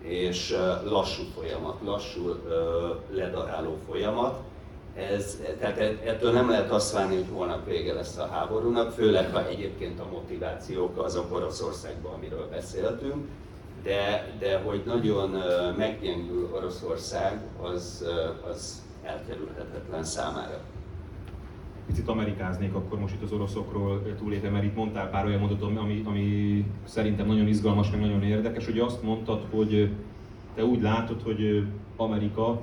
és 0.00 0.56
lassú 0.84 1.22
folyamat, 1.34 1.76
lassú 1.84 2.34
ledaráló 3.10 3.76
folyamat. 3.88 4.38
Ez, 4.96 5.40
tehát 5.58 5.78
e, 5.78 5.98
ettől 6.04 6.32
nem 6.32 6.50
lehet 6.50 6.70
azt 6.70 6.92
várni, 6.92 7.14
hogy 7.14 7.26
holnap 7.32 7.66
vége 7.66 7.92
lesz 7.92 8.18
a 8.18 8.26
háborúnak, 8.26 8.90
főleg 8.90 9.32
ha 9.32 9.48
egyébként 9.48 10.00
a 10.00 10.08
motivációk 10.12 10.98
azok 10.98 11.34
Oroszországban, 11.34 12.12
amiről 12.12 12.48
beszéltünk, 12.50 13.26
de, 13.82 14.32
de 14.38 14.58
hogy 14.58 14.82
nagyon 14.86 15.30
meggyengül 15.76 16.50
Oroszország, 16.54 17.40
az, 17.62 18.04
az 18.50 18.82
elkerülhetetlen 19.02 20.04
számára. 20.04 20.60
Picit 21.86 22.08
amerikáznék 22.08 22.74
akkor 22.74 22.98
most 22.98 23.14
itt 23.14 23.22
az 23.22 23.32
oroszokról 23.32 24.02
túlélve, 24.18 24.50
mert 24.50 24.64
itt 24.64 24.74
mondtál 24.74 25.10
pár 25.10 25.24
olyan 25.24 25.40
mondatot, 25.40 25.76
ami, 25.76 26.02
ami 26.06 26.64
szerintem 26.84 27.26
nagyon 27.26 27.48
izgalmas, 27.48 27.90
meg 27.90 28.00
nagyon 28.00 28.22
érdekes, 28.22 28.64
hogy 28.64 28.78
azt 28.78 29.02
mondtad, 29.02 29.42
hogy 29.50 29.90
te 30.54 30.64
úgy 30.64 30.82
látod, 30.82 31.22
hogy 31.22 31.66
Amerika 31.96 32.60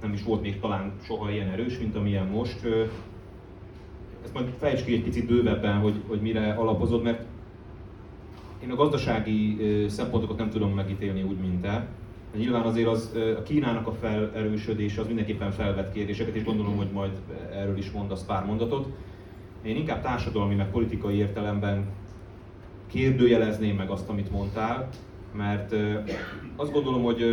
nem 0.00 0.12
is 0.12 0.22
volt 0.22 0.42
még 0.42 0.60
talán 0.60 0.92
soha 1.02 1.30
ilyen 1.30 1.48
erős, 1.48 1.78
mint 1.78 1.96
amilyen 1.96 2.26
most. 2.26 2.64
Ezt 4.24 4.34
majd 4.34 4.48
fejtsd 4.58 4.84
ki 4.84 4.92
egy 4.92 5.02
picit 5.02 5.26
bővebben, 5.26 5.78
hogy, 5.78 6.02
hogy 6.08 6.20
mire 6.20 6.52
alapozod, 6.52 7.02
mert 7.02 7.24
én 8.62 8.70
a 8.70 8.74
gazdasági 8.74 9.58
szempontokat 9.88 10.38
nem 10.38 10.50
tudom 10.50 10.74
megítélni 10.74 11.22
úgy, 11.22 11.38
mint 11.38 11.60
te. 11.60 11.86
Nyilván 12.36 12.62
azért 12.62 12.88
az, 12.88 13.18
a 13.38 13.42
Kínának 13.42 13.86
a 13.86 13.92
felerősödése 13.92 15.00
az 15.00 15.06
mindenképpen 15.06 15.50
felvet 15.50 15.92
kérdéseket, 15.92 16.34
és 16.34 16.44
gondolom, 16.44 16.76
hogy 16.76 16.90
majd 16.92 17.10
erről 17.52 17.78
is 17.78 17.90
mondasz 17.90 18.24
pár 18.24 18.44
mondatot. 18.44 18.88
Én 19.62 19.76
inkább 19.76 20.02
társadalmi, 20.02 20.54
meg 20.54 20.70
politikai 20.70 21.16
értelemben 21.16 21.86
kérdőjelezném 22.86 23.76
meg 23.76 23.90
azt, 23.90 24.08
amit 24.08 24.30
mondtál, 24.30 24.88
mert 25.36 25.74
azt 26.56 26.72
gondolom, 26.72 27.02
hogy 27.02 27.24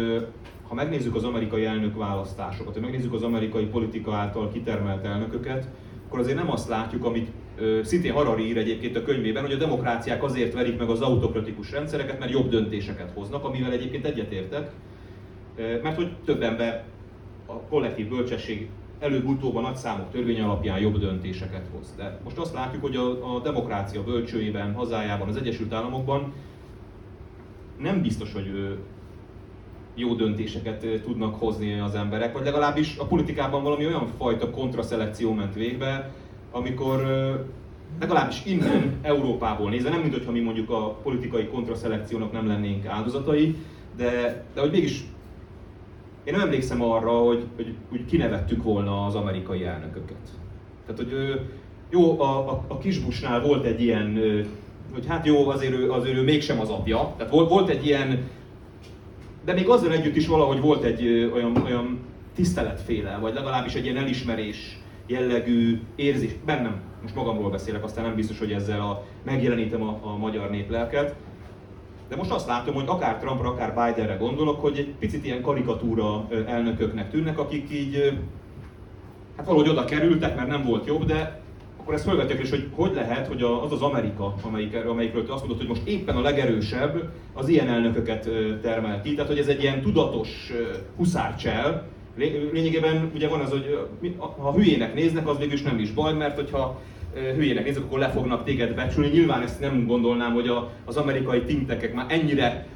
ha 0.67 0.73
megnézzük 0.73 1.15
az 1.15 1.23
amerikai 1.23 1.65
elnök 1.65 1.97
választásokat, 1.97 2.73
ha 2.73 2.81
megnézzük 2.81 3.13
az 3.13 3.23
amerikai 3.23 3.65
politika 3.65 4.13
által 4.13 4.51
kitermelt 4.51 5.05
elnököket, 5.05 5.67
akkor 6.07 6.19
azért 6.19 6.37
nem 6.37 6.51
azt 6.51 6.67
látjuk, 6.67 7.05
amit 7.05 7.31
szintén 7.81 8.13
Harari 8.13 8.47
ír 8.47 8.57
egyébként 8.57 8.95
a 8.95 9.03
könyvében, 9.03 9.43
hogy 9.43 9.51
a 9.51 9.57
demokráciák 9.57 10.23
azért 10.23 10.53
verik 10.53 10.77
meg 10.77 10.89
az 10.89 11.01
autokratikus 11.01 11.71
rendszereket, 11.71 12.19
mert 12.19 12.31
jobb 12.31 12.49
döntéseket 12.49 13.11
hoznak, 13.13 13.43
amivel 13.43 13.71
egyébként 13.71 14.05
egyetértek, 14.05 14.71
mert 15.55 15.95
hogy 15.95 16.11
több 16.25 16.41
ember 16.41 16.83
a 17.45 17.53
kollektív 17.53 18.07
bölcsesség 18.07 18.69
előbb-utóbb 18.99 19.55
a 19.55 19.61
nagyszámok 19.61 20.11
törvény 20.11 20.41
alapján 20.41 20.79
jobb 20.79 20.97
döntéseket 20.97 21.67
hoz. 21.75 21.93
De 21.97 22.19
most 22.23 22.37
azt 22.37 22.53
látjuk, 22.53 22.81
hogy 22.81 22.95
a, 22.95 23.35
a 23.35 23.39
demokrácia 23.39 24.03
bölcsőjében, 24.03 24.73
hazájában, 24.73 25.27
az 25.27 25.37
Egyesült 25.37 25.73
Államokban 25.73 26.33
nem 27.79 28.01
biztos, 28.01 28.33
hogy 28.33 28.77
jó 29.95 30.13
döntéseket 30.13 31.01
tudnak 31.03 31.39
hozni 31.39 31.79
az 31.79 31.95
emberek, 31.95 32.33
vagy 32.33 32.43
legalábbis 32.43 32.97
a 32.97 33.05
politikában 33.05 33.63
valami 33.63 33.85
olyan 33.85 34.07
fajta 34.17 34.49
kontraszelekció 34.49 35.33
ment 35.33 35.53
végbe, 35.53 36.11
amikor 36.51 37.01
legalábbis 37.99 38.45
innen, 38.45 38.97
Európából 39.01 39.69
nézve, 39.69 39.89
nem 39.89 40.01
mint 40.01 40.13
hogyha 40.13 40.31
mi 40.31 40.39
mondjuk 40.39 40.69
a 40.69 40.89
politikai 41.03 41.47
kontraszelekciónak 41.47 42.31
nem 42.31 42.47
lennénk 42.47 42.85
áldozatai, 42.85 43.55
de, 43.97 44.43
de 44.53 44.61
hogy 44.61 44.71
mégis 44.71 45.03
én 46.23 46.33
nem 46.33 46.41
emlékszem 46.41 46.81
arra, 46.81 47.11
hogy, 47.11 47.45
hogy, 47.55 47.75
hogy 47.89 48.05
kinevettük 48.05 48.63
volna 48.63 49.05
az 49.05 49.15
amerikai 49.15 49.63
elnököket. 49.63 50.29
Tehát, 50.85 51.01
hogy 51.01 51.41
jó, 51.89 52.21
a, 52.21 52.49
a, 52.49 52.65
a 52.67 52.77
kisbusnál 52.77 53.41
volt 53.41 53.65
egy 53.65 53.81
ilyen, 53.81 54.19
hogy 54.93 55.05
hát 55.07 55.25
jó, 55.25 55.49
azért 55.49 55.73
ő, 55.73 55.91
azért 55.91 56.17
ő 56.17 56.23
mégsem 56.23 56.59
az 56.59 56.69
apja. 56.69 57.13
Tehát 57.17 57.31
volt, 57.31 57.49
volt 57.49 57.69
egy 57.69 57.85
ilyen, 57.85 58.29
de 59.45 59.53
még 59.53 59.69
azzal 59.69 59.91
együtt 59.91 60.15
is 60.15 60.27
valahogy 60.27 60.59
volt 60.59 60.83
egy 60.83 61.31
olyan, 61.33 61.57
olyan 61.65 61.99
tiszteletféle, 62.35 63.17
vagy 63.21 63.33
legalábbis 63.33 63.73
egy 63.73 63.83
ilyen 63.83 63.97
elismerés 63.97 64.79
jellegű 65.07 65.79
érzés, 65.95 66.31
bennem, 66.45 66.81
most 67.01 67.15
magamról 67.15 67.49
beszélek, 67.49 67.83
aztán 67.83 68.03
nem 68.03 68.15
biztos, 68.15 68.39
hogy 68.39 68.51
ezzel 68.51 68.81
a, 68.81 69.03
megjelenítem 69.23 69.81
a, 69.81 69.99
a 70.01 70.17
magyar 70.17 70.49
néplelket, 70.49 71.15
de 72.09 72.15
most 72.15 72.31
azt 72.31 72.47
látom, 72.47 72.73
hogy 72.73 72.87
akár 72.87 73.17
Trumpra, 73.17 73.49
akár 73.49 73.69
Bidenre 73.69 74.15
gondolok, 74.15 74.61
hogy 74.61 74.77
egy 74.77 74.95
picit 74.99 75.25
ilyen 75.25 75.41
karikatúra 75.41 76.27
elnököknek 76.47 77.09
tűnnek, 77.09 77.39
akik 77.39 77.71
így 77.71 78.19
hát 79.37 79.45
valahogy 79.45 79.69
oda 79.69 79.85
kerültek, 79.85 80.35
mert 80.35 80.47
nem 80.47 80.63
volt 80.63 80.85
jobb, 80.85 81.05
de 81.05 81.42
akkor 81.83 81.95
ezt 81.95 82.03
felvetjük 82.03 82.41
is, 82.41 82.49
hogy 82.49 82.67
hogy 82.75 82.93
lehet, 82.93 83.27
hogy 83.27 83.41
az 83.41 83.71
az 83.71 83.81
Amerika, 83.81 84.35
amelyik, 84.41 84.85
amelyikről 84.85 85.25
te 85.25 85.33
azt 85.33 85.41
mondod, 85.41 85.59
hogy 85.59 85.67
most 85.67 85.87
éppen 85.87 86.15
a 86.15 86.21
legerősebb, 86.21 87.09
az 87.33 87.47
ilyen 87.47 87.67
elnököket 87.67 88.29
termel 88.61 89.01
ki. 89.01 89.13
Tehát, 89.13 89.29
hogy 89.29 89.39
ez 89.39 89.47
egy 89.47 89.61
ilyen 89.61 89.81
tudatos 89.81 90.51
huszárcsel. 90.95 91.87
Lényegében 92.53 93.11
ugye 93.15 93.27
van 93.27 93.39
az, 93.39 93.49
hogy 93.49 93.87
ha 94.17 94.53
hülyének 94.53 94.93
néznek, 94.93 95.27
az 95.27 95.37
végül 95.37 95.53
is 95.53 95.61
nem 95.61 95.79
is 95.79 95.91
baj, 95.91 96.13
mert 96.13 96.35
hogyha 96.35 96.81
hülyének 97.35 97.65
nézek, 97.65 97.83
akkor 97.83 97.99
le 97.99 98.09
fognak 98.09 98.43
téged 98.43 98.75
becsülni. 98.75 99.09
Nyilván 99.09 99.41
ezt 99.41 99.59
nem 99.59 99.85
gondolnám, 99.85 100.33
hogy 100.33 100.51
az 100.85 100.97
amerikai 100.97 101.41
tintekek 101.43 101.93
már 101.93 102.05
ennyire 102.09 102.67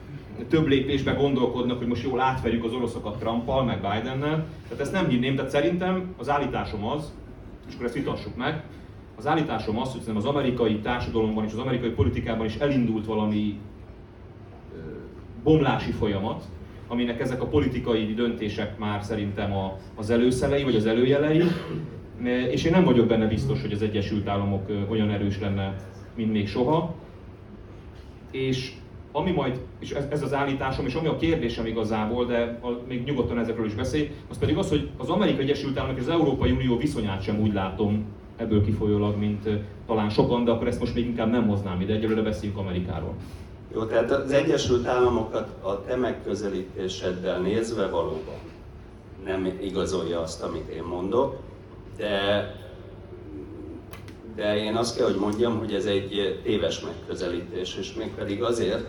több 0.49 0.68
lépésbe 0.68 1.12
gondolkodnak, 1.12 1.78
hogy 1.78 1.88
most 1.88 2.03
jól 2.03 2.20
átverjük 2.20 2.64
az 2.64 2.74
oroszokat 2.74 3.20
Trumpal, 3.20 3.64
meg 3.64 3.76
Bidennel. 3.76 4.45
Tehát 4.64 4.80
ezt 4.80 4.91
nem 4.91 5.08
hinném, 5.08 5.36
tehát 5.36 5.51
szerintem 5.51 6.14
az 6.18 6.30
állításom 6.30 6.86
az, 6.86 7.14
és 7.68 7.74
akkor 7.74 7.86
ezt 7.86 7.95
vitassuk 7.95 8.36
meg, 8.36 8.64
az 9.18 9.28
állításom 9.28 9.80
az, 9.80 9.91
hogy 9.91 10.15
az 10.15 10.26
amerikai 10.26 10.80
társadalomban 10.80 11.45
és 11.45 11.51
az 11.51 11.59
amerikai 11.59 11.89
politikában 11.89 12.45
is 12.45 12.55
elindult 12.55 13.05
valami 13.05 13.59
bomlási 15.43 15.91
folyamat, 15.91 16.43
aminek 16.88 17.20
ezek 17.20 17.41
a 17.41 17.45
politikai 17.47 18.13
döntések 18.13 18.78
már 18.78 19.03
szerintem 19.03 19.53
a, 19.53 19.78
az 19.95 20.09
előszelei, 20.09 20.63
vagy 20.63 20.76
az 20.76 20.86
előjelei, 20.86 21.43
és 22.49 22.63
én 22.63 22.72
nem 22.72 22.84
vagyok 22.84 23.07
benne 23.07 23.26
biztos, 23.26 23.61
hogy 23.61 23.72
az 23.72 23.82
Egyesült 23.82 24.28
Államok 24.28 24.70
olyan 24.89 25.09
erős 25.09 25.39
lenne, 25.39 25.76
mint 26.15 26.32
még 26.32 26.47
soha. 26.47 26.95
És 28.32 28.74
ami 29.11 29.32
majd, 29.32 29.59
és 29.80 29.91
ez, 29.91 30.22
az 30.22 30.34
állításom, 30.34 30.86
és 30.86 30.93
ami 30.93 31.07
a 31.07 31.18
kérdésem 31.18 31.65
igazából, 31.65 32.26
de 32.26 32.59
még 32.88 33.03
nyugodtan 33.03 33.39
ezekről 33.39 33.65
is 33.65 33.74
beszélj, 33.74 34.11
az 34.30 34.38
pedig 34.38 34.57
az, 34.57 34.70
hogy 34.70 34.89
az 34.97 35.09
Amerikai 35.09 35.43
Egyesült 35.43 35.78
Államok 35.78 35.97
és 35.97 36.03
az 36.03 36.09
Európai 36.09 36.51
Unió 36.51 36.78
viszonyát 36.78 37.22
sem 37.22 37.39
úgy 37.39 37.53
látom 37.53 38.05
ebből 38.38 38.65
kifolyólag, 38.65 39.17
mint 39.17 39.49
talán 39.88 40.09
sokan, 40.09 40.43
de 40.43 40.51
akkor 40.51 40.67
ezt 40.67 40.79
most 40.79 40.93
még 40.93 41.05
inkább 41.05 41.29
nem 41.31 41.47
hoznám 41.47 41.81
ide, 41.81 41.93
egyelőre 41.93 42.21
beszéljünk 42.21 42.59
Amerikáról. 42.59 43.13
Jó, 43.73 43.83
tehát 43.83 44.11
az 44.11 44.31
Egyesült 44.31 44.88
Államokat 44.88 45.63
a 45.63 45.83
te 45.85 45.95
megközelítéseddel 45.95 47.39
nézve 47.39 47.88
valóban 47.88 48.39
nem 49.25 49.45
igazolja 49.61 50.19
azt, 50.21 50.43
amit 50.43 50.67
én 50.67 50.83
mondok 50.83 51.35
de, 51.97 52.55
de 54.35 54.57
én 54.57 54.75
azt 54.75 54.97
kell, 54.97 55.05
hogy 55.05 55.19
mondjam, 55.19 55.57
hogy 55.57 55.73
ez 55.73 55.85
egy 55.85 56.39
téves 56.43 56.81
megközelítés, 56.81 57.77
és 57.77 57.93
mégpedig 57.93 58.43
azért, 58.43 58.85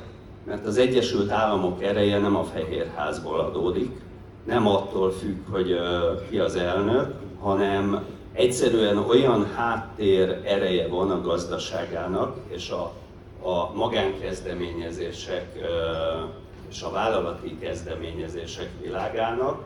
mert 0.46 0.66
az 0.66 0.76
Egyesült 0.76 1.30
Államok 1.30 1.82
ereje 1.82 2.18
nem 2.18 2.36
a 2.36 2.44
Fehérházból 2.44 3.40
adódik, 3.40 3.90
nem 4.44 4.66
attól 4.66 5.10
függ, 5.10 5.38
hogy 5.50 5.78
ki 6.30 6.38
az 6.38 6.56
elnök, 6.56 7.14
hanem 7.40 8.04
egyszerűen 8.38 8.96
olyan 8.96 9.46
háttér 9.54 10.40
ereje 10.44 10.88
van 10.88 11.10
a 11.10 11.20
gazdaságának, 11.20 12.36
és 12.48 12.70
a, 12.70 12.92
a 13.48 13.72
magánkezdeményezések 13.74 15.58
és 16.70 16.82
a 16.82 16.90
vállalati 16.90 17.58
kezdeményezések 17.58 18.68
világának, 18.82 19.64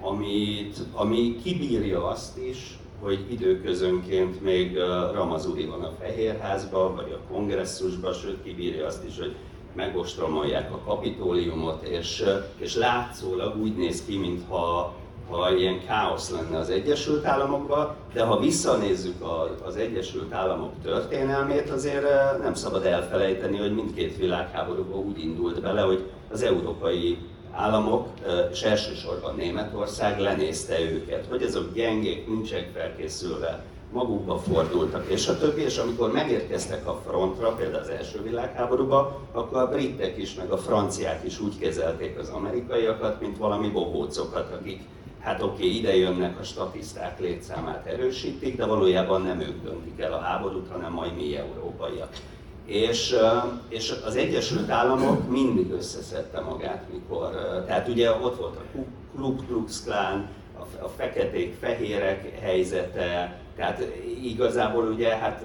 amit, 0.00 0.78
ami 0.92 1.36
kibírja 1.42 2.06
azt 2.06 2.38
is, 2.38 2.78
hogy 3.00 3.26
időközönként 3.30 4.42
még 4.42 4.76
Ramazuri 5.12 5.64
van 5.64 5.82
a 5.82 5.92
Fehérházban, 6.00 6.94
vagy 6.96 7.12
a 7.12 7.32
kongresszusban, 7.32 8.12
sőt 8.12 8.42
kibírja 8.42 8.86
azt 8.86 9.04
is, 9.04 9.18
hogy 9.18 9.34
megostromolják 9.74 10.72
a 10.72 10.78
kapitóliumot, 10.78 11.82
és, 11.82 12.24
és 12.58 12.76
látszólag 12.76 13.56
úgy 13.56 13.76
néz 13.76 14.04
ki, 14.04 14.18
mintha 14.18 14.94
ha 15.38 15.54
ilyen 15.54 15.80
káosz 15.86 16.30
lenne 16.30 16.58
az 16.58 16.70
Egyesült 16.70 17.24
Államokban, 17.24 17.94
de 18.12 18.22
ha 18.22 18.38
visszanézzük 18.38 19.24
az 19.66 19.76
Egyesült 19.76 20.32
Államok 20.32 20.72
történelmét, 20.82 21.70
azért 21.70 22.06
nem 22.42 22.54
szabad 22.54 22.86
elfelejteni, 22.86 23.58
hogy 23.58 23.74
mindkét 23.74 24.16
világháborúban 24.16 24.98
úgy 24.98 25.18
indult 25.18 25.60
bele, 25.60 25.80
hogy 25.80 26.10
az 26.32 26.42
európai 26.42 27.18
államok, 27.52 28.08
és 28.50 28.62
elsősorban 28.62 29.34
Németország 29.36 30.20
lenézte 30.20 30.80
őket, 30.80 31.26
hogy 31.28 31.42
azok 31.42 31.72
gyengék, 31.72 32.26
nincsenek 32.26 32.70
felkészülve, 32.74 33.64
magukba 33.92 34.38
fordultak, 34.38 35.06
és 35.08 35.28
a 35.28 35.38
többi, 35.38 35.62
és 35.62 35.78
amikor 35.78 36.12
megérkeztek 36.12 36.86
a 36.86 37.00
frontra, 37.06 37.54
például 37.54 37.82
az 37.82 37.88
első 37.88 38.22
világháborúba, 38.22 39.20
akkor 39.32 39.58
a 39.58 39.68
britek 39.68 40.18
is, 40.18 40.34
meg 40.34 40.50
a 40.50 40.58
franciák 40.58 41.24
is 41.24 41.40
úgy 41.40 41.58
kezelték 41.58 42.18
az 42.18 42.28
amerikaiakat, 42.28 43.20
mint 43.20 43.38
valami 43.38 43.68
bohócokat, 43.68 44.52
akik 44.60 44.80
hát 45.20 45.42
oké, 45.42 45.52
okay, 45.52 45.76
ide 45.76 45.96
jönnek, 45.96 46.38
a 46.38 46.42
statiszták 46.42 47.20
létszámát 47.20 47.86
erősítik, 47.86 48.56
de 48.56 48.66
valójában 48.66 49.22
nem 49.22 49.40
ők 49.40 49.62
döntik 49.62 50.00
el 50.00 50.12
a 50.12 50.20
háborút, 50.20 50.68
hanem 50.70 50.92
majd 50.92 51.16
mi 51.16 51.36
európaiak. 51.36 52.12
És, 52.64 53.16
és 53.68 53.94
az 54.04 54.16
Egyesült 54.16 54.70
Államok 54.70 55.30
mindig 55.30 55.70
összeszedte 55.70 56.40
magát, 56.40 56.84
mikor, 56.92 57.30
tehát 57.66 57.88
ugye 57.88 58.10
ott 58.10 58.38
volt 58.38 58.56
a 58.56 58.62
Ku 59.16 59.36
Klux 59.36 59.82
Klan, 59.84 60.28
a 60.82 60.88
feketék, 60.88 61.54
fehérek 61.60 62.38
helyzete, 62.40 63.39
tehát 63.56 63.86
igazából 64.22 64.84
ugye 64.84 65.16
hát 65.16 65.44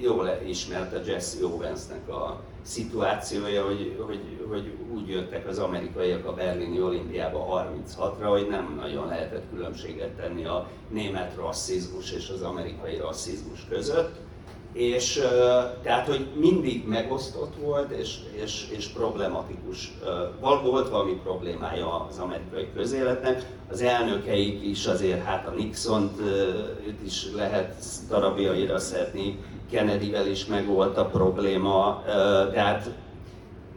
jól 0.00 0.38
ismert 0.46 0.92
a 0.94 1.00
Jesse 1.06 1.44
Owensnek 1.46 2.08
a 2.08 2.40
szituációja, 2.62 3.64
hogy, 3.64 3.96
hogy, 4.06 4.20
hogy 4.48 4.72
úgy 4.94 5.08
jöttek 5.08 5.46
az 5.46 5.58
amerikaiak 5.58 6.26
a 6.26 6.34
berlini 6.34 6.82
olimpiába 6.82 7.68
36-ra, 7.96 8.28
hogy 8.28 8.46
nem 8.48 8.74
nagyon 8.80 9.06
lehetett 9.06 9.44
különbséget 9.50 10.10
tenni 10.10 10.44
a 10.44 10.68
német 10.88 11.34
rasszizmus 11.36 12.12
és 12.12 12.28
az 12.28 12.42
amerikai 12.42 12.96
rasszizmus 12.96 13.66
között 13.68 14.25
és 14.76 15.22
tehát, 15.82 16.06
hogy 16.06 16.26
mindig 16.34 16.88
megosztott 16.88 17.54
volt, 17.62 17.90
és, 17.90 18.16
és, 18.42 18.66
és 18.76 18.86
problematikus. 18.86 19.92
Volt 20.40 20.88
valami 20.88 21.20
problémája 21.22 22.06
az 22.08 22.18
amerikai 22.18 22.68
közéletnek, 22.74 23.46
az 23.70 23.82
elnökeik 23.82 24.62
is 24.62 24.86
azért, 24.86 25.24
hát 25.24 25.46
a 25.46 25.50
nixon 25.50 26.10
őt 26.86 27.02
is 27.04 27.26
lehet 27.34 27.74
darabjaira 28.08 28.78
szedni, 28.78 29.38
Kennedyvel 29.70 30.26
is 30.26 30.46
megvolt 30.46 30.96
a 30.96 31.04
probléma, 31.04 32.02
tehát 32.52 32.90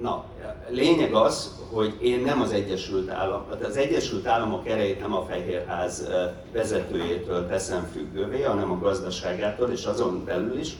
na, 0.01 0.25
lényeg 0.69 1.13
az, 1.13 1.57
hogy 1.71 1.97
én 2.01 2.21
nem 2.21 2.41
az 2.41 2.51
Egyesült 2.51 3.09
Államok, 3.09 3.57
az 3.63 3.77
Egyesült 3.77 4.27
Államok 4.27 4.67
erejét 4.67 4.99
nem 4.99 5.13
a 5.13 5.25
Fehérház 5.29 6.09
vezetőjétől 6.53 7.47
teszem 7.47 7.89
függővé, 7.93 8.41
hanem 8.41 8.71
a 8.71 8.79
gazdaságától, 8.79 9.69
és 9.69 9.85
azon 9.85 10.23
belül 10.25 10.59
is 10.59 10.75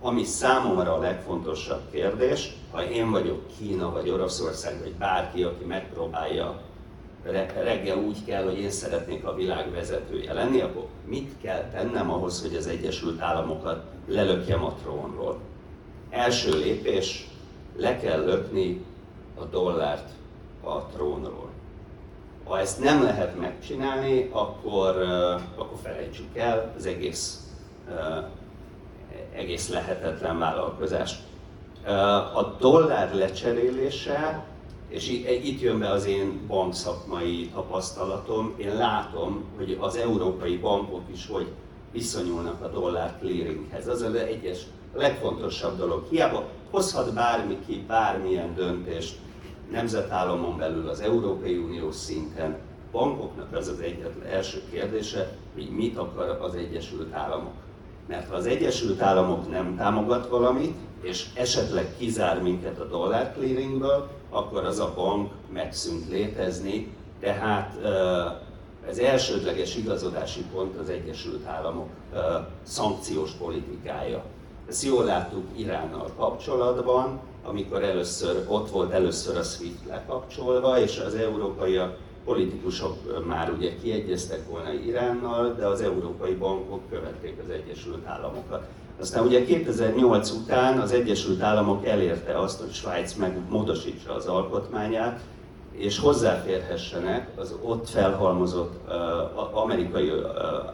ami 0.00 0.24
számomra 0.24 0.94
a 0.94 1.00
legfontosabb 1.00 1.90
kérdés, 1.90 2.52
ha 2.70 2.84
én 2.84 3.10
vagyok 3.10 3.42
Kína 3.58 3.92
vagy 3.92 4.10
Oroszország, 4.10 4.78
vagy 4.80 4.92
bárki, 4.92 5.42
aki 5.42 5.64
megpróbálja 5.64 6.60
reggel 7.62 7.98
úgy 7.98 8.24
kell, 8.24 8.44
hogy 8.44 8.58
én 8.58 8.70
szeretnék 8.70 9.24
a 9.24 9.34
világ 9.34 9.70
vezetője 9.70 10.32
lenni, 10.32 10.60
akkor 10.60 10.86
mit 11.04 11.32
kell 11.42 11.68
tennem 11.72 12.10
ahhoz, 12.10 12.42
hogy 12.42 12.56
az 12.56 12.66
Egyesült 12.66 13.20
Államokat 13.20 13.84
lelökjem 14.06 14.64
a 14.64 14.74
trónról? 14.82 15.38
Első 16.10 16.58
lépés, 16.58 17.28
le 17.76 17.98
kell 17.98 18.24
lökni 18.24 18.84
a 19.38 19.44
dollárt 19.44 20.08
a 20.64 20.78
trónról. 20.78 21.50
Ha 22.44 22.58
ezt 22.58 22.80
nem 22.80 23.02
lehet 23.02 23.38
megcsinálni, 23.38 24.28
akkor, 24.32 24.96
akkor 25.56 25.78
felejtsük 25.82 26.36
el 26.36 26.72
az 26.76 26.86
egész, 26.86 27.42
egész 29.38 29.68
lehetetlen 29.68 30.38
vállalkozást. 30.38 31.20
A 32.34 32.42
dollár 32.58 33.14
lecserélése, 33.14 34.44
és 34.88 35.08
itt 35.42 35.60
jön 35.60 35.78
be 35.78 35.90
az 35.90 36.06
én 36.06 36.40
bankszakmai 36.46 37.50
tapasztalatom, 37.54 38.54
én 38.56 38.74
látom, 38.74 39.44
hogy 39.56 39.76
az 39.80 39.96
európai 39.96 40.56
bankok 40.56 41.02
is 41.12 41.26
hogy 41.26 41.46
viszonyulnak 41.92 42.62
a 42.62 42.68
dollár 42.68 43.18
clearinghez. 43.20 43.88
Az 43.88 44.02
az 44.02 44.14
egyes 44.14 44.58
legfontosabb 44.94 45.78
dolog. 45.78 46.06
Hiába 46.10 46.44
hozhat 46.70 47.14
bármi 47.14 47.58
ki 47.66 47.84
bármilyen 47.86 48.54
döntést 48.54 49.18
nemzetállamon 49.70 50.56
belül, 50.56 50.88
az 50.88 51.00
Európai 51.00 51.56
Unió 51.56 51.90
szinten, 51.90 52.58
bankoknak 52.92 53.56
az 53.56 53.68
az 53.68 53.80
egyetlen 53.80 54.26
első 54.26 54.62
kérdése, 54.70 55.36
hogy 55.54 55.70
mit 55.70 55.98
akar 55.98 56.38
az 56.40 56.54
Egyesült 56.54 57.14
Államok. 57.14 57.54
Mert 58.08 58.28
ha 58.28 58.36
az 58.36 58.46
Egyesült 58.46 59.00
Államok 59.00 59.50
nem 59.50 59.76
támogat 59.76 60.28
valamit, 60.28 60.74
és 61.02 61.26
esetleg 61.34 61.94
kizár 61.98 62.42
minket 62.42 62.78
a 62.80 62.84
dollár 62.84 63.32
clearingből, 63.32 64.08
akkor 64.30 64.64
az 64.64 64.78
a 64.78 64.92
bank 64.96 65.30
megszűnt 65.52 66.08
létezni, 66.08 66.92
tehát 67.20 67.78
ez 68.88 68.98
elsődleges 68.98 69.76
igazodási 69.76 70.44
pont 70.52 70.76
az 70.76 70.88
Egyesült 70.88 71.46
Államok 71.46 71.88
szankciós 72.62 73.30
politikája. 73.30 74.24
Ezt 74.68 74.84
jól 74.84 75.04
láttuk 75.04 75.44
Iránnal 75.56 76.10
kapcsolatban, 76.16 77.20
amikor 77.44 77.82
először 77.82 78.44
ott 78.48 78.70
volt 78.70 78.92
először 78.92 79.36
a 79.36 79.42
SWIFT 79.42 79.86
lekapcsolva, 79.86 80.80
és 80.80 80.98
az 81.06 81.14
európaiak 81.14 81.96
politikusok 82.28 83.26
már 83.26 83.52
ugye 83.52 83.76
kiegyeztek 83.82 84.48
volna 84.48 84.72
Iránnal, 84.72 85.54
de 85.58 85.66
az 85.66 85.80
európai 85.80 86.34
bankok 86.34 86.80
követték 86.90 87.38
az 87.44 87.50
Egyesült 87.50 88.06
Államokat. 88.06 88.68
Aztán 89.00 89.24
ugye 89.26 89.44
2008 89.44 90.30
után 90.30 90.78
az 90.78 90.92
Egyesült 90.92 91.40
Államok 91.40 91.86
elérte 91.86 92.38
azt, 92.38 92.60
hogy 92.60 92.72
Svájc 92.72 93.14
megmódosítsa 93.14 94.14
az 94.14 94.26
alkotmányát, 94.26 95.20
és 95.72 95.98
hozzáférhessenek 95.98 97.28
az 97.36 97.54
ott 97.62 97.88
felhalmozott 97.88 98.74
uh, 98.88 99.58
amerikai 99.58 100.08
uh, 100.08 100.24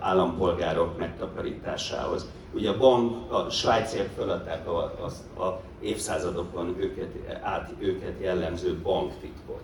állampolgárok 0.00 0.98
megtakarításához. 0.98 2.26
Ugye 2.54 2.70
a 2.70 2.78
bank, 2.78 3.32
a 3.32 3.50
svájciak 3.50 4.08
feladták 4.16 4.68
a, 4.68 4.78
a, 4.78 5.42
a 5.42 5.60
évszázadokon 5.80 6.74
őket, 6.78 7.40
át 7.42 7.72
őket 7.78 8.20
jellemző 8.20 8.78
banktitkot. 8.82 9.62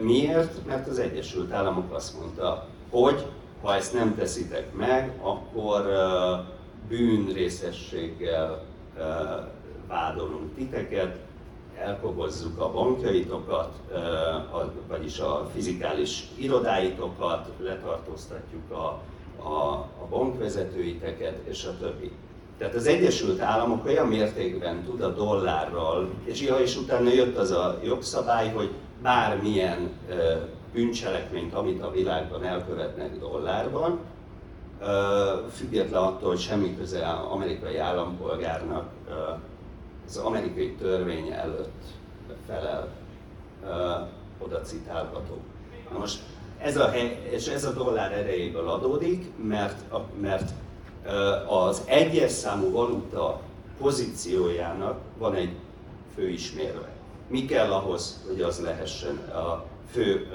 Miért? 0.00 0.66
Mert 0.66 0.88
az 0.88 0.98
Egyesült 0.98 1.52
Államok 1.52 1.94
azt 1.94 2.20
mondta, 2.20 2.66
hogy 2.90 3.26
ha 3.62 3.74
ezt 3.74 3.94
nem 3.94 4.14
teszitek 4.14 4.74
meg, 4.74 5.12
akkor 5.20 5.86
bűnrészességgel 6.88 8.64
vádolunk 9.88 10.54
titeket, 10.54 11.16
elkobozzuk 11.78 12.60
a 12.60 12.70
bankjaitokat, 12.70 13.72
vagyis 14.88 15.18
a 15.18 15.50
fizikális 15.54 16.28
irodáitokat, 16.38 17.48
letartóztatjuk 17.60 18.70
a, 18.70 19.00
a, 19.48 19.72
a 19.74 20.06
bankvezetőiteket, 20.10 21.38
és 21.44 21.64
a 21.64 21.76
többi. 21.78 22.12
Tehát 22.58 22.74
az 22.74 22.86
Egyesült 22.86 23.40
Államok 23.40 23.84
olyan 23.86 24.06
mértékben 24.06 24.82
tud 24.82 25.00
a 25.00 25.08
dollárral, 25.08 26.10
és 26.24 26.40
ja, 26.40 26.56
és 26.56 26.76
utána 26.76 27.12
jött 27.12 27.36
az 27.36 27.50
a 27.50 27.78
jogszabály, 27.84 28.52
hogy 28.52 28.70
bármilyen 29.02 29.90
bűncselekményt, 30.72 31.54
amit 31.54 31.82
a 31.82 31.90
világban 31.90 32.44
elkövetnek 32.44 33.18
dollárban, 33.18 33.98
független 35.50 36.02
attól, 36.02 36.28
hogy 36.28 36.40
semmi 36.40 36.76
köze 36.76 37.06
amerikai 37.06 37.76
állampolgárnak 37.76 38.90
az 40.06 40.16
amerikai 40.16 40.74
törvény 40.74 41.30
előtt 41.30 41.82
felel 42.46 42.88
oda 44.38 44.60
citálható. 44.60 45.40
Na 45.92 45.98
most 45.98 46.22
ez 46.58 46.76
a, 46.76 46.90
és 47.30 47.46
ez 47.46 47.64
a 47.64 47.72
dollár 47.72 48.12
erejéből 48.12 48.68
adódik, 48.68 49.26
mert, 49.48 49.84
mert 50.20 50.50
az 51.46 51.82
egyes 51.86 52.30
számú 52.30 52.70
valuta 52.70 53.40
pozíciójának 53.78 55.00
van 55.18 55.34
egy 55.34 55.56
főismérve. 56.14 56.91
Mi 57.32 57.44
kell 57.44 57.72
ahhoz, 57.72 58.20
hogy 58.28 58.40
az 58.40 58.60
lehessen 58.60 59.16
a 59.16 59.64
fő 59.90 60.28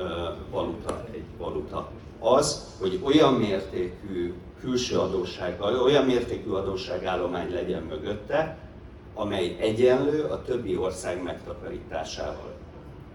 valuta, 0.51 1.05
egy 1.13 1.23
valuta? 1.37 1.89
Az, 2.19 2.75
hogy 2.79 2.99
olyan 3.03 3.33
mértékű 3.33 4.33
külső 4.59 4.99
adósság, 4.99 5.61
olyan 5.61 6.05
mértékű 6.05 6.49
adósságállomány 6.49 7.53
legyen 7.53 7.83
mögötte, 7.83 8.57
amely 9.13 9.55
egyenlő 9.59 10.23
a 10.23 10.41
többi 10.41 10.77
ország 10.77 11.23
megtakarításával. 11.23 12.53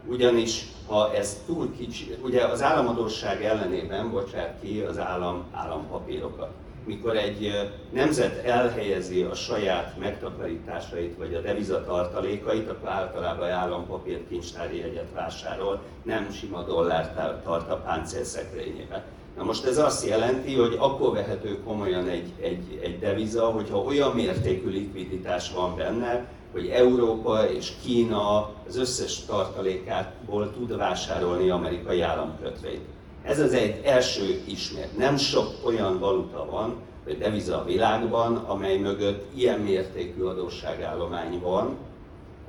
Ugyanis 0.06 0.66
ha 0.86 1.14
ez 1.14 1.42
túl 1.46 1.76
kicsi, 1.76 2.16
ugye 2.24 2.44
az 2.44 2.62
államadóság 2.62 3.44
ellenében 3.44 4.10
bocsát 4.10 4.58
ki 4.60 4.80
az 4.80 4.98
állam 4.98 5.44
állampapírokat. 5.52 6.50
Mikor 6.84 7.16
egy 7.16 7.70
nemzet 7.92 8.44
elhelyezi 8.44 9.22
a 9.22 9.34
saját 9.34 9.98
megtakarításait 9.98 11.16
vagy 11.16 11.34
a 11.34 11.40
devizatartalékait, 11.40 12.70
akkor 12.70 12.88
általában 12.88 13.50
állampapír 13.50 14.28
kincstári 14.28 14.78
jegyet 14.78 15.12
vásárol, 15.14 15.80
nem 16.02 16.30
sima 16.30 16.62
dollárt 16.62 17.42
tart 17.44 17.70
a 17.70 17.76
páncélszekrényébe. 17.76 19.04
Na 19.36 19.44
most 19.44 19.64
ez 19.64 19.78
azt 19.78 20.06
jelenti, 20.06 20.54
hogy 20.54 20.76
akkor 20.78 21.12
vehető 21.12 21.58
komolyan 21.64 22.08
egy, 22.08 22.32
egy, 22.40 22.80
egy 22.82 22.98
deviza, 22.98 23.44
hogyha 23.44 23.78
olyan 23.78 24.14
mértékű 24.14 24.70
likviditás 24.70 25.52
van 25.52 25.76
benne, 25.76 26.26
hogy 26.52 26.68
Európa 26.68 27.50
és 27.50 27.72
Kína 27.84 28.50
az 28.66 28.76
összes 28.76 29.24
tartalékából 29.24 30.52
tud 30.52 30.76
vásárolni 30.76 31.50
amerikai 31.50 32.00
államkötvényt. 32.00 32.91
Ez 33.22 33.40
az 33.40 33.52
egy 33.52 33.80
első 33.84 34.42
ismét. 34.44 34.98
Nem 34.98 35.16
sok 35.16 35.48
olyan 35.64 35.98
valuta 35.98 36.46
van, 36.50 36.74
vagy 37.04 37.18
deviza 37.18 37.60
a 37.60 37.64
világban, 37.64 38.36
amely 38.36 38.78
mögött 38.78 39.36
ilyen 39.36 39.60
mértékű 39.60 40.22
adósságállomány 40.22 41.40
van. 41.40 41.76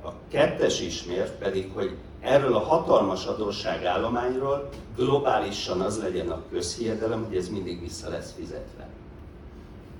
A 0.04 0.08
kettes 0.30 0.80
ismért 0.80 1.38
pedig, 1.38 1.70
hogy 1.74 1.96
erről 2.20 2.54
a 2.54 2.58
hatalmas 2.58 3.26
adósságállományról 3.26 4.68
globálisan 4.96 5.80
az 5.80 6.02
legyen 6.02 6.30
a 6.30 6.42
közhiedelem, 6.50 7.24
hogy 7.24 7.36
ez 7.36 7.48
mindig 7.48 7.80
vissza 7.80 8.08
lesz 8.08 8.34
fizetve. 8.36 8.88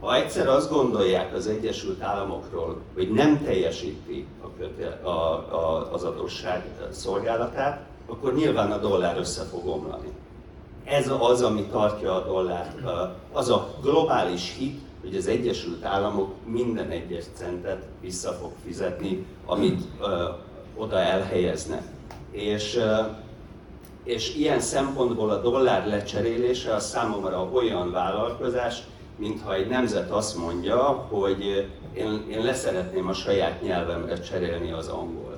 Ha 0.00 0.14
egyszer 0.14 0.48
azt 0.48 0.70
gondolják 0.70 1.34
az 1.34 1.46
Egyesült 1.46 2.02
Államokról, 2.02 2.80
hogy 2.94 3.10
nem 3.10 3.42
teljesíti 3.44 4.26
a 4.42 4.46
köte, 4.58 5.00
a, 5.02 5.08
a, 5.08 5.92
az 5.92 6.02
adósság 6.02 6.64
szolgálatát, 6.90 7.86
akkor 8.06 8.34
nyilván 8.34 8.72
a 8.72 8.78
dollár 8.78 9.18
össze 9.18 9.42
fog 9.42 9.66
omlani. 9.66 10.08
Ez 10.85 11.12
az, 11.18 11.43
ami 11.43 11.62
tartja 11.62 12.14
a 12.14 12.26
dollárt. 12.26 12.78
Az 13.32 13.51
a 13.51 13.74
globális 13.82 14.55
hit, 14.59 14.80
hogy 15.01 15.16
az 15.16 15.26
Egyesült 15.26 15.85
Államok 15.85 16.32
minden 16.47 16.91
egyes 16.91 17.24
centet 17.35 17.85
vissza 18.01 18.32
fog 18.32 18.51
fizetni, 18.64 19.26
amit 19.47 19.82
ö, 20.01 20.28
oda 20.76 20.99
elhelyeznek. 20.99 21.82
És, 22.30 22.76
ö, 22.76 22.97
és 24.05 24.37
ilyen 24.37 24.61
szempontból 24.61 25.30
a 25.30 25.41
dollár 25.41 25.87
lecserélése 25.87 26.74
a 26.74 26.78
számomra 26.78 27.49
olyan 27.53 27.91
vállalkozás, 27.91 28.82
mintha 29.16 29.55
egy 29.55 29.68
nemzet 29.68 30.11
azt 30.11 30.37
mondja, 30.37 30.82
hogy 31.11 31.68
én, 31.95 32.24
én 32.30 32.45
leszeretném 32.45 33.09
a 33.09 33.12
saját 33.12 33.62
nyelvemre 33.62 34.20
cserélni 34.20 34.72
az 34.72 34.89
angolt. 34.89 35.34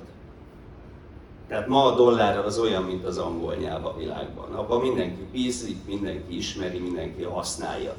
Tehát 1.47 1.67
ma 1.67 1.85
a 1.85 1.95
dollár 1.95 2.37
az 2.37 2.59
olyan, 2.59 2.83
mint 2.83 3.05
az 3.05 3.17
angol 3.17 3.55
nyelv 3.55 3.85
a 3.85 3.95
világban. 3.97 4.53
Abban 4.53 4.81
mindenki 4.81 5.27
bízik, 5.31 5.85
mindenki 5.85 6.37
ismeri, 6.37 6.77
mindenki 6.77 7.23
használja. 7.23 7.93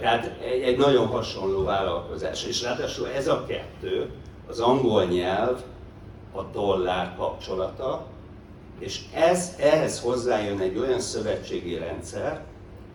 Tehát 0.00 0.40
egy 0.40 0.78
nagyon 0.78 1.06
hasonló 1.06 1.64
vállalkozás. 1.64 2.44
És 2.44 2.62
ráadásul 2.62 3.08
ez 3.08 3.28
a 3.28 3.44
kettő, 3.46 4.10
az 4.48 4.60
angol 4.60 5.04
nyelv, 5.04 5.62
a 6.32 6.42
dollár 6.42 7.14
kapcsolata, 7.16 8.06
és 8.78 9.00
ez, 9.12 9.54
ehhez 9.58 10.00
hozzájön 10.00 10.58
egy 10.58 10.78
olyan 10.78 11.00
szövetségi 11.00 11.76
rendszer, 11.76 12.44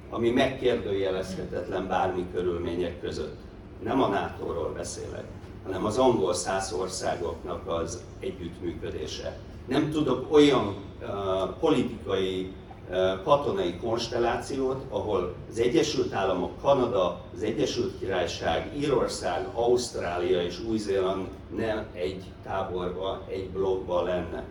ami 0.09 0.29
megkérdőjelezhetetlen 0.29 1.87
bármi 1.87 2.25
körülmények 2.33 3.01
között. 3.01 3.37
Nem 3.83 4.01
a 4.01 4.07
NATO-ról 4.07 4.73
beszélek, 4.73 5.25
hanem 5.69 5.85
az 5.85 5.97
angol 5.97 6.33
száz 6.33 6.73
országoknak 6.73 7.67
az 7.67 8.03
együttműködése. 8.19 9.39
Nem 9.67 9.91
tudok 9.91 10.33
olyan 10.33 10.75
uh, 11.01 11.49
politikai 11.59 12.53
katonai 13.23 13.77
konstellációt, 13.77 14.85
ahol 14.89 15.33
az 15.49 15.59
Egyesült 15.59 16.13
Államok, 16.13 16.61
Kanada, 16.61 17.21
az 17.33 17.43
Egyesült 17.43 17.99
Királyság, 17.99 18.71
Írország, 18.77 19.47
Ausztrália 19.53 20.41
és 20.41 20.59
Új-Zéland 20.69 21.27
nem 21.55 21.85
egy 21.93 22.23
táborba, 22.43 23.21
egy 23.27 23.49
blokkba 23.49 24.03
lenne. 24.03 24.43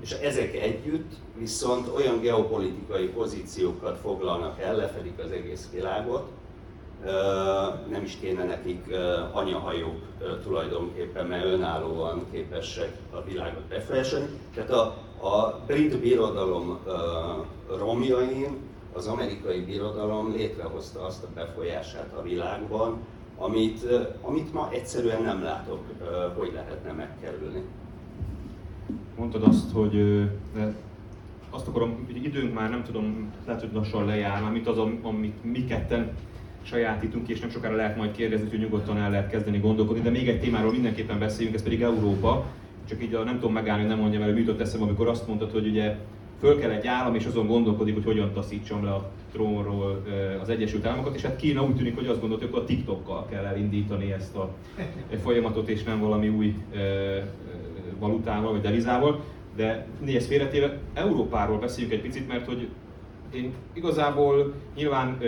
És 0.00 0.10
ezek 0.10 0.54
együtt 0.54 1.12
viszont 1.38 1.88
olyan 1.94 2.20
geopolitikai 2.20 3.06
pozíciókat 3.06 3.98
foglalnak 4.02 4.60
el, 4.60 4.76
lefedik 4.76 5.18
az 5.24 5.30
egész 5.30 5.68
világot, 5.72 6.28
nem 7.90 8.02
is 8.04 8.16
kéne 8.20 8.44
nekik 8.44 8.94
anyahajók 9.32 10.00
tulajdonképpen, 10.42 11.26
mert 11.26 11.44
önállóan 11.44 12.26
képesek 12.32 12.96
a 13.10 13.22
világot 13.22 13.62
befolyásolni. 13.68 14.26
Tehát 14.54 14.70
a, 14.70 14.82
a 15.26 15.60
brit 15.66 16.00
birodalom 16.00 16.78
romjain 17.78 18.56
az 18.92 19.06
amerikai 19.06 19.60
birodalom 19.60 20.32
létrehozta 20.32 21.04
azt 21.04 21.24
a 21.24 21.28
befolyását 21.34 22.12
a 22.18 22.22
világban, 22.22 22.98
amit, 23.38 23.86
amit 24.22 24.52
ma 24.52 24.68
egyszerűen 24.72 25.22
nem 25.22 25.42
látok, 25.42 25.80
hogy 26.36 26.52
lehetne 26.54 26.92
megkerülni. 26.92 27.62
Mondtad 29.16 29.42
azt, 29.42 29.72
hogy 29.72 30.26
azt 31.50 31.68
akarom, 31.68 32.04
hogy 32.06 32.24
időnk 32.24 32.54
már 32.54 32.70
nem 32.70 32.82
tudom, 32.82 33.32
lehet, 33.46 33.60
hogy 33.60 33.72
lassan 33.72 34.04
lejár, 34.04 34.50
mint 34.50 34.68
az, 34.68 34.78
amit 35.02 35.44
mi 35.44 35.64
ketten 35.64 36.12
sajátítunk, 36.64 37.28
és 37.28 37.40
nem 37.40 37.50
sokára 37.50 37.76
lehet 37.76 37.96
majd 37.96 38.12
kérdezni, 38.12 38.48
hogy 38.48 38.58
nyugodtan 38.58 38.96
el 38.96 39.10
lehet 39.10 39.30
kezdeni 39.30 39.58
gondolkodni, 39.58 40.02
de 40.02 40.10
még 40.10 40.28
egy 40.28 40.40
témáról 40.40 40.72
mindenképpen 40.72 41.18
beszéljünk, 41.18 41.56
ez 41.56 41.62
pedig 41.62 41.82
Európa. 41.82 42.46
Csak 42.88 43.02
így 43.02 43.14
a, 43.14 43.22
nem 43.22 43.34
tudom 43.34 43.52
megállni, 43.52 43.80
hogy 43.80 43.90
nem 43.90 44.00
mondjam 44.00 44.22
el, 44.22 44.28
hogy 44.28 44.38
jutott 44.38 44.60
eszembe, 44.60 44.84
amikor 44.86 45.08
azt 45.08 45.26
mondtad, 45.26 45.50
hogy 45.50 45.66
ugye 45.66 45.96
föl 46.40 46.58
kell 46.58 46.70
egy 46.70 46.86
állam, 46.86 47.14
és 47.14 47.24
azon 47.24 47.46
gondolkodik, 47.46 47.94
hogy 47.94 48.04
hogyan 48.04 48.32
taszítsam 48.32 48.84
le 48.84 48.90
a 48.90 49.10
trónról 49.32 50.02
az 50.42 50.48
Egyesült 50.48 50.86
Államokat, 50.86 51.14
és 51.14 51.22
hát 51.22 51.36
Kína 51.36 51.64
úgy 51.64 51.76
tűnik, 51.76 51.94
hogy 51.94 52.06
azt 52.06 52.20
gondolta, 52.20 52.46
hogy 52.50 52.60
a 52.60 52.64
TikTokkal 52.64 53.26
kell 53.30 53.44
elindítani 53.44 54.12
ezt 54.12 54.36
a 54.36 54.54
folyamatot, 55.22 55.68
és 55.68 55.82
nem 55.82 56.00
valami 56.00 56.28
új 56.28 56.54
valutával 57.98 58.52
vagy 58.52 58.60
devizával. 58.60 59.20
De 59.56 59.86
nézd 60.04 60.28
félretéve, 60.28 60.78
Európáról 60.94 61.58
beszéljünk 61.58 61.94
egy 61.94 62.02
picit, 62.02 62.28
mert 62.28 62.46
hogy 62.46 62.68
én 63.34 63.52
igazából 63.72 64.52
nyilván 64.76 65.18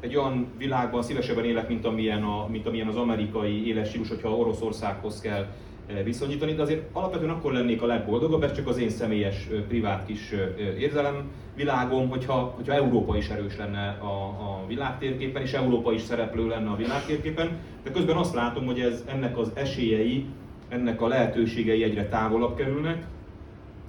egy 0.00 0.16
olyan 0.16 0.46
világban 0.58 1.02
szívesebben 1.02 1.44
élek, 1.44 1.68
mint 1.68 1.84
amilyen, 1.84 2.22
a, 2.22 2.46
mint 2.50 2.66
amilyen 2.66 2.88
az 2.88 2.96
amerikai 2.96 3.66
éles 3.66 3.88
stílus, 3.88 4.08
hogyha 4.08 4.36
Oroszországhoz 4.36 5.20
kell 5.20 5.46
eh, 5.86 6.04
viszonyítani, 6.04 6.54
de 6.54 6.62
azért 6.62 6.88
alapvetően 6.92 7.30
akkor 7.30 7.52
lennék 7.52 7.82
a 7.82 7.86
legboldogabb, 7.86 8.42
ez 8.42 8.52
csak 8.52 8.68
az 8.68 8.78
én 8.78 8.90
személyes, 8.90 9.48
privát 9.68 10.06
kis 10.06 10.34
érzelem 10.78 11.30
világom, 11.54 12.08
hogyha, 12.08 12.52
hogyha 12.56 12.74
Európa 12.74 13.16
is 13.16 13.28
erős 13.28 13.56
lenne 13.56 13.88
a, 13.88 14.26
a 14.26 14.64
világtérképen, 14.66 15.42
és 15.42 15.52
Európa 15.52 15.92
is 15.92 16.00
szereplő 16.00 16.48
lenne 16.48 16.70
a 16.70 16.76
világtérképen, 16.76 17.58
de 17.82 17.90
közben 17.90 18.16
azt 18.16 18.34
látom, 18.34 18.66
hogy 18.66 18.80
ez, 18.80 19.04
ennek 19.06 19.38
az 19.38 19.50
esélyei, 19.54 20.26
ennek 20.68 21.02
a 21.02 21.08
lehetőségei 21.08 21.82
egyre 21.82 22.08
távolabb 22.08 22.56
kerülnek. 22.56 23.06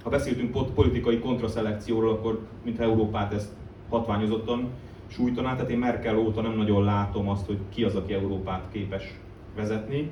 Ha 0.02 0.10
beszéltünk 0.10 0.72
politikai 0.74 1.18
kontraszelekcióról, 1.18 2.10
akkor 2.10 2.46
mintha 2.64 2.84
Európát 2.84 3.32
ezt 3.32 3.52
hatványozottan 3.88 4.68
sújtaná, 5.06 5.54
tehát 5.54 5.70
én 5.70 5.78
Merkel 5.78 6.18
óta 6.18 6.40
nem 6.40 6.56
nagyon 6.56 6.84
látom 6.84 7.28
azt, 7.28 7.46
hogy 7.46 7.58
ki 7.74 7.84
az, 7.84 7.94
aki 7.94 8.12
Európát 8.12 8.64
képes 8.72 9.14
vezetni. 9.56 10.10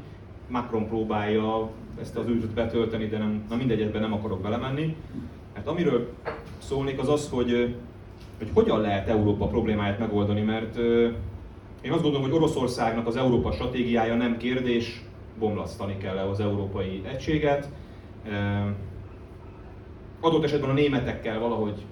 Macron 0.49 0.89
próbálja 0.89 1.71
ezt 2.01 2.17
az 2.17 2.29
űrt 2.29 2.55
betölteni, 2.55 3.07
de 3.07 3.19
nem, 3.19 3.45
na 3.49 3.57
mindegy, 3.57 3.81
ebben 3.81 4.01
nem 4.01 4.13
akarok 4.13 4.41
belemenni. 4.41 4.97
Hát 5.53 5.67
amiről 5.69 6.13
szólnék 6.59 7.01
az 7.01 7.09
az, 7.09 7.29
hogy, 7.29 7.75
hogy 8.39 8.51
hogyan 8.53 8.81
lehet 8.81 9.09
Európa 9.09 9.47
problémáját 9.47 9.99
megoldani, 9.99 10.41
mert 10.41 10.77
én 11.83 11.93
azt 11.93 12.03
gondolom, 12.03 12.23
hogy 12.23 12.37
Oroszországnak 12.37 13.07
az 13.07 13.17
Európa 13.17 13.53
stratégiája 13.53 14.15
nem 14.15 14.37
kérdés, 14.37 15.03
bomlasztani 15.39 15.97
kell 15.99 16.17
az 16.17 16.41
európai 16.41 17.03
egységet. 17.07 17.69
Adott 20.21 20.45
esetben 20.45 20.71
a 20.71 20.73
németekkel 20.73 21.39
valahogy 21.39 21.85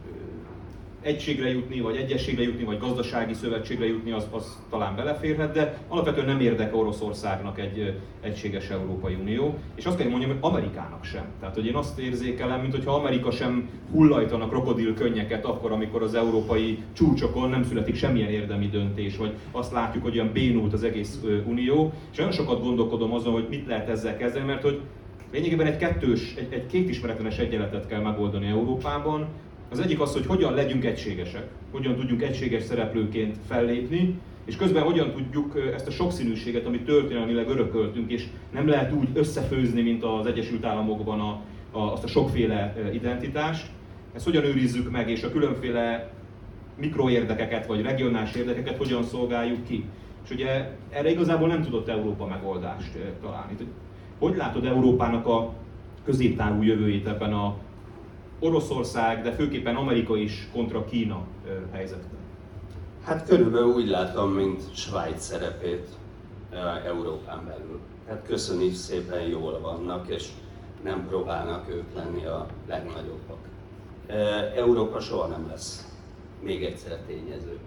egységre 1.02 1.50
jutni, 1.50 1.80
vagy 1.80 1.96
egyességre 1.96 2.42
jutni, 2.42 2.64
vagy 2.64 2.78
gazdasági 2.78 3.34
szövetségre 3.34 3.86
jutni, 3.86 4.10
az, 4.10 4.26
az 4.30 4.58
talán 4.70 4.96
beleférhet, 4.96 5.52
de 5.52 5.78
alapvetően 5.88 6.26
nem 6.26 6.40
érdeke 6.40 6.76
Oroszországnak 6.76 7.60
egy 7.60 7.98
egységes 8.20 8.68
Európai 8.68 9.14
Unió. 9.14 9.58
És 9.74 9.86
azt 9.86 9.96
kell 9.96 10.08
mondjam, 10.08 10.30
hogy 10.30 10.38
Amerikának 10.40 11.04
sem. 11.04 11.24
Tehát, 11.40 11.54
hogy 11.54 11.66
én 11.66 11.74
azt 11.74 11.98
érzékelem, 11.98 12.60
mintha 12.60 12.94
Amerika 12.94 13.30
sem 13.30 13.68
hullajtana 13.90 14.48
krokodil 14.48 14.94
könnyeket 14.94 15.44
akkor, 15.44 15.72
amikor 15.72 16.02
az 16.02 16.14
európai 16.14 16.78
csúcsokon 16.92 17.50
nem 17.50 17.64
születik 17.64 17.94
semmilyen 17.94 18.30
érdemi 18.30 18.68
döntés, 18.68 19.16
vagy 19.16 19.32
azt 19.50 19.72
látjuk, 19.72 20.02
hogy 20.02 20.14
olyan 20.18 20.32
bénult 20.32 20.72
az 20.72 20.84
egész 20.84 21.20
Unió. 21.46 21.92
És 22.10 22.16
nagyon 22.16 22.32
sokat 22.32 22.62
gondolkodom 22.62 23.12
azon, 23.12 23.32
hogy 23.32 23.46
mit 23.48 23.66
lehet 23.66 23.88
ezzel 23.88 24.16
kezdeni, 24.16 24.46
mert 24.46 24.62
hogy 24.62 24.80
lényegében 25.32 25.66
egy 25.66 25.76
kettős, 25.76 26.34
egy, 26.34 26.52
egy 26.52 26.66
két 26.66 26.88
ismeretlenes 26.88 27.38
egyenletet 27.38 27.86
kell 27.86 28.00
megoldani 28.00 28.46
Európában, 28.46 29.26
az 29.72 29.80
egyik 29.80 30.00
az, 30.00 30.12
hogy 30.12 30.26
hogyan 30.26 30.54
legyünk 30.54 30.84
egységesek, 30.84 31.48
hogyan 31.70 31.94
tudjunk 31.96 32.22
egységes 32.22 32.62
szereplőként 32.62 33.36
fellépni, 33.46 34.18
és 34.44 34.56
közben 34.56 34.82
hogyan 34.82 35.12
tudjuk 35.12 35.70
ezt 35.74 35.86
a 35.86 35.90
sokszínűséget, 35.90 36.66
amit 36.66 36.84
történelmileg 36.84 37.48
örököltünk, 37.48 38.12
és 38.12 38.26
nem 38.52 38.68
lehet 38.68 38.92
úgy 38.92 39.08
összefőzni, 39.14 39.82
mint 39.82 40.04
az 40.04 40.26
Egyesült 40.26 40.64
Államokban 40.64 41.20
a, 41.20 41.40
a, 41.78 41.92
azt 41.92 42.04
a 42.04 42.08
sokféle 42.08 42.74
identitást, 42.92 43.66
ezt 44.14 44.24
hogyan 44.24 44.44
őrizzük 44.44 44.90
meg, 44.90 45.10
és 45.10 45.22
a 45.22 45.30
különféle 45.30 46.12
mikroérdekeket 46.76 47.66
vagy 47.66 47.82
regionális 47.82 48.34
érdekeket 48.34 48.76
hogyan 48.76 49.02
szolgáljuk 49.02 49.64
ki. 49.64 49.84
És 50.24 50.30
ugye 50.30 50.70
erre 50.90 51.10
igazából 51.10 51.48
nem 51.48 51.62
tudott 51.62 51.88
Európa 51.88 52.26
megoldást 52.26 52.98
találni. 53.22 53.56
Hogy 54.18 54.36
látod 54.36 54.66
Európának 54.66 55.26
a 55.26 55.52
középtávú 56.04 56.62
jövőjét 56.62 57.06
ebben 57.06 57.32
a 57.32 57.56
Oroszország, 58.42 59.22
de 59.22 59.32
főképpen 59.32 59.76
Amerika 59.76 60.16
is 60.16 60.48
kontra 60.52 60.84
Kína 60.84 61.22
helyzetben? 61.72 62.20
Hát 63.04 63.26
körülbelül 63.26 63.66
úgy 63.66 63.88
látom, 63.88 64.30
mint 64.30 64.74
Svájc 64.74 65.22
szerepét 65.22 65.88
Európán 66.86 67.44
belül. 67.46 67.80
Hát 68.08 68.22
köszönjük 68.26 68.74
szépen 68.74 69.20
jól 69.20 69.60
vannak, 69.60 70.08
és 70.08 70.28
nem 70.82 71.06
próbálnak 71.08 71.68
ők 71.68 71.94
lenni 71.94 72.24
a 72.24 72.46
legnagyobbak. 72.68 73.38
Európa 74.56 75.00
soha 75.00 75.26
nem 75.26 75.46
lesz 75.48 75.86
még 76.40 76.64
egyszer 76.64 76.98
tényező 77.06 77.58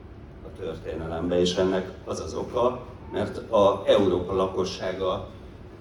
a 0.45 0.59
történelemben, 0.59 1.39
és 1.39 1.55
ennek 1.55 1.91
az 2.05 2.19
az 2.19 2.33
oka, 2.33 2.85
mert 3.11 3.51
a 3.51 3.83
Európa 3.85 4.33
lakossága 4.33 5.27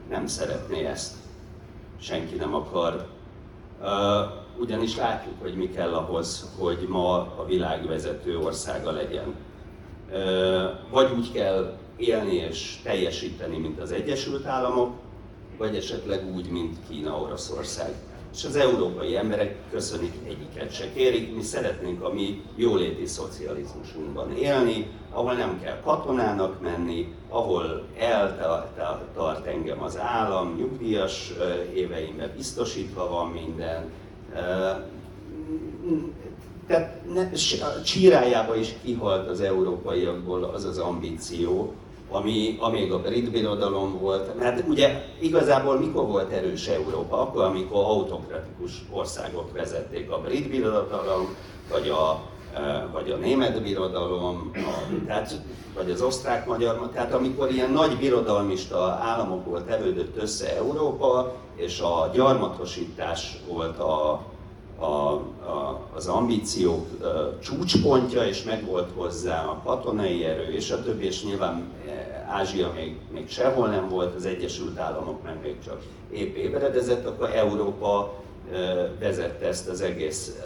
nem 0.09 0.27
szeretné 0.27 0.85
ezt. 0.85 1.15
Senki 2.01 2.35
nem 2.35 2.55
akar 2.55 3.07
ugyanis 4.59 4.97
látjuk, 4.97 5.35
hogy 5.41 5.55
mi 5.55 5.69
kell 5.69 5.95
ahhoz, 5.95 6.51
hogy 6.59 6.87
ma 6.89 7.15
a 7.17 7.45
világ 7.47 7.87
vezető 7.87 8.39
országa 8.39 8.91
legyen. 8.91 9.35
Vagy 10.91 11.13
úgy 11.17 11.33
kell 11.33 11.79
élni 11.97 12.35
és 12.35 12.81
teljesíteni, 12.83 13.57
mint 13.57 13.81
az 13.81 13.93
Egyesült 13.93 14.47
Államok, 14.47 14.93
vagy 15.59 15.77
esetleg 15.77 16.35
úgy, 16.35 16.51
mint 16.51 16.77
Kína, 16.89 17.21
Oroszország. 17.21 17.93
És 18.35 18.45
az 18.45 18.57
európai 18.57 19.17
emberek 19.17 19.57
köszönik 19.71 20.13
egyiket 20.27 20.75
se 20.75 20.93
kérik, 20.93 21.35
mi 21.35 21.43
szeretnénk 21.43 22.03
a 22.03 22.13
mi 22.13 22.43
jóléti 22.57 23.07
szocializmusunkban 23.07 24.37
élni, 24.37 24.87
ahol 25.11 25.33
nem 25.33 25.61
kell 25.61 25.81
katonának 25.81 26.61
menni, 26.61 27.15
ahol 27.29 27.87
eltart 27.99 29.47
engem 29.47 29.83
az 29.83 29.99
állam, 29.99 30.55
nyugdíjas 30.57 31.33
éveimben 31.75 32.31
biztosítva 32.37 33.09
van 33.09 33.31
minden, 33.31 33.91
tehát 36.66 37.01
ne, 37.14 37.30
csírájába 37.85 38.57
is 38.57 38.74
kihalt 38.85 39.28
az 39.28 39.41
európaiakból 39.41 40.45
az 40.45 40.64
az 40.64 40.78
ambíció, 40.78 41.72
ami 42.11 42.57
amíg 42.61 42.93
a 42.93 43.01
brit 43.01 43.30
birodalom 43.30 43.99
volt. 44.01 44.39
Mert 44.39 44.68
ugye 44.68 45.03
igazából 45.20 45.78
mikor 45.78 46.07
volt 46.07 46.32
erős 46.32 46.66
Európa? 46.66 47.20
Akkor, 47.20 47.45
amikor 47.45 47.85
autokratikus 47.85 48.72
országok 48.91 49.53
vezették 49.53 50.11
a 50.11 50.18
brit 50.18 50.49
birodalom, 50.49 51.37
vagy 51.70 51.89
a, 51.89 52.20
vagy 52.93 53.11
a 53.11 53.16
német 53.16 53.62
birodalom, 53.62 54.51
a, 54.55 55.05
tehát, 55.07 55.41
vagy 55.75 55.91
az 55.91 56.03
osztrák-magyar, 56.03 56.91
tehát 56.93 57.12
amikor 57.12 57.51
ilyen 57.51 57.70
nagy 57.70 57.97
birodalmista 57.97 58.99
államokból 59.03 59.64
tevődött 59.64 60.16
össze 60.16 60.57
Európa, 60.57 61.35
és 61.57 61.81
a 61.81 62.11
gyarmatosítás 62.12 63.39
volt 63.49 63.79
a, 63.79 64.20
a, 64.79 64.85
a, 64.85 65.81
az 65.95 66.07
ambíciók 66.07 66.87
csúcspontja, 67.43 68.27
és 68.27 68.43
meg 68.43 68.66
volt 68.66 68.89
hozzá 68.97 69.45
a 69.45 69.61
katonai 69.64 70.25
erő, 70.25 70.53
és 70.53 70.70
a 70.70 70.83
többi, 70.83 71.05
és 71.05 71.25
nyilván 71.25 71.72
e, 71.89 72.27
Ázsia 72.31 72.72
még, 72.75 72.97
még 73.12 73.31
sehol 73.31 73.68
nem 73.68 73.89
volt, 73.89 74.14
az 74.14 74.25
Egyesült 74.25 74.79
Államok 74.79 75.22
meg 75.22 75.39
még 75.43 75.57
csak 75.64 75.83
épp 76.11 76.37
ébredezett, 76.37 77.07
akkor 77.07 77.31
Európa 77.35 78.12
vezette 78.99 79.47
ezt 79.47 79.68
az 79.68 79.81
egész 79.81 80.37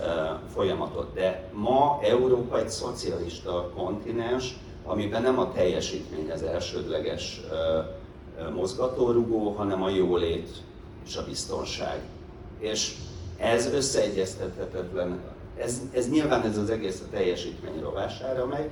folyamatot. 0.55 1.13
De 1.15 1.51
ma 1.53 1.99
Európa 2.03 2.59
egy 2.59 2.69
szocialista 2.69 3.71
kontinens, 3.77 4.55
amiben 4.89 5.23
nem 5.23 5.39
a 5.39 5.53
teljesítmény 5.53 6.31
az 6.31 6.43
elsődleges 6.43 7.41
mozgatórugó, 8.55 9.51
hanem 9.51 9.83
a 9.83 9.89
jólét 9.89 10.49
és 11.07 11.17
a 11.17 11.25
biztonság. 11.25 12.01
És 12.59 12.95
ez 13.37 13.73
összeegyeztethetetlen. 13.73 15.21
Ez, 15.59 15.83
ez 15.93 16.11
nyilván 16.11 16.43
ez 16.43 16.59
az 16.59 16.71
egész 16.71 17.03
a 17.07 17.11
teljesítmény 17.11 17.81
rovására 17.81 18.47
megy, 18.47 18.71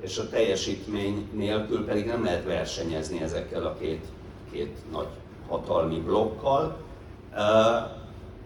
és 0.00 0.18
a 0.18 0.28
teljesítmény 0.28 1.28
nélkül 1.32 1.84
pedig 1.84 2.06
nem 2.06 2.24
lehet 2.24 2.44
versenyezni 2.44 3.22
ezekkel 3.22 3.66
a 3.66 3.76
két, 3.80 4.04
két 4.52 4.76
nagy 4.92 5.08
hatalmi 5.48 6.00
blokkal. 6.00 6.76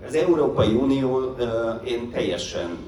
Az 0.07 0.15
Európai 0.15 0.75
Unió, 0.75 1.37
én 1.85 2.11
teljesen 2.11 2.79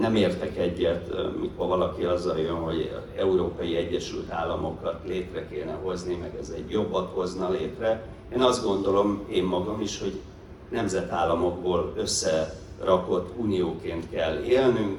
nem 0.00 0.14
értek 0.14 0.56
egyet, 0.56 1.10
mikor 1.40 1.66
valaki 1.66 2.04
azzal 2.04 2.38
jön, 2.38 2.54
hogy 2.54 2.90
Európai 3.16 3.76
Egyesült 3.76 4.30
Államokat 4.30 5.00
létre 5.06 5.46
kéne 5.48 5.72
hozni, 5.72 6.14
meg 6.14 6.36
ez 6.40 6.52
egy 6.56 6.70
jobbat 6.70 7.10
hozna 7.12 7.50
létre. 7.50 8.06
Én 8.32 8.40
azt 8.40 8.64
gondolom, 8.64 9.26
én 9.30 9.44
magam 9.44 9.80
is, 9.80 10.00
hogy 10.00 10.20
nemzetállamokból 10.68 11.92
összerakott 11.96 13.32
unióként 13.36 14.10
kell 14.10 14.42
élnünk, 14.42 14.96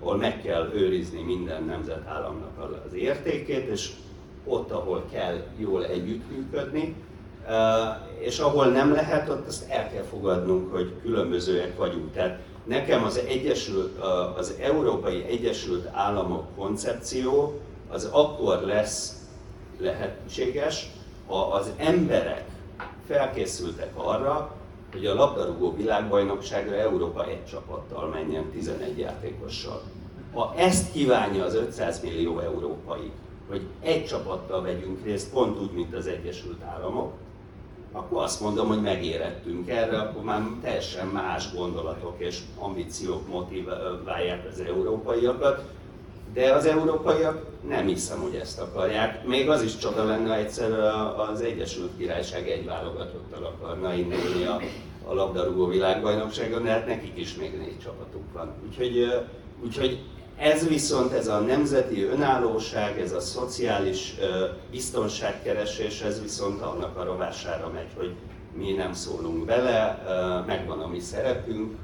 ahol 0.00 0.16
meg 0.16 0.42
kell 0.42 0.70
őrizni 0.74 1.22
minden 1.22 1.64
nemzetállamnak 1.64 2.82
az 2.86 2.94
értékét, 2.94 3.68
és 3.68 3.90
ott, 4.44 4.70
ahol 4.70 5.04
kell 5.12 5.36
jól 5.56 5.84
együttműködni, 5.84 6.94
és 8.18 8.38
ahol 8.38 8.66
nem 8.66 8.92
lehet, 8.92 9.28
ott 9.28 9.46
azt 9.46 9.70
el 9.70 9.90
kell 9.90 10.02
fogadnunk, 10.02 10.72
hogy 10.72 10.92
különbözőek 11.02 11.76
vagyunk. 11.76 12.12
Tehát 12.12 12.38
nekem 12.66 13.04
az, 13.04 13.18
Egyesült, 13.18 13.98
az 14.36 14.54
Európai 14.60 15.24
Egyesült 15.24 15.88
Államok 15.92 16.44
koncepció 16.56 17.60
az 17.88 18.08
akkor 18.12 18.60
lesz 18.60 19.14
lehetséges, 19.78 20.90
ha 21.26 21.46
az 21.46 21.70
emberek 21.76 22.44
felkészültek 23.06 23.90
arra, 23.94 24.54
hogy 24.92 25.06
a 25.06 25.14
labdarúgó 25.14 25.74
világbajnokságra 25.76 26.74
Európa 26.74 27.26
egy 27.26 27.46
csapattal 27.46 28.08
menjen, 28.08 28.50
11 28.50 28.98
játékossal. 28.98 29.82
Ha 30.32 30.54
ezt 30.56 30.92
kívánja 30.92 31.44
az 31.44 31.54
500 31.54 32.00
millió 32.02 32.38
európai, 32.38 33.10
hogy 33.48 33.62
egy 33.80 34.04
csapattal 34.04 34.62
vegyünk 34.62 35.04
részt, 35.04 35.32
pont 35.32 35.60
úgy, 35.60 35.72
mint 35.72 35.94
az 35.94 36.06
Egyesült 36.06 36.62
Államok, 36.62 37.12
akkor 37.96 38.22
azt 38.22 38.40
mondom, 38.40 38.68
hogy 38.68 38.80
megérettünk 38.80 39.68
erre, 39.68 39.98
akkor 39.98 40.22
már 40.22 40.42
teljesen 40.62 41.06
más 41.06 41.54
gondolatok 41.54 42.14
és 42.18 42.38
ambíciók 42.58 43.28
motiválják 43.28 44.46
az 44.52 44.60
európaiakat, 44.60 45.62
de 46.32 46.52
az 46.52 46.66
európaiak 46.66 47.46
nem 47.68 47.86
hiszem, 47.86 48.20
hogy 48.20 48.34
ezt 48.34 48.60
akarják. 48.60 49.26
Még 49.26 49.48
az 49.48 49.62
is 49.62 49.76
csoda 49.76 50.04
lenne, 50.04 50.34
egyszer 50.34 50.72
az 51.30 51.40
Egyesült 51.40 51.90
Királyság 51.98 52.48
egy 52.48 52.64
válogatottal 52.64 53.44
akarna 53.44 53.94
indulni 53.94 54.44
a, 54.44 54.60
a 55.08 55.14
labdarúgó 55.14 55.66
világbajnokságon, 55.66 56.62
de 56.62 56.70
hát 56.70 56.86
nekik 56.86 57.18
is 57.18 57.36
még 57.36 57.58
négy 57.58 57.78
csapatuk 57.78 58.32
van. 58.32 58.52
Úgyhogy, 58.66 59.08
úgyhogy 59.64 59.98
ez 60.36 60.68
viszont, 60.68 61.12
ez 61.12 61.28
a 61.28 61.40
nemzeti 61.40 62.02
önállóság, 62.02 63.00
ez 63.00 63.12
a 63.12 63.20
szociális 63.20 64.14
biztonságkeresés, 64.70 66.00
ez 66.00 66.22
viszont 66.22 66.60
annak 66.60 66.96
a 66.96 67.04
rovására 67.04 67.70
megy, 67.74 67.90
hogy 67.96 68.14
mi 68.56 68.72
nem 68.72 68.92
szólunk 68.92 69.44
bele, 69.44 70.02
megvan 70.46 70.80
a 70.80 70.86
mi 70.86 71.00
szerepünk, 71.00 71.74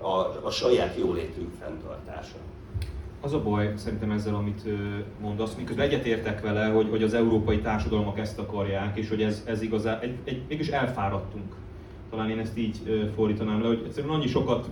a, 0.00 0.46
a 0.46 0.50
saját 0.50 0.96
jólétünk 0.98 1.50
fenntartása. 1.60 2.36
Az 3.20 3.32
a 3.32 3.42
baj 3.42 3.72
szerintem 3.76 4.10
ezzel, 4.10 4.34
amit 4.34 4.62
mondasz, 5.20 5.54
miközben 5.54 5.86
egyetértek 5.86 6.40
vele, 6.40 6.66
hogy, 6.66 6.88
hogy 6.90 7.02
az 7.02 7.14
európai 7.14 7.60
társadalmak 7.60 8.18
ezt 8.18 8.38
akarják, 8.38 8.96
és 8.96 9.08
hogy 9.08 9.22
ez, 9.22 9.42
ez 9.44 9.62
igazán, 9.62 10.00
egy, 10.00 10.16
egy, 10.24 10.42
mégis 10.48 10.68
elfáradtunk. 10.68 11.54
Talán 12.10 12.30
én 12.30 12.38
ezt 12.38 12.58
így 12.58 13.10
fordítanám 13.14 13.62
le, 13.62 13.66
hogy 13.66 13.82
egyszerűen 13.86 14.14
annyi 14.14 14.26
sokat 14.26 14.68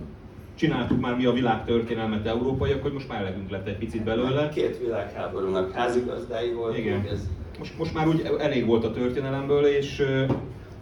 csináltuk 0.59 0.99
már 0.99 1.15
mi 1.15 1.25
a 1.25 1.31
világ 1.31 1.65
történelmet 1.65 2.25
európaiak, 2.25 2.81
hogy 2.81 2.93
most 2.93 3.07
már 3.07 3.21
elegünk 3.21 3.49
lett 3.49 3.67
egy 3.67 3.77
picit 3.77 4.03
belőle. 4.03 4.49
Két 4.49 4.79
világháborúnak 4.79 5.71
házigazdái 5.71 6.53
volt. 6.53 6.77
Igen. 6.77 7.05
Ez... 7.11 7.29
Most, 7.59 7.77
most 7.77 7.93
már 7.93 8.07
úgy 8.07 8.31
elég 8.39 8.65
volt 8.65 8.83
a 8.83 8.91
történelemből, 8.91 9.65
és 9.65 10.03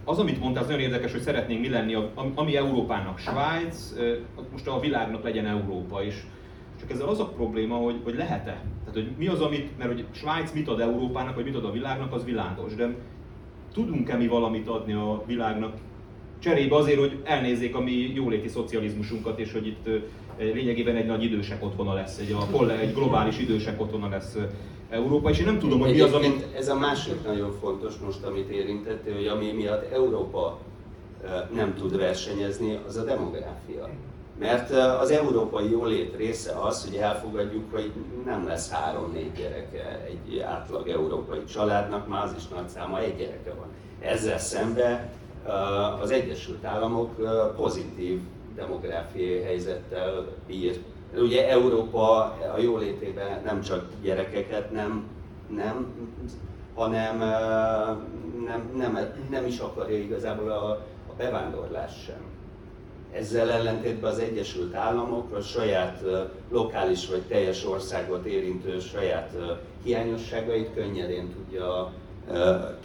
az, 0.04 0.18
amit 0.18 0.40
mondtál, 0.40 0.62
az 0.62 0.68
nagyon 0.68 0.82
érdekes, 0.82 1.12
hogy 1.12 1.20
szeretnénk 1.20 1.60
mi 1.60 1.68
lenni, 1.68 1.96
ami 2.34 2.56
Európának 2.56 3.18
Svájc, 3.18 3.94
most 4.52 4.66
a 4.66 4.80
világnak 4.80 5.22
legyen 5.22 5.46
Európa 5.46 6.02
is. 6.02 6.26
Csak 6.80 6.90
ezzel 6.90 7.08
az 7.08 7.20
a 7.20 7.28
probléma, 7.28 7.76
hogy, 7.76 8.00
hogy 8.04 8.14
lehet-e? 8.14 8.62
Tehát, 8.84 8.92
hogy 8.92 9.08
mi 9.18 9.26
az, 9.26 9.40
amit, 9.40 9.78
mert 9.78 9.90
hogy 9.90 10.04
Svájc 10.10 10.52
mit 10.52 10.68
ad 10.68 10.80
Európának, 10.80 11.34
vagy 11.34 11.44
mit 11.44 11.56
ad 11.56 11.64
a 11.64 11.72
világnak, 11.72 12.12
az 12.12 12.24
világos, 12.24 12.74
de 12.74 12.94
tudunk-e 13.72 14.16
mi 14.16 14.26
valamit 14.26 14.68
adni 14.68 14.92
a 14.92 15.22
világnak 15.26 15.72
Cserébe 16.38 16.76
azért, 16.76 16.98
hogy 16.98 17.18
elnézzék 17.24 17.74
a 17.74 17.80
mi 17.80 18.12
jóléti 18.14 18.48
szocializmusunkat, 18.48 19.38
és 19.38 19.52
hogy 19.52 19.66
itt 19.66 19.88
lényegében 20.38 20.96
egy 20.96 21.06
nagy 21.06 21.22
idősek 21.22 21.64
otthona 21.64 21.94
lesz, 21.94 22.18
egy, 22.18 22.32
a, 22.32 22.70
egy 22.70 22.94
globális 22.94 23.38
idősek 23.38 23.80
otthona 23.80 24.08
lesz 24.08 24.36
Európa, 24.90 25.30
és 25.30 25.38
én 25.38 25.44
nem 25.46 25.58
tudom, 25.58 25.80
hogy 25.80 25.92
mi 25.92 26.00
az, 26.00 26.12
amit... 26.12 26.46
Ez 26.56 26.68
a 26.68 26.78
másik 26.78 27.24
nagyon 27.24 27.52
fontos 27.60 27.94
most, 28.04 28.22
amit 28.22 28.48
érintettél, 28.48 29.14
hogy 29.14 29.26
ami 29.26 29.52
miatt 29.52 29.92
Európa 29.92 30.58
nem 31.54 31.74
tud 31.74 31.96
versenyezni, 31.96 32.78
az 32.86 32.96
a 32.96 33.04
demográfia. 33.04 33.88
Mert 34.38 34.70
az 35.00 35.10
európai 35.10 35.70
jólét 35.70 36.16
része 36.16 36.52
az, 36.62 36.84
hogy 36.84 36.96
elfogadjuk, 36.96 37.72
hogy 37.72 37.92
nem 38.24 38.46
lesz 38.46 38.70
három-négy 38.70 39.32
gyereke 39.36 40.06
egy 40.06 40.38
átlag 40.38 40.88
európai 40.88 41.44
családnak, 41.44 42.08
már 42.08 42.24
az 42.24 42.34
is 42.36 42.48
nagy 42.48 42.68
száma, 42.68 43.00
egy 43.00 43.16
gyereke 43.16 43.52
van. 43.58 43.66
Ezzel 44.00 44.38
szemben 44.38 45.10
az 46.00 46.10
Egyesült 46.10 46.64
Államok 46.64 47.14
pozitív 47.56 48.20
demográfiai 48.54 49.40
helyzettel 49.40 50.26
bír. 50.46 50.80
Ugye 51.16 51.48
Európa 51.48 52.18
a 52.54 52.58
jólétében 52.58 53.42
nem 53.44 53.60
csak 53.60 53.84
gyerekeket 54.02 54.70
nem, 54.70 55.06
nem 55.54 55.86
hanem 56.74 57.18
nem, 58.46 58.70
nem, 58.76 58.98
nem 59.30 59.46
is 59.46 59.58
akarja 59.58 59.98
igazából 59.98 60.50
a, 60.50 60.70
a 61.08 61.12
bevándorlás 61.16 61.92
sem. 62.06 62.20
Ezzel 63.12 63.50
ellentétben 63.50 64.10
az 64.10 64.18
Egyesült 64.18 64.74
Államok 64.74 65.32
a 65.32 65.40
saját 65.40 66.02
lokális 66.50 67.08
vagy 67.08 67.22
teljes 67.22 67.66
országot 67.66 68.24
érintő 68.24 68.80
saját 68.80 69.36
hiányosságait 69.82 70.74
könnyedén 70.74 71.32
tudja 71.32 71.92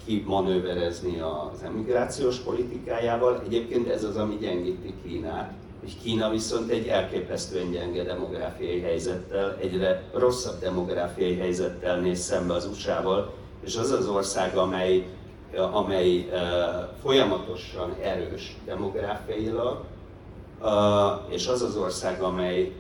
kimanőverezni 0.06 1.20
az 1.20 1.64
emigrációs 1.64 2.38
politikájával. 2.38 3.42
Egyébként 3.46 3.90
ez 3.90 4.04
az, 4.04 4.18
ami 4.18 4.38
gyengíti 4.42 4.94
Kínát. 5.04 5.54
És 5.86 5.92
Kína 6.04 6.30
viszont 6.30 6.70
egy 6.70 6.88
elképesztően 6.88 7.72
gyenge 7.72 8.04
demográfiai 8.04 8.82
helyzettel, 8.82 9.58
egyre 9.62 10.04
rosszabb 10.14 10.60
demográfiai 10.60 11.38
helyzettel 11.38 12.00
néz 12.00 12.20
szembe 12.20 12.54
az 12.54 12.66
USA-val, 12.66 13.34
és 13.66 13.76
az 13.76 13.92
az 13.92 14.08
ország, 14.08 14.56
amely, 14.56 15.08
amely 15.72 16.30
folyamatosan 17.02 17.96
erős 18.02 18.56
demográfiailag, 18.66 19.84
és 21.30 21.48
az 21.48 21.62
az 21.62 21.76
ország, 21.76 22.22
amely 22.22 22.72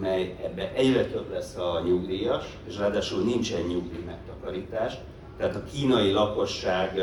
mely 0.00 0.36
ebben 0.44 0.68
egyre 0.74 1.04
több 1.04 1.30
lesz 1.30 1.56
a 1.56 1.82
nyugdíjas, 1.84 2.44
és 2.68 2.78
ráadásul 2.78 3.24
nincsen 3.24 3.60
nyugdíj 3.60 4.04
megtakarítás, 4.06 4.92
tehát 5.38 5.56
a 5.56 5.64
kínai 5.72 6.12
lakosság 6.12 6.98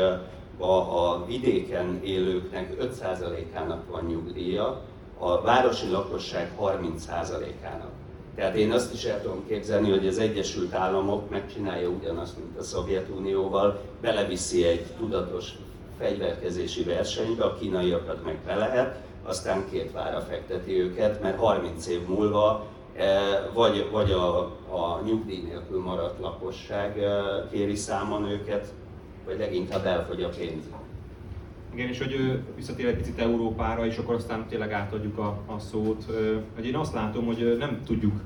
a, 0.58 0.64
a 0.66 1.24
vidéken 1.26 2.00
élőknek 2.04 2.76
5%-ának 2.80 3.90
van 3.90 4.04
nyugdíja, 4.04 4.80
a 5.18 5.40
városi 5.40 5.90
lakosság 5.90 6.50
30%-ának. 6.60 7.90
Tehát 8.34 8.54
én 8.54 8.72
azt 8.72 8.94
is 8.94 9.04
el 9.04 9.22
tudom 9.22 9.46
képzelni, 9.46 9.90
hogy 9.90 10.06
az 10.06 10.18
Egyesült 10.18 10.74
Államok 10.74 11.30
megcsinálja 11.30 11.88
ugyanazt, 11.88 12.38
mint 12.38 12.58
a 12.58 12.62
Szovjetunióval, 12.62 13.80
beleviszi 14.00 14.64
egy 14.64 14.86
tudatos 14.98 15.52
fegyverkezési 15.98 16.82
versenybe, 16.82 17.44
a 17.44 17.54
kínaiakat 17.54 18.24
meg 18.24 18.38
be 18.46 18.54
lehet, 18.54 19.00
aztán 19.22 19.64
két 19.70 19.92
vára 19.92 20.20
fekteti 20.20 20.80
őket, 20.80 21.22
mert 21.22 21.38
30 21.38 21.86
év 21.86 22.06
múlva 22.06 22.66
vagy, 23.52 23.88
vagy 23.92 24.10
a, 24.10 24.38
a 24.68 25.00
nyugdíj 25.04 25.42
nélkül 25.42 25.80
maradt 25.80 26.20
lakosság 26.20 26.98
e, 26.98 27.22
kéri 27.50 27.74
számon 27.74 28.24
őket, 28.24 28.74
vagy 29.24 29.38
leginkább 29.38 29.86
elfogy 29.86 30.22
a 30.22 30.28
pénz. 30.28 30.64
Igen, 31.74 31.88
és 31.88 31.98
hogy 31.98 32.42
visszatér 32.56 32.86
egy 32.86 32.96
picit 32.96 33.18
Európára, 33.18 33.86
és 33.86 33.98
akkor 33.98 34.14
aztán 34.14 34.46
tényleg 34.48 34.72
átadjuk 34.72 35.18
a, 35.18 35.38
a 35.46 35.58
szót. 35.58 36.04
Hogy 36.54 36.66
én 36.66 36.76
azt 36.76 36.94
látom, 36.94 37.26
hogy 37.26 37.56
nem 37.58 37.80
tudjuk 37.86 38.20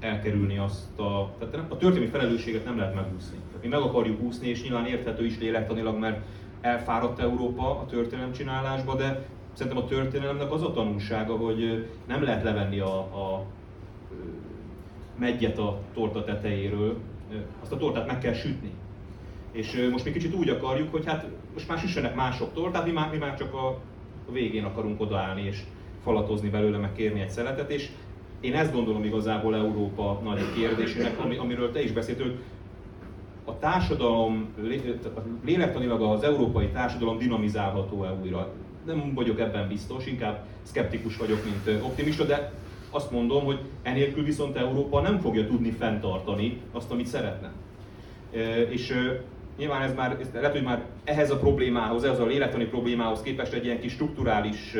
elkerülni 0.00 0.58
azt 0.58 0.98
a... 0.98 1.30
Tehát 1.38 1.72
a 1.72 1.76
történelmi 1.76 2.06
felelősséget 2.06 2.64
nem 2.64 2.78
lehet 2.78 2.94
megúszni. 2.94 3.36
Mi 3.62 3.68
meg 3.68 3.80
akarjuk 3.80 4.22
úszni, 4.22 4.48
és 4.48 4.62
nyilván 4.62 4.86
érthető 4.86 5.24
is 5.24 5.38
lélektanilag, 5.38 5.98
mert 5.98 6.24
elfáradt 6.60 7.20
Európa 7.20 7.70
a 7.70 7.86
történelemcsinálásba, 7.86 8.94
de 8.94 9.26
szerintem 9.52 9.82
a 9.82 9.86
történelemnek 9.86 10.52
az 10.52 10.62
a 10.62 10.72
tanulsága, 10.72 11.36
hogy 11.36 11.88
nem 12.06 12.22
lehet 12.22 12.42
levenni 12.42 12.78
a, 12.78 12.98
a 12.98 13.44
megyet 15.18 15.58
a 15.58 15.78
torta 15.94 16.24
tetejéről, 16.24 16.96
azt 17.62 17.72
a 17.72 17.76
tortát 17.76 18.06
meg 18.06 18.18
kell 18.18 18.32
sütni. 18.32 18.70
És 19.52 19.88
most 19.90 20.04
mi 20.04 20.10
kicsit 20.10 20.34
úgy 20.34 20.48
akarjuk, 20.48 20.90
hogy 20.90 21.06
hát 21.06 21.26
most 21.52 21.68
már 21.68 21.78
süssenek 21.78 22.14
mások 22.14 22.52
tortát, 22.54 22.86
mi 22.86 22.92
már, 22.92 23.10
mi 23.10 23.16
már 23.16 23.36
csak 23.36 23.54
a, 23.54 23.78
végén 24.32 24.64
akarunk 24.64 25.00
odaállni 25.00 25.42
és 25.42 25.62
falatozni 26.02 26.48
belőle, 26.48 26.78
meg 26.78 26.92
kérni 26.92 27.20
egy 27.20 27.30
szeletet, 27.30 27.70
és 27.70 27.88
én 28.40 28.54
ezt 28.54 28.72
gondolom 28.72 29.04
igazából 29.04 29.56
Európa 29.56 30.20
nagy 30.24 30.40
kérdésének, 30.54 31.18
ami, 31.18 31.36
amiről 31.36 31.72
te 31.72 31.82
is 31.82 31.92
beszéltél, 31.92 32.34
a 33.44 33.58
társadalom, 33.58 34.48
lélektanilag 35.44 36.02
az 36.02 36.22
európai 36.22 36.68
társadalom 36.68 37.18
dinamizálható-e 37.18 38.12
újra. 38.22 38.52
Nem 38.86 39.14
vagyok 39.14 39.40
ebben 39.40 39.68
biztos, 39.68 40.06
inkább 40.06 40.46
szkeptikus 40.62 41.16
vagyok, 41.16 41.44
mint 41.44 41.82
optimista, 41.82 42.24
de 42.24 42.52
azt 42.96 43.10
mondom, 43.10 43.44
hogy 43.44 43.58
enélkül 43.82 44.24
viszont 44.24 44.56
Európa 44.56 45.00
nem 45.00 45.18
fogja 45.18 45.46
tudni 45.46 45.70
fenntartani 45.70 46.60
azt, 46.72 46.90
amit 46.90 47.06
szeretne. 47.06 47.52
És 48.68 48.94
nyilván 49.58 49.82
ez 49.82 49.94
már, 49.94 50.16
ez 50.20 50.28
lehet, 50.34 50.52
hogy 50.52 50.62
már 50.62 50.84
ehhez 51.04 51.30
a 51.30 51.38
problémához, 51.38 52.04
ehhez 52.04 52.20
a 52.20 52.26
lélektani 52.26 52.64
problémához 52.64 53.22
képest 53.22 53.52
egy 53.52 53.64
ilyen 53.64 53.80
kis 53.80 53.92
strukturális, 53.92 54.76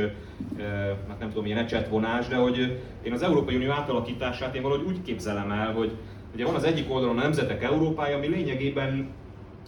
hát 1.08 1.18
nem 1.18 1.28
tudom, 1.28 1.46
ilyen 1.46 1.58
ecsetvonás, 1.58 2.28
de 2.28 2.36
hogy 2.36 2.80
én 3.02 3.12
az 3.12 3.22
Európai 3.22 3.54
Unió 3.54 3.70
átalakítását 3.70 4.54
én 4.54 4.62
valahogy 4.62 4.86
úgy 4.86 5.02
képzelem 5.02 5.50
el, 5.50 5.72
hogy 5.72 5.90
ugye 6.34 6.44
van 6.44 6.54
az 6.54 6.64
egyik 6.64 6.92
oldalon 6.92 7.18
a 7.18 7.22
Nemzetek 7.22 7.62
Európája, 7.62 8.16
ami 8.16 8.26
lényegében 8.26 9.08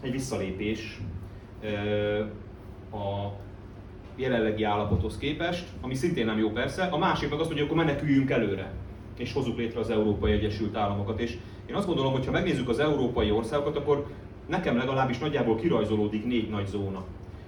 egy 0.02 0.10
visszalépés 0.10 1.00
a 2.92 3.28
jelenlegi 4.18 4.62
állapothoz 4.62 5.18
képest, 5.18 5.66
ami 5.80 5.94
szintén 5.94 6.26
nem 6.26 6.38
jó 6.38 6.50
persze, 6.50 6.82
a 6.84 6.98
másik 6.98 7.30
meg 7.30 7.38
azt 7.38 7.48
mondja, 7.48 7.66
hogy 7.66 7.74
akkor 7.74 7.84
meneküljünk 7.84 8.30
előre, 8.30 8.72
és 9.18 9.32
hozzuk 9.32 9.58
létre 9.58 9.80
az 9.80 9.90
Európai 9.90 10.32
Egyesült 10.32 10.76
Államokat. 10.76 11.20
És 11.20 11.36
én 11.66 11.74
azt 11.74 11.86
gondolom, 11.86 12.12
hogy 12.12 12.26
ha 12.26 12.32
megnézzük 12.32 12.68
az 12.68 12.78
európai 12.78 13.30
országokat, 13.30 13.76
akkor 13.76 14.06
nekem 14.46 14.76
legalábbis 14.76 15.18
nagyjából 15.18 15.56
kirajzolódik 15.56 16.26
négy 16.26 16.50
nagy 16.50 16.66
zóna. 16.66 17.04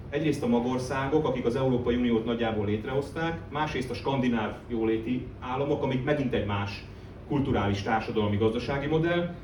Egyrészt 0.09 0.43
a 0.43 0.47
magországok, 0.47 1.25
akik 1.25 1.45
az 1.45 1.55
Európai 1.55 1.95
Uniót 1.95 2.25
nagyjából 2.25 2.65
létrehozták, 2.65 3.39
másrészt 3.49 3.89
a 3.89 3.93
skandináv 3.93 4.55
jóléti 4.67 5.25
államok, 5.39 5.83
amik 5.83 6.03
megint 6.03 6.33
egy 6.33 6.45
más 6.45 6.83
kulturális, 7.27 7.81
társadalmi, 7.81 8.37
gazdasági 8.37 8.87
modell, 8.87 9.35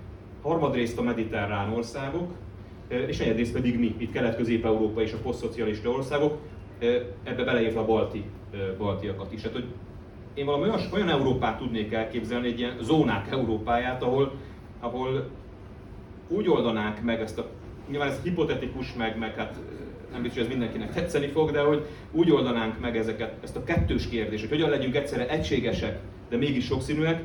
harmadrészt 0.41 0.97
a 0.97 1.01
mediterrán 1.01 1.73
országok, 1.73 2.32
és 3.07 3.17
negyedrészt 3.17 3.53
pedig 3.53 3.80
mi, 3.80 3.95
itt 3.97 4.11
Kelet-Közép-Európa 4.11 5.01
és 5.01 5.13
a 5.13 5.17
posztszocialista 5.17 5.89
országok, 5.89 6.38
ebbe 7.23 7.43
beleértve 7.43 7.80
a 7.80 7.86
balti, 7.86 8.23
baltiakat 8.78 9.34
is. 9.34 9.41
Tehát, 9.41 9.55
hogy 9.55 9.67
én 10.34 10.45
valami 10.45 10.63
olyan, 10.63 10.80
olyan 10.93 11.09
Európát 11.09 11.57
tudnék 11.57 11.93
elképzelni, 11.93 12.47
egy 12.47 12.59
ilyen 12.59 12.78
zónák 12.82 13.32
Európáját, 13.32 14.03
ahol, 14.03 14.32
ahol 14.80 15.30
úgy 16.28 16.49
oldanák 16.49 17.03
meg 17.03 17.21
ezt 17.21 17.38
a, 17.38 17.49
nyilván 17.89 18.07
ez 18.07 18.19
hipotetikus, 18.23 18.93
meg, 18.93 19.17
meg 19.17 19.36
hát 19.36 19.59
nem 20.11 20.21
biztos, 20.21 20.41
hogy 20.41 20.51
ez 20.51 20.57
mindenkinek 20.57 20.93
tetszeni 20.93 21.28
fog, 21.28 21.51
de 21.51 21.61
hogy 21.61 21.86
úgy 22.11 22.32
oldanánk 22.32 22.80
meg 22.80 22.97
ezeket, 22.97 23.34
ezt 23.43 23.55
a 23.55 23.63
kettős 23.63 24.07
kérdést, 24.07 24.41
hogy 24.41 24.49
hogyan 24.49 24.69
legyünk 24.69 24.95
egyszerre 24.95 25.30
egységesek, 25.30 25.99
de 26.30 26.38
mégis 26.38 26.65
sokszínűek, 26.65 27.23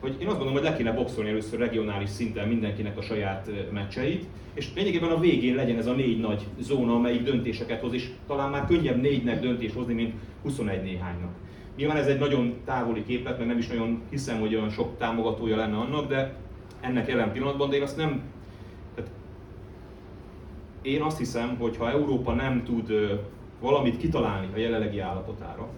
hogy 0.00 0.16
én 0.20 0.26
azt 0.26 0.36
gondolom, 0.36 0.52
hogy 0.52 0.70
le 0.70 0.76
kéne 0.76 0.92
boxolni 0.92 1.30
először 1.30 1.58
regionális 1.58 2.08
szinten 2.08 2.48
mindenkinek 2.48 2.98
a 2.98 3.02
saját 3.02 3.50
meccseit, 3.72 4.26
és 4.54 4.74
lényegében 4.74 5.10
a 5.10 5.20
végén 5.20 5.54
legyen 5.54 5.78
ez 5.78 5.86
a 5.86 5.92
négy 5.92 6.20
nagy 6.20 6.46
zóna, 6.58 6.94
amelyik 6.94 7.22
döntéseket 7.22 7.80
hoz, 7.80 7.92
és 7.92 8.10
talán 8.26 8.50
már 8.50 8.66
könnyebb 8.66 9.00
négynek 9.00 9.40
döntést 9.40 9.74
hozni, 9.74 9.94
mint 9.94 10.14
21 10.42 10.82
néhánynak. 10.82 11.30
Nyilván 11.76 11.96
ez 11.96 12.06
egy 12.06 12.18
nagyon 12.18 12.54
távoli 12.64 13.04
képlet, 13.04 13.36
mert 13.36 13.48
nem 13.48 13.58
is 13.58 13.66
nagyon 13.66 14.02
hiszem, 14.10 14.40
hogy 14.40 14.54
olyan 14.54 14.70
sok 14.70 14.96
támogatója 14.98 15.56
lenne 15.56 15.76
annak, 15.76 16.08
de 16.08 16.34
ennek 16.80 17.08
jelen 17.08 17.32
pillanatban, 17.32 17.70
de 17.70 17.76
én 17.76 17.82
azt 17.82 17.96
nem... 17.96 18.22
Tehát 18.94 19.10
én 20.82 21.02
azt 21.02 21.18
hiszem, 21.18 21.56
hogy 21.56 21.76
ha 21.76 21.90
Európa 21.90 22.32
nem 22.32 22.64
tud 22.64 22.92
valamit 23.60 23.96
kitalálni 23.96 24.48
a 24.54 24.58
jelenlegi 24.58 24.98
állapotára, 24.98 25.68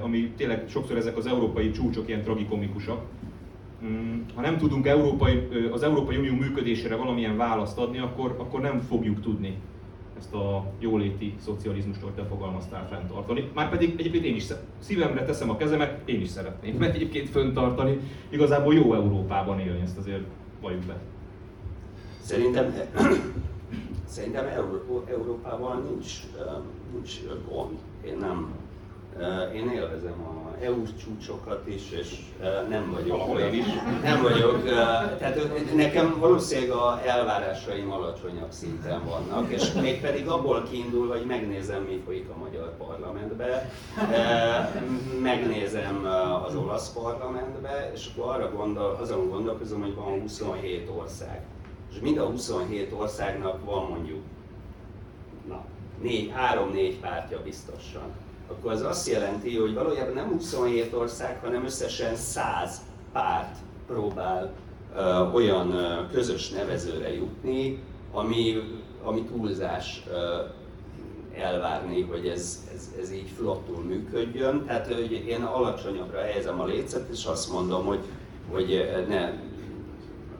ami 0.00 0.32
tényleg 0.36 0.64
sokszor 0.68 0.96
ezek 0.96 1.16
az 1.16 1.26
európai 1.26 1.70
csúcsok 1.70 2.08
ilyen 2.08 2.22
tragikomikusak. 2.22 3.02
Mm, 3.84 4.20
ha 4.34 4.40
nem 4.40 4.58
tudunk 4.58 4.86
európai, 4.86 5.48
az 5.72 5.82
Európai 5.82 6.16
Unió 6.16 6.34
működésére 6.34 6.96
valamilyen 6.96 7.36
választ 7.36 7.78
adni, 7.78 7.98
akkor, 7.98 8.36
akkor 8.38 8.60
nem 8.60 8.80
fogjuk 8.80 9.20
tudni 9.20 9.56
ezt 10.22 10.34
a 10.34 10.64
jóléti 10.78 11.34
szocializmust, 11.38 12.02
ahogy 12.02 12.14
te 12.14 12.24
fogalmaztál, 12.24 12.88
fenntartani. 12.88 13.50
Márpedig 13.54 13.94
egyébként 13.98 14.24
én 14.24 14.34
is 14.34 14.46
szívemre 14.78 15.24
teszem 15.24 15.50
a 15.50 15.56
kezemet, 15.56 16.08
én 16.08 16.20
is 16.20 16.28
szeretném 16.28 16.76
mert 16.76 16.94
egyébként 16.94 17.28
fenntartani. 17.28 17.98
Igazából 18.28 18.74
jó 18.74 18.94
Európában 18.94 19.60
élni, 19.60 19.80
ezt 19.80 19.98
azért 19.98 20.22
valljuk 20.60 20.82
be. 20.82 20.96
Szerintem, 22.20 22.74
szerintem 24.04 24.46
Európával 25.06 25.82
nincs, 25.90 26.12
nincs 26.92 27.20
gond. 27.48 27.78
Én 28.04 28.16
nem 28.16 28.54
én 29.54 29.70
élvezem 29.70 30.20
a 30.20 30.42
EU 30.64 30.82
csúcsokat 31.04 31.66
is, 31.66 31.90
és 31.90 32.16
nem 32.68 32.90
vagyok 32.92 33.28
olyan 33.34 33.54
is. 33.54 33.66
Nem 34.02 34.22
vagyok, 34.22 34.64
tehát 35.18 35.38
nekem 35.74 36.16
valószínűleg 36.18 36.70
a 36.70 37.00
elvárásaim 37.06 37.92
alacsonyabb 37.92 38.50
szinten 38.50 39.04
vannak, 39.04 39.50
és 39.50 39.72
mégpedig 39.72 40.28
abból 40.28 40.62
kiindul, 40.70 41.08
hogy 41.08 41.24
megnézem, 41.26 41.82
mi 41.82 42.02
folyik 42.04 42.28
a 42.28 42.38
magyar 42.38 42.76
parlamentbe, 42.76 43.70
megnézem 45.22 46.06
az 46.46 46.54
olasz 46.54 46.92
parlamentbe, 46.92 47.90
és 47.94 48.08
akkor 48.14 48.34
arra 48.34 48.50
gondol, 48.50 48.98
azon 49.00 49.28
gondolkozom, 49.28 49.80
hogy 49.80 49.94
van 49.94 50.20
27 50.20 50.90
ország. 50.98 51.42
És 51.92 52.00
mind 52.00 52.18
a 52.18 52.24
27 52.24 52.92
országnak 52.98 53.64
van 53.64 53.86
mondjuk 53.88 54.22
na, 55.48 55.64
3-4 56.04 56.94
pártja 57.00 57.42
biztosan 57.42 58.21
akkor 58.52 58.72
az 58.72 58.82
azt 58.82 59.08
jelenti, 59.08 59.56
hogy 59.56 59.74
valójában 59.74 60.14
nem 60.14 60.28
27 60.30 60.92
ország, 60.92 61.38
hanem 61.42 61.64
összesen 61.64 62.16
100 62.16 62.80
párt 63.12 63.56
próbál 63.86 64.52
uh, 64.96 65.34
olyan 65.34 65.68
uh, 65.68 66.10
közös 66.12 66.50
nevezőre 66.50 67.14
jutni, 67.14 67.82
ami, 68.12 68.56
ami 69.02 69.22
túlzás 69.22 70.04
uh, 70.06 71.40
elvárni, 71.42 72.02
hogy 72.02 72.26
ez, 72.26 72.68
ez, 72.74 72.90
ez 73.00 73.12
így 73.12 73.30
flottul 73.36 73.82
működjön. 73.82 74.64
Tehát 74.66 74.86
hogy 74.86 75.12
én 75.12 75.42
alacsonyabbra 75.42 76.20
helyezem 76.20 76.60
a 76.60 76.64
lécet, 76.64 77.08
és 77.10 77.24
azt 77.24 77.52
mondom, 77.52 77.84
hogy, 77.84 78.00
hogy 78.50 78.88
ne, 79.08 79.32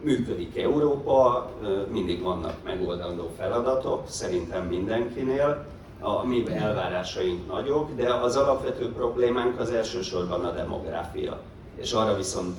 működik 0.02 0.58
Európa, 0.58 1.50
mindig 1.90 2.22
vannak 2.22 2.54
megoldandó 2.64 3.30
feladatok, 3.36 4.08
szerintem 4.08 4.66
mindenkinél, 4.66 5.66
a 6.02 6.24
mi 6.24 6.44
elvárásaink 6.48 7.46
nagyok, 7.46 7.94
de 7.94 8.14
az 8.14 8.36
alapvető 8.36 8.92
problémánk 8.92 9.60
az 9.60 9.70
elsősorban 9.70 10.44
a 10.44 10.50
demográfia. 10.50 11.40
És 11.74 11.92
arra 11.92 12.16
viszont 12.16 12.56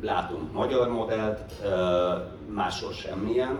látunk 0.00 0.52
magyar 0.52 0.88
modellt, 0.88 1.52
máshol 2.48 2.92
semmilyen. 2.92 3.58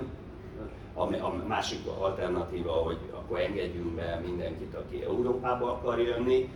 A 0.95 1.31
másik 1.47 1.79
alternatíva, 2.01 2.73
hogy 2.73 2.97
akkor 3.15 3.39
engedjünk 3.41 3.95
be 3.95 4.21
mindenkit, 4.25 4.75
aki 4.75 5.05
Európába 5.05 5.73
akar 5.73 6.01
jönni, 6.01 6.51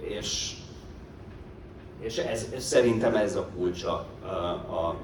és, 0.00 0.54
és 2.00 2.18
ez, 2.18 2.54
szerintem 2.58 3.14
ez 3.14 3.36
a 3.36 3.48
kulcsa 3.56 4.06
a, 4.68 4.96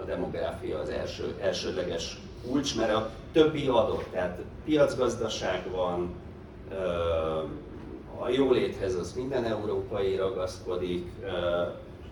a 0.00 0.04
demográfia, 0.06 0.78
az 0.78 0.88
első, 0.88 1.36
elsődleges 1.40 2.18
kulcs, 2.46 2.76
mert 2.76 2.94
a 2.94 3.10
többi 3.32 3.66
adott, 3.66 4.04
tehát 4.10 4.38
piacgazdaság 4.68 5.70
van, 5.70 6.14
a 8.20 8.28
jóléthez 8.28 8.94
az 8.94 9.12
minden 9.12 9.44
európai 9.44 10.16
ragaszkodik, 10.16 11.06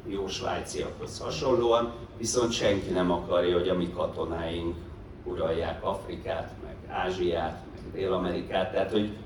jó 0.06 0.26
svájciakhoz 0.26 1.18
hasonlóan, 1.18 1.92
viszont 2.18 2.52
senki 2.52 2.90
nem 2.90 3.10
akarja, 3.10 3.58
hogy 3.58 3.68
a 3.68 3.74
mi 3.74 3.90
katonáink 3.92 4.76
uralják 5.24 5.84
Afrikát, 5.84 6.52
meg 6.64 6.76
Ázsiát, 6.88 7.62
meg 7.74 7.92
Dél-Amerikát, 7.92 8.72
tehát 8.72 8.90
hogy 8.90 9.16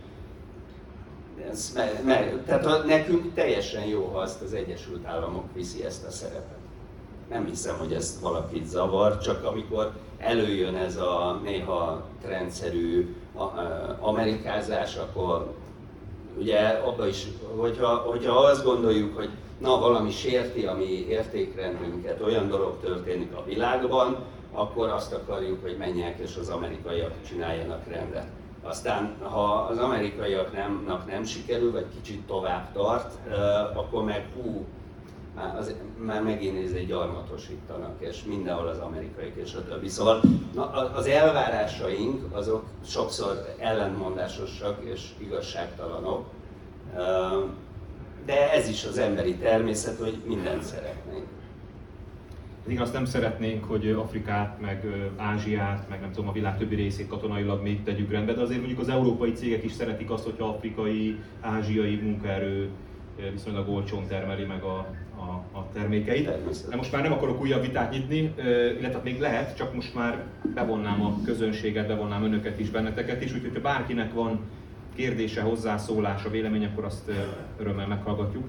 ez, 1.51 1.73
me, 1.75 2.01
me, 2.05 2.43
tehát 2.47 2.87
nekünk 2.87 3.35
teljesen 3.35 3.85
jó, 3.85 4.05
ha 4.05 4.19
azt 4.19 4.43
az 4.43 4.53
Egyesült 4.53 5.07
Államok 5.07 5.45
viszi 5.55 5.85
ezt 5.85 6.07
a 6.07 6.11
szerepet. 6.11 6.59
Nem 7.29 7.47
hiszem, 7.47 7.79
hogy 7.79 7.93
ez 7.93 8.19
valakit 8.21 8.67
zavar, 8.67 9.19
csak 9.19 9.45
amikor 9.45 9.93
előjön 10.21 10.77
ez 10.77 10.97
a 10.97 11.41
néha 11.45 12.03
rendszerű 12.27 13.17
amerikázás, 14.01 14.97
akkor 14.97 15.55
ugye 16.39 16.59
abban 16.69 17.09
is, 17.09 17.27
hogyha, 17.57 17.97
hogyha 17.97 18.33
azt 18.33 18.65
gondoljuk, 18.65 19.17
hogy 19.17 19.31
na 19.59 19.79
valami 19.79 20.11
sérti 20.11 20.67
a 20.67 20.75
mi 20.75 21.07
értékrendünket, 21.09 22.23
olyan 22.23 22.49
dolog 22.49 22.81
történik 22.81 23.33
a 23.37 23.45
világban, 23.45 24.17
akkor 24.53 24.89
azt 24.89 25.13
akarjuk, 25.13 25.63
hogy 25.63 25.77
menjek 25.79 26.19
és 26.19 26.37
az 26.41 26.49
amerikaiak 26.49 27.13
csináljanak 27.29 27.87
rendet. 27.89 28.27
Aztán, 28.63 29.17
ha 29.23 29.45
az 29.71 29.79
amerikaiaknak 29.79 31.07
nem 31.11 31.25
sikerül, 31.25 31.73
vagy 31.73 31.87
kicsit 31.95 32.27
tovább 32.27 32.73
tart, 32.73 33.19
akkor 33.75 34.05
meg 34.05 34.27
hú, 34.35 34.65
már, 35.35 35.57
az, 35.57 35.75
már 35.97 36.23
megint 36.23 36.65
ez 36.65 36.73
egy 36.73 36.87
gyarmatosítanak, 36.87 37.95
és 37.99 38.23
mindenhol 38.25 38.67
az 38.67 38.79
amerikaiak 38.79 39.37
és 39.37 39.55
a 39.55 39.65
többi. 39.65 39.89
Szóval 39.89 40.21
na, 40.55 40.71
az 40.71 41.07
elvárásaink 41.07 42.37
azok 42.37 42.65
sokszor 42.85 43.55
ellentmondásosak 43.59 44.85
és 44.85 45.09
igazságtalanok, 45.19 46.25
de 48.27 48.53
ez 48.53 48.69
is 48.69 48.85
az 48.85 48.99
emberi 48.99 49.35
természet, 49.37 49.99
hogy 49.99 50.23
mindent 50.27 50.63
szeretnénk. 50.63 51.27
Igen, 52.67 52.83
azt 52.83 52.93
nem 52.93 53.05
szeretnénk, 53.05 53.65
hogy 53.65 53.91
Afrikát, 53.91 54.61
meg 54.61 54.87
Ázsiát, 55.17 55.89
meg 55.89 56.01
nem 56.01 56.13
tudom, 56.13 56.29
a 56.29 56.33
világ 56.33 56.59
többi 56.59 56.75
részét 56.75 57.09
katonailag 57.09 57.63
még 57.63 57.83
tegyük 57.83 58.11
rendbe, 58.11 58.33
de 58.33 58.41
azért 58.41 58.59
mondjuk 58.59 58.81
az 58.81 58.89
európai 58.89 59.33
cégek 59.33 59.65
is 59.65 59.73
szeretik 59.73 60.11
azt, 60.11 60.25
hogyha 60.25 60.49
afrikai, 60.49 61.19
ázsiai 61.41 61.97
munkaerő 61.97 62.71
viszonylag 63.33 63.69
olcsón 63.69 64.07
termeli 64.07 64.45
meg 64.45 64.63
a, 64.63 64.87
a, 65.31 65.59
a. 65.59 65.69
De 66.69 66.77
most 66.77 66.93
már 66.93 67.03
nem 67.03 67.13
akarok 67.13 67.41
újabb 67.41 67.63
vitát 67.63 67.91
nyitni, 67.91 68.35
illetve 68.79 69.01
még 69.05 69.21
lehet, 69.21 69.57
csak 69.57 69.75
most 69.75 69.95
már 69.95 70.25
bevonnám 70.55 71.03
a 71.05 71.17
közönséget, 71.25 71.87
bevonnám 71.87 72.25
önöket 72.25 72.59
is, 72.59 72.71
benneteket 72.71 73.23
is, 73.23 73.33
úgyhogy 73.35 73.55
ha 73.55 73.61
bárkinek 73.61 74.13
van 74.13 74.41
kérdése, 74.95 75.41
hozzászólása, 75.41 76.31
vélemény, 76.31 76.65
akkor 76.65 76.85
azt 76.85 77.11
örömmel 77.59 77.87
meghallgatjuk. 77.87 78.45